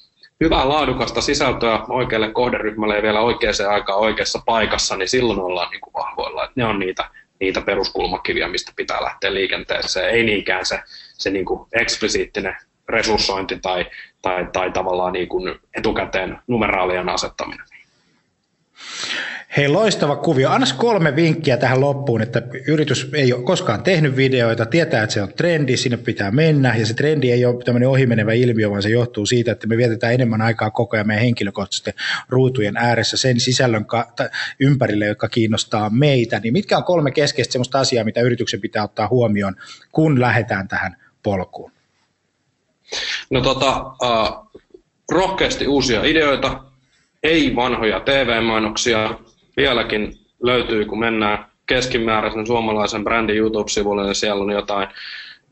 hyvää 0.41 0.69
laadukasta 0.69 1.21
sisältöä 1.21 1.81
oikealle 1.89 2.31
kohderyhmälle 2.33 2.97
ja 2.97 3.03
vielä 3.03 3.21
oikeaan 3.21 3.55
aikaan 3.71 3.99
oikeassa 3.99 4.43
paikassa, 4.47 4.97
niin 4.97 5.09
silloin 5.09 5.41
ollaan 5.41 5.71
niin 5.71 5.81
kuin 5.81 5.95
vahvoilla. 5.95 6.45
Että 6.45 6.53
ne 6.57 6.65
on 6.65 6.79
niitä, 6.79 7.11
niitä 7.41 7.61
peruskulmakiviä, 7.61 8.49
mistä 8.49 8.73
pitää 8.77 9.03
lähteä 9.03 9.35
liikenteeseen, 9.35 10.11
ei 10.11 10.23
niinkään 10.23 10.67
se, 10.67 10.81
se 11.19 11.31
niin 11.31 11.45
kuin 11.45 11.69
eksplisiittinen 11.73 12.57
resurssointi 12.89 13.59
tai, 13.63 13.87
tai, 14.23 14.49
tai 14.53 14.71
tavallaan 14.71 15.13
niin 15.13 15.29
kuin 15.29 15.55
etukäteen 15.75 16.39
numeraalien 16.47 17.09
asettaminen. 17.09 17.67
Hei, 19.57 19.69
loistava 19.69 20.17
kuvio. 20.17 20.51
Anna 20.51 20.67
kolme 20.77 21.17
vinkkiä 21.17 21.57
tähän 21.57 21.81
loppuun, 21.81 22.23
että 22.23 22.43
yritys 22.67 23.11
ei 23.13 23.33
ole 23.33 23.43
koskaan 23.43 23.83
tehnyt 23.83 24.17
videoita, 24.17 24.67
tietää, 24.67 25.03
että 25.03 25.15
se 25.15 25.23
on 25.23 25.33
trendi, 25.37 25.77
sinne 25.77 25.97
pitää 25.97 26.31
mennä, 26.31 26.77
ja 26.77 26.87
se 26.87 26.95
trendi 26.95 27.31
ei 27.31 27.45
ole 27.45 27.65
tämmöinen 27.65 27.89
ohimenevä 27.89 28.33
ilmiö, 28.33 28.71
vaan 28.71 28.83
se 28.83 28.89
johtuu 28.89 29.27
siitä, 29.27 29.53
että 29.53 29.67
me 29.67 29.77
vietetään 29.77 30.15
enemmän 30.15 30.43
aikaa 30.43 30.71
koko 30.71 30.97
ajan 30.97 31.07
meidän 31.07 31.25
henkilökohtaisten 31.25 31.95
ruutujen 32.29 32.77
ääressä 32.77 33.17
sen 33.17 33.41
sisällön 33.41 33.87
ympärille, 34.61 35.07
joka 35.07 35.29
kiinnostaa 35.29 35.91
meitä. 35.91 36.41
Niin 36.41 36.53
mitkä 36.53 36.77
on 36.77 36.85
kolme 36.85 37.11
keskeistä 37.11 37.53
sellaista 37.53 37.81
asiaa, 37.81 38.05
mitä 38.05 38.21
yrityksen 38.21 38.61
pitää 38.61 38.85
ottaa 38.85 39.09
huomioon, 39.09 39.57
kun 39.93 40.21
lähdetään 40.21 40.69
tähän 40.69 40.97
polkuun? 41.23 41.74
No 43.31 43.41
tota, 43.41 43.81
uh, 43.81 44.61
rohkeasti 45.13 45.67
uusia 45.67 46.05
ideoita, 46.05 46.61
ei 47.23 47.57
vanhoja 47.57 48.01
TV-mainoksia, 48.01 49.15
vieläkin 49.57 50.19
löytyy, 50.43 50.85
kun 50.85 50.99
mennään 50.99 51.47
keskimääräisen 51.67 52.47
suomalaisen 52.47 53.05
brändin 53.05 53.37
YouTube-sivulle, 53.37 54.05
niin 54.05 54.15
siellä 54.15 54.43
on 54.43 54.51
jotain, 54.51 54.89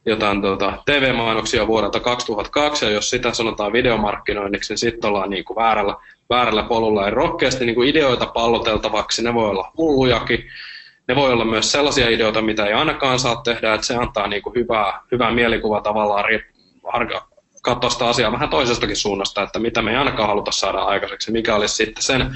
jotain 0.07 0.43
tuota, 0.43 0.83
TV-mainoksia 0.87 1.67
vuodelta 1.67 2.01
2002, 2.01 2.85
ja 2.85 2.91
jos 2.91 3.11
sitä 3.11 3.33
sanotaan 3.33 3.73
videomarkkinoinniksi, 3.73 4.73
niin 4.73 4.79
sitten 4.79 5.09
ollaan 5.09 5.31
niin 5.31 5.45
kuin 5.45 5.57
väärällä, 5.57 5.97
väärällä 6.31 6.63
polulla. 6.63 7.05
Ja 7.05 7.11
rohkeasti 7.11 7.67
niin 7.67 7.75
kuin 7.75 7.89
ideoita 7.89 8.27
palloteltavaksi, 8.27 9.23
ne 9.25 9.35
voi 9.35 9.49
olla 9.49 9.73
hullujakin, 9.77 10.45
ne 11.09 11.17
voi 11.17 11.33
olla 11.33 11.45
myös 11.45 11.73
sellaisia 11.73 12.09
ideoita, 12.09 12.43
mitä 12.43 12.67
ei 12.67 12.73
ainakaan 12.73 13.19
saa 13.19 13.37
tehdä, 13.37 13.75
että 13.75 13.87
se 13.87 13.95
antaa 13.95 14.27
niin 14.27 14.43
kuin 14.43 14.55
hyvää, 14.55 15.01
hyvää 15.13 15.31
mielikuvaa 15.31 15.81
tavallaan 15.81 16.25
katsoa 17.63 17.91
sitä 17.91 18.09
asiaa 18.09 18.33
vähän 18.33 18.49
toisestakin 18.49 18.97
suunnasta, 18.97 19.43
että 19.43 19.59
mitä 19.59 19.83
me 19.83 19.91
ei 19.91 19.97
ainakaan 19.97 20.29
haluta 20.29 20.51
saada 20.53 20.79
aikaiseksi, 20.79 21.33
mikä 21.33 21.55
olisi 21.55 21.75
sitten 21.75 22.03
sen, 22.03 22.31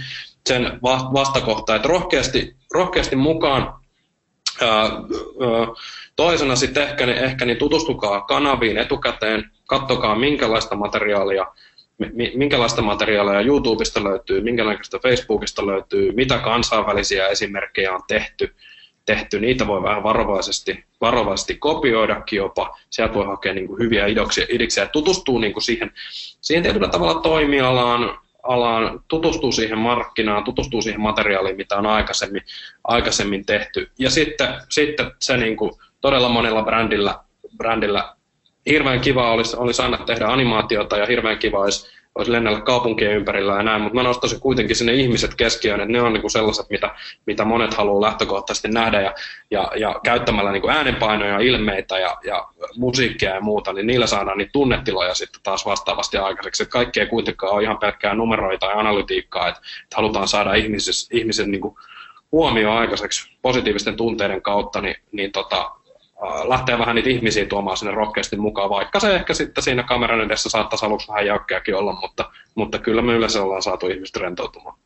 sen 0.47 0.79
vastakohta, 1.13 1.77
että 1.77 1.89
rohkeasti, 1.89 2.57
rohkeasti 2.75 3.17
mukaan 3.17 3.75
toisena 6.17 6.57
sitten 6.57 6.83
ehkä, 6.83 7.07
niin, 7.07 7.19
ehkä 7.19 7.45
niin 7.45 7.59
tutustukaa 7.59 8.21
kanaviin 8.21 8.79
etukäteen, 8.79 9.51
katsokaa 9.67 10.17
minkälaista 10.17 10.77
materiaalia, 10.77 11.47
minkälaista 12.35 12.83
materiaalia 12.83 13.41
YouTubesta 13.41 14.05
löytyy, 14.05 14.41
minkälaista 14.41 14.99
Facebookista 14.99 15.67
löytyy, 15.67 16.13
mitä 16.13 16.39
kansainvälisiä 16.39 17.29
esimerkkejä 17.29 17.95
on 17.95 18.03
tehty, 18.09 18.55
tehty, 19.07 19.41
niitä 19.41 19.67
voi 19.67 19.83
vähän 19.83 20.03
varovaisesti, 20.03 20.85
varovaisesti 21.01 21.55
kopioidakin 21.55 22.37
jopa. 22.37 22.79
Sieltä 22.91 23.15
voi 23.15 23.27
hakea 23.27 23.55
niin 23.55 23.67
kuin 23.67 23.79
hyviä 23.79 24.07
idoksia, 24.07 24.47
idiksiä 24.49 24.85
ja 24.85 24.89
tutustuu 24.89 25.39
niin 25.39 25.53
kuin 25.53 25.63
siihen, 25.63 25.93
siihen 26.41 26.63
tietyllä 26.63 26.89
tavalla 26.89 27.21
toimialaan, 27.21 28.19
alaan, 28.43 29.01
tutustuu 29.09 29.53
siihen 29.53 29.79
markkinaan, 29.79 30.45
tutustuu 30.45 30.83
siihen 30.83 31.01
materiaaliin, 31.01 31.57
mitä 31.57 31.77
on 31.77 31.87
aikaisemmin, 31.87 32.43
aikaisemmin 32.85 33.47
tehty. 33.47 33.91
Ja 33.99 34.11
sitten, 34.11 34.49
sitten 34.69 35.11
se 35.23 35.37
niin 35.37 35.57
kuin 35.57 35.73
todella 36.01 36.29
monella 36.29 36.63
brändillä, 36.63 37.19
brändillä 37.57 38.15
hirveän 38.67 39.01
kiva 39.01 39.33
olisi, 39.33 39.57
olisi 39.57 39.83
aina 39.83 39.99
tehdä 39.99 40.27
animaatiota 40.27 40.97
ja 40.97 41.07
hirveän 41.07 41.39
kiva 41.39 41.59
olisi 41.59 41.91
olisi 42.17 42.33
lennellä 42.33 42.61
kaupunkien 42.61 43.13
ympärillä 43.13 43.57
ja 43.57 43.63
näin, 43.63 43.83
mutta 43.83 43.95
mä 43.95 44.03
nostaisin 44.03 44.41
kuitenkin 44.41 44.77
sinne 44.77 44.95
ihmiset 44.95 45.35
keskiöön, 45.35 45.81
että 45.81 45.93
ne 45.93 46.03
on 46.03 46.13
niinku 46.13 46.29
sellaiset, 46.29 46.71
mitä, 46.71 46.95
mitä 47.27 47.45
monet 47.45 47.75
haluaa 47.75 48.01
lähtökohtaisesti 48.01 48.69
nähdä 48.69 49.01
ja, 49.01 49.15
ja, 49.51 49.73
ja 49.77 50.01
käyttämällä 50.05 50.53
niinku 50.53 50.69
äänenpainoja, 50.69 51.39
ilmeitä 51.39 51.99
ja, 51.99 52.17
ja 52.25 52.49
musiikkia 52.77 53.35
ja 53.35 53.41
muuta, 53.41 53.73
niin 53.73 53.87
niillä 53.87 54.07
saadaan 54.07 54.39
niitä 54.39 54.53
tunnetiloja 54.53 55.15
sitten 55.15 55.41
taas 55.43 55.67
vastaavasti 55.67 56.17
aikaiseksi. 56.17 56.63
Että 56.63 56.73
kaikki 56.73 57.01
ei 57.01 57.07
kuitenkaan 57.07 57.53
ole 57.53 57.63
ihan 57.63 57.79
pelkkää 57.79 58.15
numeroita 58.15 58.67
ja 58.67 58.79
analytiikkaa, 58.79 59.49
että, 59.49 59.61
että 59.83 59.97
halutaan 59.97 60.29
saada 60.29 60.51
ihmisen 61.13 61.51
niinku 61.51 61.79
huomio 62.33 62.73
aikaiseksi 62.73 63.37
positiivisten 63.43 63.97
tunteiden 63.97 64.43
kautta, 64.43 64.81
niin, 64.81 64.97
niin 65.13 65.33
tota, 65.33 65.71
lähtee 66.49 66.79
vähän 66.79 66.95
niitä 66.95 67.11
ihmisiä 67.11 67.47
tuomaan 67.47 67.77
sinne 67.77 67.95
rohkeasti 67.95 68.37
mukaan, 68.37 68.71
vaikka 68.71 69.01
se 69.01 69.15
ehkä 69.15 69.35
sitten 69.35 69.65
siinä 69.65 69.83
kameran 69.83 70.21
edessä 70.21 70.51
saattaisi 70.51 70.87
aluksi 70.87 71.09
vähän 71.09 71.27
jäykkääkin 71.27 71.75
olla, 71.75 71.99
mutta, 72.01 72.31
mutta 72.55 72.79
kyllä 72.79 73.03
me 73.03 73.13
yleensä 73.13 73.43
ollaan 73.43 73.63
saatu 73.63 73.87
ihmiset 73.87 74.17
rentoutumaan. 74.17 74.79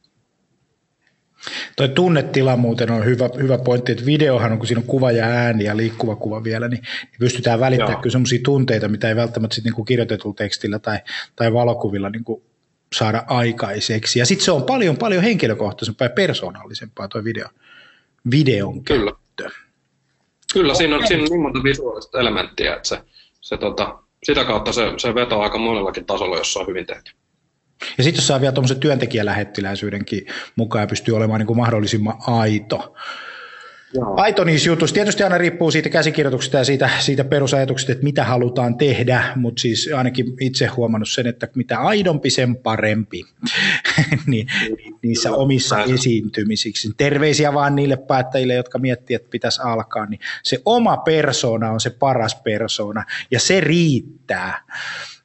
Toi 1.76 1.88
tunnetila 1.88 2.56
muuten 2.56 2.90
on 2.90 3.04
hyvä, 3.04 3.28
hyvä 3.42 3.58
pointti, 3.58 3.92
että 3.92 4.06
videohan 4.06 4.52
on, 4.52 4.58
kun 4.58 4.66
siinä 4.66 4.80
on 4.80 4.86
kuva 4.86 5.12
ja 5.12 5.24
ääni 5.24 5.64
ja 5.64 5.76
liikkuva 5.76 6.16
kuva 6.16 6.44
vielä, 6.44 6.68
niin, 6.68 6.82
niin 6.82 7.18
pystytään 7.18 7.60
välittämään 7.60 7.92
Joo. 7.92 8.00
kyllä 8.00 8.12
sellaisia 8.12 8.40
tunteita, 8.44 8.88
mitä 8.88 9.08
ei 9.08 9.16
välttämättä 9.16 9.54
sitten 9.54 9.72
niin 9.76 9.84
kirjoitetulla 9.84 10.34
tekstillä 10.34 10.78
tai, 10.78 10.98
tai 11.36 11.52
valokuvilla 11.52 12.10
niin 12.10 12.24
kuin 12.24 12.42
saada 12.94 13.24
aikaiseksi. 13.26 14.18
Ja 14.18 14.26
sitten 14.26 14.44
se 14.44 14.52
on 14.52 14.62
paljon, 14.62 14.96
paljon 14.96 15.22
henkilökohtaisempaa 15.22 16.04
ja 16.04 16.10
persoonallisempaa 16.10 17.08
tuo 17.08 17.24
video, 17.24 17.48
videon 18.30 18.84
Kyllä. 18.84 19.12
Kyllä, 20.52 20.74
siinä 20.74 20.96
on, 20.96 21.06
siinä 21.06 21.22
on 21.22 21.28
niin 21.30 21.42
monta 21.42 21.62
visuaalista 21.62 22.20
elementtiä, 22.20 22.74
että 22.74 22.88
se, 22.88 22.98
se 23.40 23.56
tota, 23.56 23.98
sitä 24.22 24.44
kautta 24.44 24.72
se, 24.72 24.82
se 24.96 25.14
vetoo 25.14 25.42
aika 25.42 25.58
monellakin 25.58 26.04
tasolla, 26.04 26.36
jos 26.36 26.52
se 26.52 26.58
on 26.58 26.66
hyvin 26.66 26.86
tehty. 26.86 27.12
Ja 27.98 28.04
sitten 28.04 28.18
jos 28.18 28.26
saa 28.26 28.40
vielä 28.40 28.52
tuommoisen 28.52 28.80
työntekijälähettiläisyydenkin 28.80 30.26
mukaan 30.56 30.82
ja 30.82 30.86
pystyy 30.86 31.16
olemaan 31.16 31.40
niin 31.40 31.46
kuin 31.46 31.56
mahdollisimman 31.56 32.18
aito, 32.26 32.94
Joo. 33.94 34.14
aito 34.16 34.44
niissä 34.44 34.68
jutuissa. 34.68 34.94
Tietysti 34.94 35.22
aina 35.22 35.38
riippuu 35.38 35.70
siitä 35.70 35.88
käsikirjoituksesta 35.88 36.56
ja 36.56 36.64
siitä, 36.64 36.90
siitä 36.98 37.24
perusajatuksesta, 37.24 37.92
että 37.92 38.04
mitä 38.04 38.24
halutaan 38.24 38.76
tehdä, 38.76 39.32
mutta 39.36 39.60
siis 39.60 39.90
ainakin 39.96 40.26
itse 40.40 40.66
huomannut 40.66 41.10
sen, 41.10 41.26
että 41.26 41.48
mitä 41.54 41.78
aidompi, 41.78 42.30
sen 42.30 42.56
parempi 42.56 43.24
niin, 44.26 44.46
niissä 45.02 45.28
Joo. 45.28 45.42
omissa 45.42 45.76
Näin. 45.76 45.94
esiintymisiksi. 45.94 46.90
Terveisiä 46.96 47.54
vaan 47.54 47.76
niille 47.76 47.96
päättäjille, 47.96 48.54
jotka 48.54 48.78
miettii, 48.78 49.14
että 49.14 49.30
pitäisi 49.30 49.60
alkaa, 49.64 50.06
niin 50.06 50.20
se 50.42 50.62
oma 50.64 50.96
persona 50.96 51.70
on 51.70 51.80
se 51.80 51.90
paras 51.90 52.34
persona 52.34 53.04
ja 53.30 53.40
se 53.40 53.60
riittää 53.60 54.64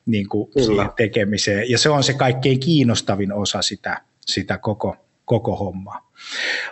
niin 0.06 0.30
kuin 0.30 0.52
siihen 0.66 0.90
tekemiseen 0.98 1.70
ja 1.70 1.78
se 1.78 1.90
on 1.90 2.04
se 2.04 2.14
kaikkein 2.14 2.60
kiinnostavin 2.60 3.34
osa 3.34 3.62
sitä, 3.62 4.02
sitä 4.26 4.58
koko, 4.58 4.96
koko 5.26 5.56
hommaa. 5.56 6.12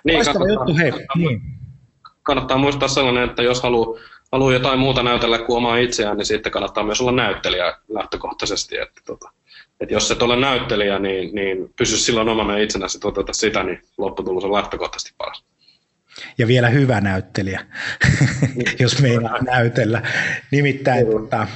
Niin, 0.04 0.20
juttu, 0.50 0.78
hei. 0.78 0.92
Niin 1.16 1.63
kannattaa 2.24 2.58
muistaa 2.58 2.88
sellainen, 2.88 3.30
että 3.30 3.44
jos 3.44 3.64
haluaa 3.64 4.00
haluaa 4.34 4.54
jotain 4.54 4.80
muuta 4.80 5.04
näytellä 5.04 5.38
kuin 5.38 5.58
omaa 5.58 5.78
itseään, 5.78 6.18
niin 6.18 6.26
sitten 6.26 6.52
kannattaa 6.52 6.84
myös 6.84 7.02
olla 7.02 7.12
näyttelijä 7.12 7.78
lähtökohtaisesti. 7.90 8.78
Että, 8.78 9.02
tota, 9.06 9.32
että 9.80 9.94
jos 9.94 10.12
et 10.12 10.22
ole 10.22 10.36
näyttelijä, 10.36 11.00
niin, 11.00 11.36
niin 11.36 11.74
pysy 11.76 11.98
silloin 11.98 12.30
omana 12.30 12.58
itsenäsi 12.58 13.00
toteuta 13.00 13.34
sitä, 13.34 13.64
niin 13.64 13.82
lopputulos 13.98 14.44
on 14.44 14.54
lähtökohtaisesti 14.54 15.14
paras. 15.18 15.44
Ja 16.38 16.48
vielä 16.48 16.70
hyvä 16.70 17.02
näyttelijä, 17.02 17.66
jos 18.80 19.02
meinaa 19.02 19.42
näytellä. 19.42 20.02
Nimittäin, 20.52 21.06
tota, 21.12 21.48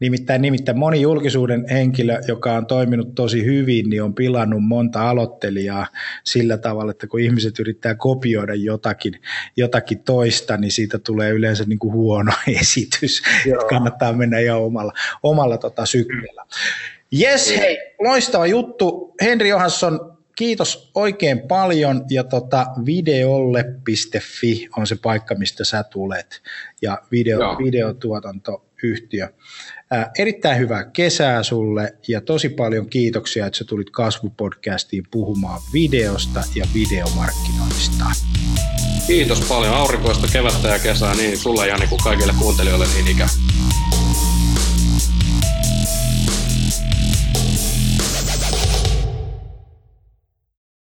Nimittäin, 0.00 0.42
nimittäin 0.42 0.78
moni 0.78 1.00
julkisuuden 1.00 1.64
henkilö, 1.70 2.20
joka 2.28 2.52
on 2.52 2.66
toiminut 2.66 3.14
tosi 3.14 3.44
hyvin, 3.44 3.90
niin 3.90 4.02
on 4.02 4.14
pilannut 4.14 4.64
monta 4.64 5.10
aloittelijaa 5.10 5.86
sillä 6.24 6.58
tavalla, 6.58 6.90
että 6.90 7.06
kun 7.06 7.20
ihmiset 7.20 7.58
yrittää 7.58 7.94
kopioida 7.94 8.54
jotakin, 8.54 9.20
jotakin 9.56 10.02
toista, 10.02 10.56
niin 10.56 10.72
siitä 10.72 10.98
tulee 10.98 11.30
yleensä 11.30 11.64
niin 11.64 11.78
kuin 11.78 11.92
huono 11.92 12.32
esitys. 12.60 13.22
Joo. 13.46 13.66
Kannattaa 13.68 14.12
mennä 14.12 14.40
jo 14.40 14.64
omalla, 14.64 14.92
omalla 15.22 15.58
tota 15.58 15.86
syklillä. 15.86 16.44
Jes, 17.12 17.56
hei, 17.56 17.78
loistava 17.98 18.46
juttu. 18.46 19.14
Henri 19.22 19.48
Johansson, 19.48 20.16
kiitos 20.36 20.90
oikein 20.94 21.40
paljon 21.40 22.04
ja 22.10 22.24
tota, 22.24 22.66
videolle.fi 22.86 24.68
on 24.76 24.86
se 24.86 24.96
paikka, 25.02 25.34
mistä 25.34 25.64
sä 25.64 25.82
tulet 25.82 26.42
ja 26.82 26.98
video, 27.12 27.38
videotuotantoyhtiö. 27.38 29.28
Ää, 29.92 30.10
erittäin 30.18 30.58
hyvää 30.58 30.84
kesää 30.84 31.42
sulle 31.42 31.94
ja 32.08 32.20
tosi 32.20 32.48
paljon 32.48 32.90
kiitoksia, 32.90 33.46
että 33.46 33.58
sä 33.58 33.64
tulit 33.64 33.90
Kasvupodcastiin 33.90 35.04
puhumaan 35.10 35.60
videosta 35.72 36.42
ja 36.54 36.64
videomarkkinoinnista. 36.74 38.04
Kiitos 39.06 39.40
paljon 39.40 39.74
aurinkoista 39.74 40.26
kevättä 40.32 40.68
ja 40.68 40.78
kesää 40.78 41.14
niin 41.14 41.38
sulle 41.38 41.68
ja 41.68 41.76
niin 41.76 41.88
kuin 41.88 42.00
kaikille 42.04 42.32
kuuntelijoille 42.38 42.86
niin 42.94 43.08
ikään. 43.08 43.30